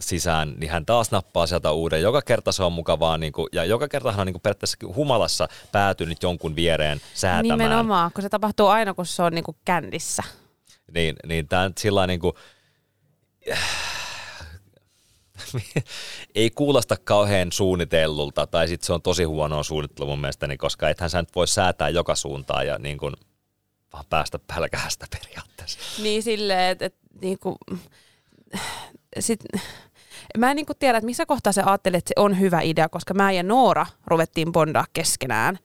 sisään, 0.00 0.54
niin 0.56 0.70
hän 0.70 0.86
taas 0.86 1.10
nappaa 1.10 1.46
sieltä 1.46 1.70
uuden. 1.70 2.02
Joka 2.02 2.22
kerta 2.22 2.52
se 2.52 2.62
on 2.62 2.72
mukavaa, 2.72 3.18
niin 3.18 3.32
kuin, 3.32 3.48
ja 3.52 3.64
joka 3.64 3.88
kerta 3.88 4.10
hän 4.10 4.20
on 4.20 4.26
niin 4.26 4.34
kuin 4.34 4.42
periaatteessa 4.42 4.78
humalassa 4.94 5.48
päätynyt 5.72 6.22
jonkun 6.22 6.56
viereen 6.56 7.00
säätämään. 7.14 7.58
Nimenomaan, 7.58 8.10
kun 8.12 8.22
se 8.22 8.28
tapahtuu 8.28 8.66
aina, 8.66 8.94
kun 8.94 9.06
se 9.06 9.22
on 9.22 9.32
niin 9.32 9.44
kuin 9.44 9.56
kändissä. 9.64 10.22
Niin, 10.94 11.16
niin 11.26 11.48
tämä 11.48 11.70
sillä 11.78 12.06
niin 12.06 12.20
kuin, 12.20 12.34
ei 16.34 16.50
kuulosta 16.50 16.96
kauhean 17.04 17.52
suunnitellulta, 17.52 18.46
tai 18.46 18.68
sitten 18.68 18.86
se 18.86 18.92
on 18.92 19.02
tosi 19.02 19.24
huonoa 19.24 19.62
suunnittelu 19.62 20.08
mun 20.08 20.20
mielestäni, 20.20 20.56
koska 20.56 20.88
ethän 20.88 21.10
sä 21.10 21.22
nyt 21.22 21.34
voi 21.34 21.48
säätää 21.48 21.88
joka 21.88 22.14
suuntaan 22.14 22.66
ja 22.66 22.78
niin 22.78 22.98
kuin, 22.98 23.14
vaan 23.92 24.04
päästä 24.10 24.38
pälkähästä 24.46 25.06
periaatteessa. 25.10 25.78
Niin 26.02 26.22
silleen, 26.22 26.70
että 26.70 26.86
et, 26.86 26.94
niin 27.20 27.38
kuin, 27.38 27.56
sit, 29.18 29.40
mä 30.38 30.50
en 30.50 30.56
niin 30.56 30.66
tiedä, 30.78 30.98
että 30.98 31.06
missä 31.06 31.26
kohtaa 31.26 31.52
se 31.52 31.62
ajattelee, 31.62 31.98
että 31.98 32.08
se 32.08 32.22
on 32.22 32.40
hyvä 32.40 32.60
idea, 32.60 32.88
koska 32.88 33.14
mä 33.14 33.32
ja 33.32 33.42
Noora 33.42 33.86
ruvettiin 34.06 34.52
bondaa 34.52 34.84
keskenään. 34.92 35.58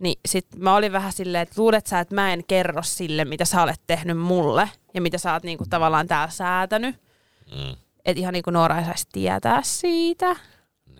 Niin 0.00 0.20
sit 0.28 0.46
mä 0.56 0.76
olin 0.76 0.92
vähän 0.92 1.12
silleen, 1.12 1.42
että 1.42 1.54
luulet 1.62 1.86
sä, 1.86 2.00
että 2.00 2.14
mä 2.14 2.32
en 2.32 2.44
kerro 2.44 2.82
sille, 2.82 3.24
mitä 3.24 3.44
sä 3.44 3.62
olet 3.62 3.80
tehnyt 3.86 4.18
mulle 4.18 4.70
ja 4.94 5.00
mitä 5.00 5.18
sä 5.18 5.32
oot 5.32 5.42
niinku 5.42 5.64
tavallaan 5.70 6.06
täällä 6.06 6.30
säätänyt. 6.30 6.96
Mm. 7.50 7.76
Että 8.06 8.20
ihan 8.20 8.32
niin 8.32 8.42
kuin 8.42 8.54
Noora 8.54 8.78
ei 8.78 8.84
saisi 8.84 9.06
tietää 9.12 9.60
siitä. 9.62 10.36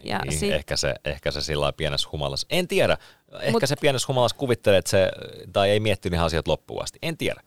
Ja 0.05 0.19
niin, 0.19 0.39
sit... 0.39 0.53
ehkä, 0.53 0.77
se, 0.77 0.95
ehkä 1.05 1.31
se 1.31 1.41
sillä 1.41 1.73
pienessä 1.73 2.09
humalassa. 2.13 2.47
En 2.51 2.69
tiedä. 2.69 2.99
Ehkä 3.41 3.51
Mut... 3.51 3.63
se 3.67 3.77
pienessä 3.77 4.09
humalassa 4.09 4.37
kuvittelee, 4.37 4.79
että 4.79 4.91
se, 4.91 5.11
tai 5.53 5.71
ei 5.71 5.81
miettinyt 5.81 6.15
ihan 6.15 6.27
asiat 6.27 6.49
loppuun 6.49 6.83
asti. 6.83 6.99
En 7.03 7.17
tiedä. 7.17 7.41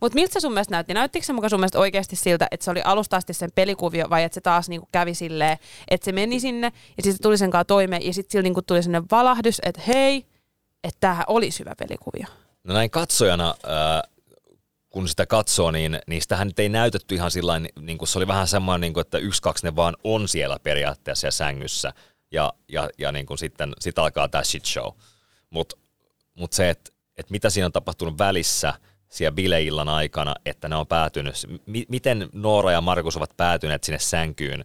Mutta 0.00 0.14
miltä 0.14 0.32
se 0.32 0.40
sun 0.40 0.52
mielestä 0.52 0.74
näytti? 0.74 0.94
Näyttikö 0.94 1.26
se 1.26 1.32
mukaan 1.32 1.50
sun 1.50 1.60
mielestä 1.60 1.78
oikeasti 1.78 2.16
siltä, 2.16 2.48
että 2.50 2.64
se 2.64 2.70
oli 2.70 2.82
alusta 2.84 3.16
asti 3.16 3.32
sen 3.34 3.50
pelikuvio 3.54 4.10
vai 4.10 4.22
että 4.22 4.34
se 4.34 4.40
taas 4.40 4.68
niinku 4.68 4.88
kävi 4.92 5.14
silleen, 5.14 5.58
että 5.88 6.04
se 6.04 6.12
meni 6.12 6.40
sinne 6.40 6.72
ja 6.96 7.02
sitten 7.02 7.22
tuli 7.22 7.38
sen 7.38 7.50
kanssa 7.50 7.64
toimeen 7.64 8.06
ja 8.06 8.12
sitten 8.12 8.32
sillä 8.32 8.42
niinku 8.42 8.62
tuli 8.62 8.82
sellainen 8.82 9.08
valahdus, 9.10 9.60
että 9.64 9.80
hei, 9.86 10.26
että 10.84 11.00
tämähän 11.00 11.24
olisi 11.26 11.60
hyvä 11.60 11.74
pelikuvio. 11.78 12.26
No 12.64 12.74
näin 12.74 12.90
katsojana, 12.90 13.48
äh, 13.64 14.11
kun 14.92 15.08
sitä 15.08 15.26
katsoo, 15.26 15.70
niin 15.70 15.98
niistähän 16.06 16.46
nyt 16.46 16.58
ei 16.58 16.68
näytetty 16.68 17.14
ihan 17.14 17.30
sillä 17.30 17.60
niin 17.80 17.98
kuin 17.98 18.08
se 18.08 18.18
oli 18.18 18.26
vähän 18.26 18.48
semmoinen, 18.48 18.80
niin 18.80 18.92
kuin, 18.92 19.00
että 19.00 19.18
yksi, 19.18 19.42
kaksi 19.42 19.66
ne 19.66 19.76
vaan 19.76 19.96
on 20.04 20.28
siellä 20.28 20.58
periaatteessa 20.58 21.20
siellä 21.20 21.52
sängyssä 21.52 21.92
ja, 22.30 22.52
ja, 22.68 22.90
ja 22.98 23.12
niin 23.12 23.26
kuin 23.26 23.38
sitten 23.38 23.72
sit 23.80 23.98
alkaa 23.98 24.28
tämä 24.28 24.44
shit 24.44 24.64
show. 24.64 24.92
Mutta 25.50 25.76
mut 26.34 26.52
se, 26.52 26.70
että 26.70 26.92
et 27.16 27.30
mitä 27.30 27.50
siinä 27.50 27.66
on 27.66 27.72
tapahtunut 27.72 28.18
välissä– 28.18 28.74
siellä 29.12 29.34
bileillan 29.34 29.88
aikana, 29.88 30.34
että 30.46 30.68
ne 30.68 30.76
on 30.76 30.86
päätynyt, 30.86 31.34
m- 31.66 31.88
miten 31.88 32.28
Noora 32.32 32.72
ja 32.72 32.80
Markus 32.80 33.16
ovat 33.16 33.36
päätyneet 33.36 33.84
sinne 33.84 33.98
sänkyyn 33.98 34.64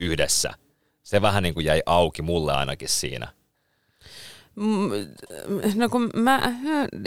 yhdessä. 0.00 0.54
Se 1.02 1.22
vähän 1.22 1.42
niin 1.42 1.54
kuin 1.54 1.66
jäi 1.66 1.82
auki 1.86 2.22
mulle 2.22 2.52
ainakin 2.52 2.88
siinä. 2.88 3.28
No 5.74 5.88
kun 5.88 6.10
mä, 6.14 6.52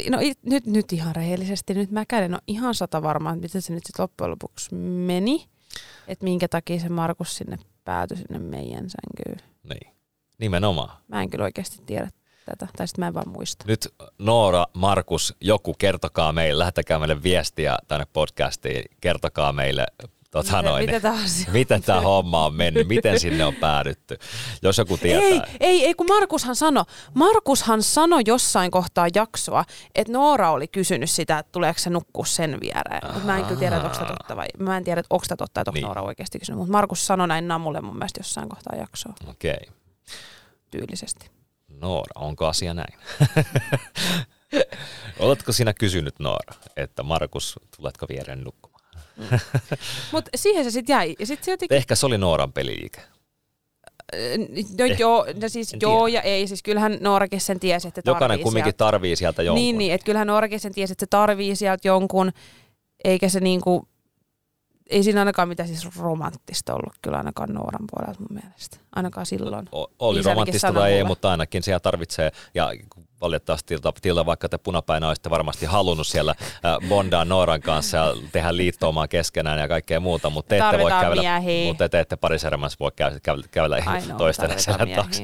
no 0.09 0.17
nyt, 0.43 0.65
nyt 0.65 0.93
ihan 0.93 1.15
rehellisesti, 1.15 1.73
nyt 1.73 1.91
mä 1.91 2.03
en 2.11 2.33
ole 2.33 2.41
ihan 2.47 2.75
sata 2.75 3.01
varma, 3.01 3.29
että 3.29 3.41
miten 3.41 3.61
se 3.61 3.73
nyt 3.73 3.85
sitten 3.85 4.03
loppujen 4.03 4.31
lopuksi 4.31 4.75
meni. 4.75 5.45
Että 6.07 6.23
minkä 6.23 6.47
takia 6.47 6.79
se 6.79 6.89
Markus 6.89 7.37
sinne 7.37 7.57
päätyi 7.85 8.17
sinne 8.17 8.39
meidän 8.39 8.85
sänkyyn. 8.89 9.49
Niin, 9.69 9.95
nimenomaan. 10.39 10.97
Mä 11.07 11.21
en 11.21 11.29
kyllä 11.29 11.43
oikeasti 11.43 11.77
tiedä 11.85 12.09
tätä, 12.45 12.67
tai 12.77 12.87
sitten 12.87 13.01
mä 13.01 13.07
en 13.07 13.13
vaan 13.13 13.29
muista. 13.29 13.65
Nyt 13.67 13.93
Noora, 14.19 14.65
Markus, 14.73 15.35
joku 15.41 15.73
kertokaa 15.73 16.31
meille, 16.31 16.59
lähettäkää 16.59 16.99
meille 16.99 17.23
viestiä 17.23 17.77
tänne 17.87 18.05
podcastiin, 18.13 18.83
kertokaa 19.01 19.53
meille 19.53 19.85
Tota 20.31 20.57
miten, 20.57 20.65
noin, 20.65 20.85
miten, 20.85 21.01
tämä 21.01 21.17
miten 21.51 21.83
tämä 21.83 22.01
homma 22.01 22.45
on 22.45 22.53
mennyt, 22.53 22.87
miten 22.87 23.19
sinne 23.19 23.45
on 23.45 23.55
päädytty, 23.55 24.17
jos 24.61 24.77
joku 24.77 24.97
tietää. 24.97 25.23
Ei, 25.23 25.41
ei, 25.59 25.85
ei 25.85 25.93
kun 25.93 26.07
Markushan 26.07 26.55
sano, 26.55 26.85
Markushan 27.13 27.83
sanoi 27.83 28.21
jossain 28.25 28.71
kohtaa 28.71 29.07
jaksoa, 29.15 29.65
että 29.95 30.13
Noora 30.13 30.51
oli 30.51 30.67
kysynyt 30.67 31.09
sitä, 31.09 31.39
että 31.39 31.51
tuleeko 31.51 31.79
se 31.79 31.89
nukkua 31.89 32.25
sen 32.25 32.57
viereen. 32.61 33.13
Mutta 33.13 33.25
mä 33.25 33.37
en 33.37 33.45
kyllä 33.45 33.59
tiedä, 33.59 33.75
onko 33.75 33.95
tämä 33.95 34.05
totta 34.05 34.35
vai 34.35 34.47
mä 34.57 34.77
en 34.77 34.83
tiedä, 34.83 35.03
onko 35.09 35.25
totta, 35.29 35.45
että 35.45 35.61
onko 35.61 35.71
niin. 35.71 35.83
Noora 35.83 36.01
oikeasti 36.01 36.39
kysynyt. 36.39 36.57
Mutta 36.57 36.71
Markus 36.71 37.07
sanoi 37.07 37.27
näin 37.27 37.47
Namulle 37.47 37.81
mun 37.81 37.97
mielestä 37.97 38.19
jossain 38.19 38.49
kohtaa 38.49 38.79
jaksoa. 38.79 39.13
Okei. 39.29 39.57
Okay. 39.61 39.73
Tyylisesti. 40.71 41.29
Noora, 41.67 42.11
onko 42.15 42.47
asia 42.47 42.73
näin? 42.73 42.93
Oletko 45.19 45.51
sinä 45.51 45.73
kysynyt 45.73 46.19
Noora, 46.19 46.53
että 46.77 47.03
Markus, 47.03 47.59
tuletko 47.77 48.05
viereen 48.09 48.43
nukkumaan? 48.43 48.68
Mm. 49.19 49.39
Mutta 50.11 50.29
siihen 50.35 50.63
se 50.63 50.71
sitten 50.71 50.93
jäi. 50.93 51.15
Ja 51.19 51.25
sit 51.25 51.43
se 51.43 51.51
jotenkin... 51.51 51.77
Ehkä 51.77 51.95
se 51.95 52.05
oli 52.05 52.17
Nooran 52.17 52.53
peliike. 52.53 53.01
No 54.79 54.85
eh, 54.85 54.99
joo, 54.99 55.25
no 55.41 55.49
siis 55.49 55.75
joo 55.81 56.07
ja 56.07 56.21
ei. 56.21 56.47
Siis 56.47 56.63
kyllähän 56.63 56.97
Noorakin 57.01 57.41
sen 57.41 57.59
tiesi, 57.59 57.87
että 57.87 58.01
Jokainen 58.05 58.39
kumminkin 58.39 58.63
sieltä. 58.63 58.77
tarvii 58.77 59.15
sieltä 59.15 59.43
jonkun. 59.43 59.61
Niin, 59.61 59.77
niin 59.77 59.93
että 59.93 60.05
kyllähän 60.05 60.27
Noorakin 60.27 60.59
sen 60.59 60.73
tiesi, 60.73 60.91
että 60.91 61.05
se 61.05 61.07
tarvii 61.09 61.55
sieltä 61.55 61.87
jonkun, 61.87 62.31
eikä 63.03 63.29
se 63.29 63.39
niinku 63.39 63.87
ei 64.89 65.03
siinä 65.03 65.21
ainakaan 65.21 65.47
mitään 65.47 65.69
siis 65.69 65.97
romanttista 65.97 66.73
ollut 66.73 66.93
kyllä 67.01 67.17
ainakaan 67.17 67.53
Nooran 67.53 67.85
puolelta 67.91 68.19
mun 68.19 68.41
mielestä. 68.43 68.77
Ainakaan 68.95 69.25
silloin. 69.25 69.69
O, 69.71 69.87
oli 69.99 70.17
niin 70.17 70.25
romanttista 70.25 70.73
tai 70.73 70.93
ei, 70.93 71.03
mutta 71.03 71.31
ainakin 71.31 71.63
siellä 71.63 71.79
tarvitsee, 71.79 72.31
ja 72.55 72.73
valitettavasti 73.21 73.67
Tilta, 73.67 73.93
tilta 74.01 74.25
vaikka 74.25 74.49
te 74.49 74.57
punapäinä 74.57 75.07
olisitte 75.07 75.29
varmasti 75.29 75.65
halunnut 75.65 76.07
siellä 76.07 76.35
bondaa 76.89 77.25
Nooran 77.25 77.61
kanssa 77.61 77.97
ja 77.97 78.13
tehdä 78.31 78.57
liittoumaa 78.57 79.07
keskenään 79.07 79.59
ja 79.59 79.67
kaikkea 79.67 79.99
muuta, 79.99 80.29
mutta 80.29 80.49
te 80.49 80.57
ette 80.57 80.79
voi 80.79 80.91
kävellä, 80.91 81.21
miehiä. 81.21 81.67
mutta 81.67 81.89
te 81.89 81.99
ette 81.99 82.15
pariserämässä 82.15 82.77
voi 82.79 82.91
kävellä, 82.95 83.19
kävellä, 83.23 83.47
kävellä 83.51 84.15
toisten 84.17 84.49
taakse. 84.95 85.23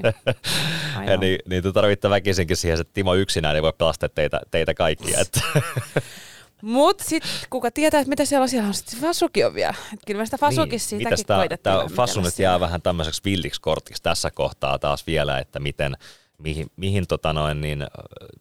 ja 1.11 1.17
niin, 1.17 1.39
niin 1.49 1.63
te 1.63 1.71
tarvitte 1.71 2.09
väkisinkin 2.09 2.57
siihen, 2.57 2.81
että 2.81 2.93
Timo 2.93 3.15
yksinään 3.15 3.55
ei 3.55 3.61
voi 3.61 3.73
pelastaa 3.77 4.09
teitä, 4.09 4.41
teitä 4.51 4.73
kaikkia. 4.73 5.19
Mutta 6.61 7.03
sitten 7.03 7.31
kuka 7.49 7.71
tietää, 7.71 7.99
että 7.99 8.09
mitä 8.09 8.25
siellä 8.25 8.43
on, 8.43 8.49
siellä 8.49 8.67
on 8.67 8.73
sitten 8.73 8.99
Fasuki 8.99 9.43
on 9.43 9.53
vielä. 9.53 9.73
Et 9.93 9.99
kyllä 10.07 10.17
me 10.17 10.25
sitä 10.25 10.37
Fasukin 10.37 10.69
niin. 10.69 10.79
siitäkin 10.79 11.25
koitettiin. 11.27 11.75
Fasu 11.95 12.21
nyt 12.21 12.39
jää 12.39 12.59
vähän 12.59 12.81
tämmöiseksi 12.81 13.21
villiksi 13.25 13.61
kortiksi 13.61 14.03
tässä 14.03 14.31
kohtaa 14.31 14.79
taas 14.79 15.07
vielä, 15.07 15.39
että 15.39 15.59
miten, 15.59 15.97
mihin, 16.37 16.67
mihin, 16.75 17.07
tota 17.07 17.33
noin, 17.33 17.61
niin, 17.61 17.87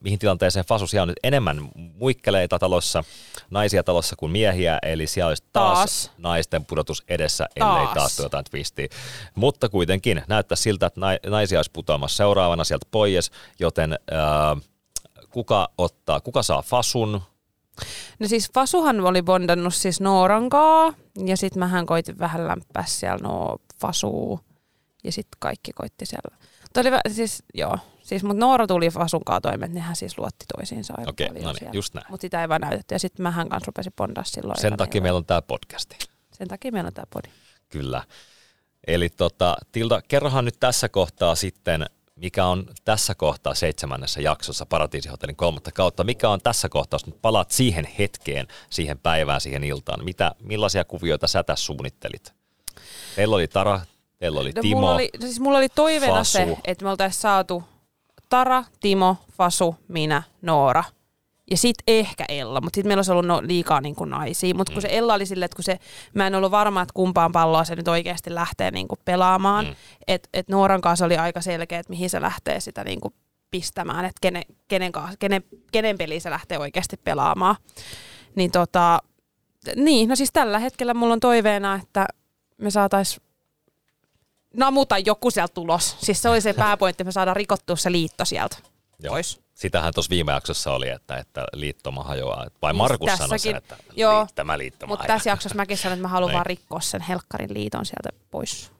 mihin 0.01 0.19
tilanteeseen 0.19 0.65
Fasu 0.65 0.87
siellä 0.87 1.03
on 1.03 1.09
nyt 1.09 1.19
enemmän 1.23 1.69
muikkeleita 1.75 2.59
talossa, 2.59 3.05
naisia 3.51 3.85
talossa 3.85 4.17
kuin 4.17 4.33
miehiä, 4.33 4.79
eli 4.83 5.07
siellä 5.07 5.29
olisi 5.29 5.45
taas, 5.53 5.79
taas. 5.79 6.11
naisten 6.19 6.65
pudotus 6.65 7.05
edessä, 7.09 7.49
taas. 7.59 7.77
ellei 7.77 7.95
taas 7.95 8.19
jotain 8.19 8.45
twistiä. 8.51 8.89
Mutta 9.35 9.69
kuitenkin 9.69 10.23
näyttää 10.29 10.57
siltä, 10.57 10.87
että 10.87 11.01
naisia 11.27 11.59
olisi 11.59 11.71
putoamassa 11.71 12.17
seuraavana 12.17 12.65
sieltä 12.65 12.87
pois, 12.91 13.31
joten 13.61 13.93
äh, 13.93 14.63
kuka 15.31 15.69
ottaa, 15.79 16.21
kuka 16.21 16.43
saa 16.43 16.63
Fasun, 16.63 17.21
No 18.19 18.29
siis 18.29 18.51
Fasuhan 18.55 19.01
oli 19.01 19.23
bondannut 19.23 19.75
siis 19.75 20.01
Noorankaa 20.01 20.95
ja 21.27 21.37
sitten 21.37 21.59
mähän 21.59 21.87
koitin 21.87 22.19
vähän 22.19 22.49
lämpää 22.49 22.85
siellä 22.87 23.19
no 23.23 23.57
Fasuu 23.81 24.41
ja 25.05 25.13
sitten 25.13 25.37
kaikki 25.39 25.73
koitti 25.73 26.07
siellä. 26.07 26.37
Toi 26.75 26.83
oli 26.89 27.15
siis, 27.15 27.43
joo, 27.55 27.79
siis, 28.03 28.23
mutta 28.25 28.41
Noora 28.41 28.67
tuli 28.67 28.91
Fasunkaa 28.91 29.41
toimeen, 29.41 29.63
että 29.71 29.75
nehän 29.75 29.97
siis 29.97 30.19
luotti 30.19 30.45
toisiinsa 30.57 30.95
aika 30.97 31.11
Okei, 31.11 31.29
no 31.29 31.53
niin, 31.53 31.71
just 31.73 31.95
näin. 31.95 32.07
Mutta 32.11 32.23
sitä 32.25 32.43
ei 32.43 32.49
vaan 32.49 32.61
näytetty 32.61 32.95
ja 32.95 32.99
sitten 32.99 33.23
mähän 33.23 33.49
kanssa 33.49 33.67
rupesin 33.67 33.93
bondaa 33.97 34.25
silloin. 34.25 34.61
Sen 34.61 34.77
takia 34.77 35.03
meillä 35.03 35.17
on 35.17 35.27
tämä 35.27 35.43
podcasti. 35.43 35.97
Sen 36.33 36.49
takia 36.49 36.73
meillä 36.73 36.89
on 36.89 36.95
tämä 36.95 37.07
podi. 37.11 37.29
Kyllä. 37.69 38.03
Eli 38.87 39.09
tota, 39.09 39.57
Tilda, 39.73 40.03
kerrohan 40.09 40.45
nyt 40.45 40.61
tässä 40.61 40.89
kohtaa 40.89 41.35
sitten 41.35 41.87
mikä 42.17 42.47
on 42.47 42.67
tässä 42.85 43.15
kohtaa 43.15 43.55
seitsemännessä 43.55 44.21
jaksossa 44.21 44.67
Paratiisihotellin 44.67 45.37
kolmatta 45.37 45.73
kautta, 45.73 46.05
mikä 46.05 46.29
on 46.29 46.41
tässä 46.41 46.69
kohtaa, 46.69 46.95
jos 46.95 47.07
nyt 47.07 47.23
palaat 47.23 47.51
siihen 47.51 47.89
hetkeen, 47.99 48.49
siihen 48.71 48.99
päivään, 48.99 49.41
siihen 49.41 49.65
iltaan, 49.65 50.05
mitä, 50.05 50.35
millaisia 50.43 50.85
kuvioita 50.85 51.27
sä 51.27 51.45
tässä 51.45 51.65
suunnittelit? 51.65 52.35
Teillä 53.17 53.37
oli 53.37 53.49
Tara, 53.49 53.81
teillä 54.19 54.41
oli 54.41 54.53
no, 54.53 54.63
Timo, 54.63 54.81
mulla 54.81 54.95
oli, 54.95 55.11
no 55.21 55.27
siis 55.27 55.41
mulla 55.41 55.59
oli 55.59 55.69
toiveena 55.69 56.15
Fasu. 56.15 56.33
se, 56.33 56.57
että 56.65 56.85
me 56.85 56.91
oltaisiin 56.91 57.21
saatu 57.21 57.65
Tara, 58.29 58.65
Timo, 58.81 59.17
Fasu, 59.33 59.77
minä, 59.89 60.23
Noora. 60.43 60.85
Ja 61.51 61.57
sit 61.57 61.77
ehkä 61.87 62.25
Ella, 62.29 62.61
mutta 62.61 62.77
sitten 62.77 62.89
meillä 62.89 62.99
olisi 62.99 63.13
ollut 63.13 63.27
no, 63.27 63.41
liikaa 63.45 63.81
niin 63.81 63.95
kuin 63.95 64.11
naisia. 64.11 64.55
Mutta 64.55 64.73
kun 64.73 64.83
se 64.83 64.89
Ella 64.91 65.15
oli 65.15 65.27
silleen, 65.27 65.45
että 65.45 65.57
kun 65.57 65.65
se, 65.65 65.79
mä 66.15 66.27
en 66.27 66.35
ollut 66.35 66.51
varma, 66.51 66.83
että 66.83 66.93
kumpaan 66.95 67.33
palloa 67.33 67.65
se 67.65 67.77
nyt 67.77 67.89
oikeasti 67.89 68.35
lähtee 68.35 68.71
niin 68.71 68.89
kuin 68.89 68.99
pelaamaan. 69.05 69.65
Mm. 69.65 69.75
Että 70.09 70.29
et 70.35 70.49
Nooran 70.49 70.81
kanssa 70.81 71.05
oli 71.05 71.17
aika 71.17 71.41
selkeä, 71.41 71.79
että 71.79 71.91
mihin 71.91 72.11
se 72.11 72.21
lähtee 72.21 72.61
sitä 72.61 72.85
niin 72.85 73.01
kuin 73.01 73.15
pistämään, 73.51 74.05
että 74.05 74.19
kenen, 74.21 74.43
kenen, 74.69 74.93
kanssa, 74.93 75.17
kenen, 75.19 75.45
kenen 75.73 75.99
peli 75.99 76.21
se 76.21 76.31
lähtee 76.31 76.59
oikeasti 76.59 76.97
pelaamaan. 76.97 77.57
Niin 78.35 78.51
tota, 78.51 78.99
niin, 79.77 80.09
no 80.09 80.17
siis 80.17 80.31
tällä 80.33 80.59
hetkellä 80.59 80.95
mulla 80.95 81.13
on 81.13 81.21
toiveena, 81.21 81.81
että 81.83 82.07
me 82.59 82.71
saatais 82.71 83.21
namuta 84.55 84.99
joku 84.99 85.31
sieltä 85.31 85.55
tulos. 85.55 85.97
Siis 86.01 86.23
se 86.23 86.29
oli 86.29 86.41
se 86.41 86.53
pääpointti, 86.53 87.03
että 87.03 87.09
me 87.09 87.13
saadaan 87.13 87.37
rikottua 87.37 87.77
se 87.77 87.93
liitto 87.93 88.25
sieltä 88.25 88.57
Joo. 89.03 89.13
pois. 89.15 89.41
Sitähän 89.55 89.95
tuossa 89.95 90.11
viime 90.11 90.33
jaksossa 90.33 90.73
oli, 90.73 90.89
että, 90.89 91.17
että 91.17 91.45
liittoma 91.53 92.03
hajoaa. 92.03 92.47
Vai 92.63 92.73
niin, 92.73 92.79
Markus 92.79 93.07
Tässäkin, 93.07 93.29
sanoi 93.29 93.39
sen, 93.39 93.57
että 93.57 93.77
joo, 93.97 94.27
tämä 94.35 94.59
liittoma 94.59 94.91
Mutta 94.91 95.07
tässä 95.07 95.31
jaksossa 95.31 95.57
mäkin 95.57 95.79
sanoin, 95.79 95.97
että 95.99 96.03
mä 96.03 96.09
haluan 96.09 96.33
vaan 96.33 96.47
rikkoa 96.47 96.81
sen 96.81 97.01
Helkkarin 97.01 97.55
liiton 97.55 97.87
sieltä 97.87 98.09
pois. 98.31 98.73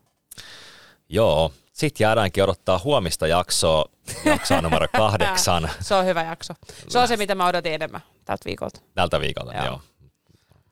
Joo, 1.09 1.53
sitten 1.73 2.05
jäädäänkin 2.05 2.45
odottaa 2.45 2.81
huomista 2.85 3.27
jaksoa, 3.27 3.85
jaksoa 4.25 4.61
numero 4.61 4.87
kahdeksan. 4.97 5.71
se 5.81 5.95
on 5.95 6.05
hyvä 6.07 6.23
jakso. 6.23 6.55
Se 6.89 6.99
on 6.99 7.09
se, 7.09 7.17
mitä 7.17 7.35
mä 7.35 7.47
odotin 7.47 7.73
enemmän 7.75 8.01
tältä 8.25 8.45
viikolta. 8.45 8.81
Tältä 8.95 9.21
viikolta, 9.21 9.55
joo. 9.55 9.65
joo. 9.65 9.81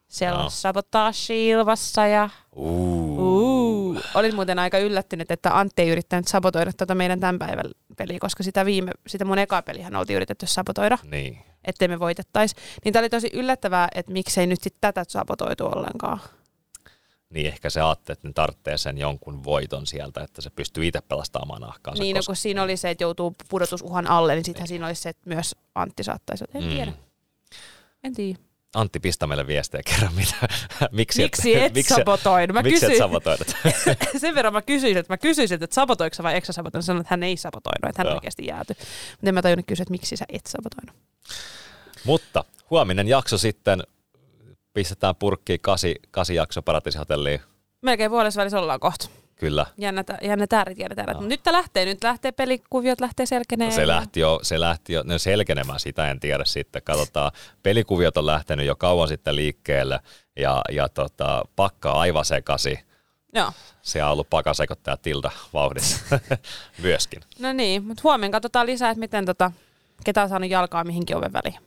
Siellä 0.09 0.39
no. 0.39 0.45
on 0.45 0.51
sabotaasi 0.51 1.49
ilmassa 1.49 2.07
ja... 2.07 2.31
Uh. 2.53 3.19
Uh. 3.19 3.62
Olin 4.14 4.34
muuten 4.34 4.59
aika 4.59 4.78
yllättynyt, 4.78 5.30
että 5.30 5.59
Antti 5.59 5.82
ei 5.82 5.88
yrittänyt 5.88 6.28
sabotoida 6.28 6.72
tuota 6.72 6.95
meidän 6.95 7.20
tämän 7.20 7.38
päivän 7.38 7.64
peliä, 7.97 8.18
koska 8.20 8.43
sitä, 8.43 8.64
viime, 8.64 8.93
sitä 9.07 9.24
mun 9.24 9.38
eka 9.38 9.62
pelihän 9.62 9.97
oltiin 9.97 10.16
yritetty 10.16 10.47
sabotoida. 10.47 10.99
Niin. 11.11 11.38
Ettei 11.64 11.88
me 11.88 12.01
voitettaisi. 12.01 12.57
Niin 12.84 12.93
tämä 12.93 13.01
oli 13.01 13.11
tosi 13.11 13.30
yllättävää, 13.32 13.88
että 13.95 14.12
miksei 14.12 14.47
nyt 14.47 14.62
sitten 14.62 14.80
tätä 14.80 15.05
sabotoitu 15.09 15.66
ollenkaan. 15.66 16.20
Niin 17.30 17.47
ehkä 17.47 17.70
se 17.70 17.80
ajatteli, 17.80 18.12
että 18.12 18.28
ne 18.28 18.32
tarvitsee 18.32 18.78
sen 18.78 18.99
jonkun 18.99 19.45
voiton 19.45 19.86
sieltä, 19.86 20.20
että 20.20 20.43
se 20.43 20.51
pystyy 20.51 20.86
itse 20.86 21.01
pelastamaan 21.01 21.61
nahkaansa. 21.61 22.03
Niin, 22.03 22.16
no, 22.16 22.22
kun 22.26 22.36
siinä 22.36 22.62
oli 22.62 22.76
se, 22.76 22.90
että 22.90 23.05
joutuu 23.05 23.34
pudotusuhan 23.49 24.07
alle, 24.07 24.34
niin 24.34 24.45
sittenhän 24.45 24.64
niin. 24.64 24.68
siinä 24.68 24.86
olisi 24.86 25.03
se, 25.03 25.09
että 25.09 25.30
myös 25.30 25.57
Antti 25.74 26.05
saattaisi. 26.05 26.45
En 26.55 26.64
mm. 26.64 26.70
tiedä. 26.70 26.93
En 28.05 28.14
tiedä. 28.14 28.38
Antti, 28.75 29.01
pistä 29.01 29.27
meille 29.27 29.47
viestejä 29.47 29.83
kerran, 29.83 30.14
mitä, 30.14 30.37
miksi, 30.93 31.23
miksi 31.23 31.55
et, 31.55 31.62
et 31.62 31.75
miksi, 31.75 31.95
sabotoinut? 31.95 32.55
Mä 32.55 32.62
miksi 32.62 32.81
kysyin, 32.81 32.93
et 32.93 32.99
sabotoinut? 32.99 33.57
sen 34.20 34.35
verran 34.35 34.53
mä 34.53 34.62
kysyin, 34.62 34.97
että 34.97 35.12
mä 35.12 35.18
kysyisin, 35.18 35.64
että 35.64 35.75
sabotoiko 35.75 36.16
vai 36.23 36.35
eikö 36.35 36.47
sä 36.47 36.53
sabotoinut? 36.53 36.85
Sanoin, 36.85 37.01
että 37.01 37.12
hän 37.12 37.23
ei 37.23 37.37
sabotoinut, 37.37 37.89
että 37.89 38.01
hän 38.03 38.07
Joo. 38.07 38.14
oikeasti 38.14 38.47
jääty. 38.47 38.75
Mutta 39.11 39.29
en 39.29 39.35
mä 39.35 39.43
tajunnut 39.43 39.66
kysyä, 39.66 39.83
että 39.83 39.91
miksi 39.91 40.16
sä 40.16 40.25
et 40.29 40.47
sabotoinut. 40.47 40.97
Mutta 42.05 42.45
huominen 42.70 43.09
jakso 43.09 43.39
sitten, 43.39 43.83
pistetään 44.75 45.14
purkkiin 45.16 45.61
kasi, 45.61 45.95
kasi 46.11 46.35
jakso 46.35 46.62
Paratiisihotelliin. 46.62 47.41
Melkein 47.83 48.11
vuodessa 48.11 48.41
välissä 48.41 48.59
ollaan 48.59 48.81
kohta. 48.81 49.09
Kyllä. 49.43 49.66
Jännä, 49.78 50.05
jännä 50.22 50.47
tääri 50.47 50.74
tiedetään. 50.74 51.09
No. 51.09 51.20
Nyt 51.20 51.40
lähtee, 51.51 51.84
nyt 51.84 52.05
lähtee 52.05 52.32
pelikuviot, 52.32 53.01
lähtee 53.01 53.26
selkenemään. 53.26 53.70
No 53.70 53.76
se 53.76 53.86
lähti 53.86 54.20
jo, 54.20 54.40
se 54.43 54.61
lähti 54.61 54.93
jo 54.93 55.03
no 55.07 55.18
selkenemään, 55.18 55.80
sitä 55.80 56.11
en 56.11 56.20
tiedä 56.20 56.45
sitten. 56.45 56.82
Katsotaan, 56.82 57.32
pelikuviot 57.62 58.16
on 58.16 58.26
lähtenyt 58.26 58.66
jo 58.66 58.76
kauan 58.76 59.09
sitten 59.09 59.36
liikkeelle 59.36 60.01
ja, 60.36 60.62
ja 60.72 60.88
tota, 60.88 61.43
pakka 61.57 61.93
aivan 61.93 62.24
sekasi. 62.24 62.78
Joo. 63.34 63.53
Se 63.82 64.05
on 64.05 64.11
ollut 64.11 64.30
pakasekottaja 64.30 64.97
Tilda 64.97 65.30
vauhdissa 65.53 66.20
myöskin. 66.82 67.22
No 67.38 67.53
niin, 67.53 67.84
mutta 67.84 68.01
huomenna 68.05 68.36
katsotaan 68.36 68.66
lisää, 68.66 68.90
että 68.90 69.01
miten 69.01 69.24
tota, 69.24 69.53
ketä 70.05 70.22
on 70.22 70.28
saanut 70.28 70.51
jalkaa 70.51 70.84
mihinkin 70.84 71.16
oven 71.16 71.32
väliin. 71.32 71.61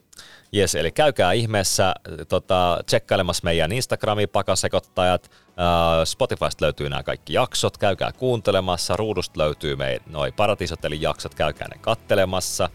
Yes, 0.54 0.74
eli 0.74 0.92
käykää 0.92 1.32
ihmeessä 1.32 1.94
tota, 2.28 2.78
tsekkailemassa 2.86 3.44
meidän 3.44 3.72
Instagrami 3.72 4.26
pakasekottajat. 4.26 5.30
Uh, 5.46 6.04
Spotifysta 6.04 6.64
löytyy 6.64 6.88
nämä 6.88 7.02
kaikki 7.02 7.32
jaksot, 7.32 7.78
käykää 7.78 8.12
kuuntelemassa. 8.12 8.96
Ruudusta 8.96 9.38
löytyy 9.38 9.76
meidän 9.76 10.06
noi 10.06 10.32
Paratisotelin 10.32 11.02
jaksot, 11.02 11.34
käykää 11.34 11.68
ne 11.68 11.78
kattelemassa. 11.80 12.70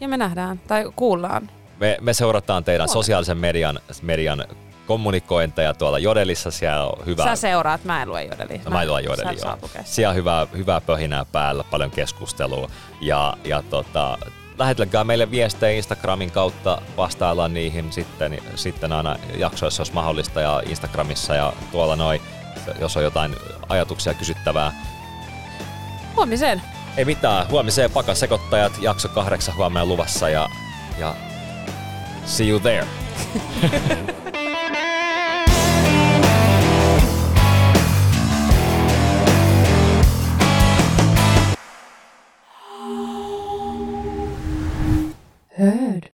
Ja 0.00 0.08
me 0.08 0.16
nähdään 0.16 0.58
tai 0.58 0.84
kuullaan. 0.96 1.50
Me, 1.80 1.98
me 2.00 2.12
seurataan 2.12 2.64
teidän 2.64 2.84
Huomenna. 2.84 3.02
sosiaalisen 3.02 3.38
median, 3.38 3.80
median 4.02 4.44
kommunikointeja 4.86 5.74
tuolla 5.74 5.98
Jodelissa. 5.98 6.50
Siellä 6.50 6.86
on 6.86 7.06
hyvä... 7.06 7.24
Sä 7.24 7.36
seuraat, 7.36 7.84
mä 7.84 8.02
en 8.02 8.08
lue 8.08 8.24
Jodeli. 8.24 8.60
No, 8.64 8.70
mä 8.70 8.82
en 8.82 8.88
lue 8.88 9.00
Jodeli, 9.00 9.36
joo. 9.44 9.58
Siellä 9.84 10.10
on 10.10 10.16
hyvää, 10.16 10.46
hyvää 10.56 10.80
pöhinää 10.80 11.24
päällä, 11.24 11.64
paljon 11.64 11.90
keskustelua. 11.90 12.70
Ja, 13.00 13.36
ja 13.44 13.62
tota, 13.70 14.18
lähetelkää 14.58 15.04
meille 15.04 15.30
viestejä 15.30 15.76
Instagramin 15.76 16.30
kautta, 16.30 16.82
vastaillaan 16.96 17.54
niihin 17.54 17.92
sitten, 17.92 18.38
sitten 18.54 18.92
aina 18.92 19.16
jaksoissa, 19.36 19.80
jos 19.80 19.92
mahdollista, 19.92 20.40
ja 20.40 20.62
Instagramissa 20.66 21.34
ja 21.34 21.52
tuolla 21.72 21.96
noin, 21.96 22.20
jos 22.80 22.96
on 22.96 23.02
jotain 23.02 23.36
ajatuksia 23.68 24.14
kysyttävää. 24.14 24.72
Huomiseen. 26.16 26.62
Ei 26.96 27.04
mitään, 27.04 27.48
huomiseen 27.50 27.90
pakasekoittajat, 27.90 28.72
jakso 28.80 29.08
kahdeksan 29.08 29.56
huomenna 29.56 29.86
luvassa 29.86 30.28
ja, 30.28 30.48
ja 30.98 31.14
see 32.24 32.48
you 32.48 32.60
there. 32.60 32.86
heard. 45.56 46.10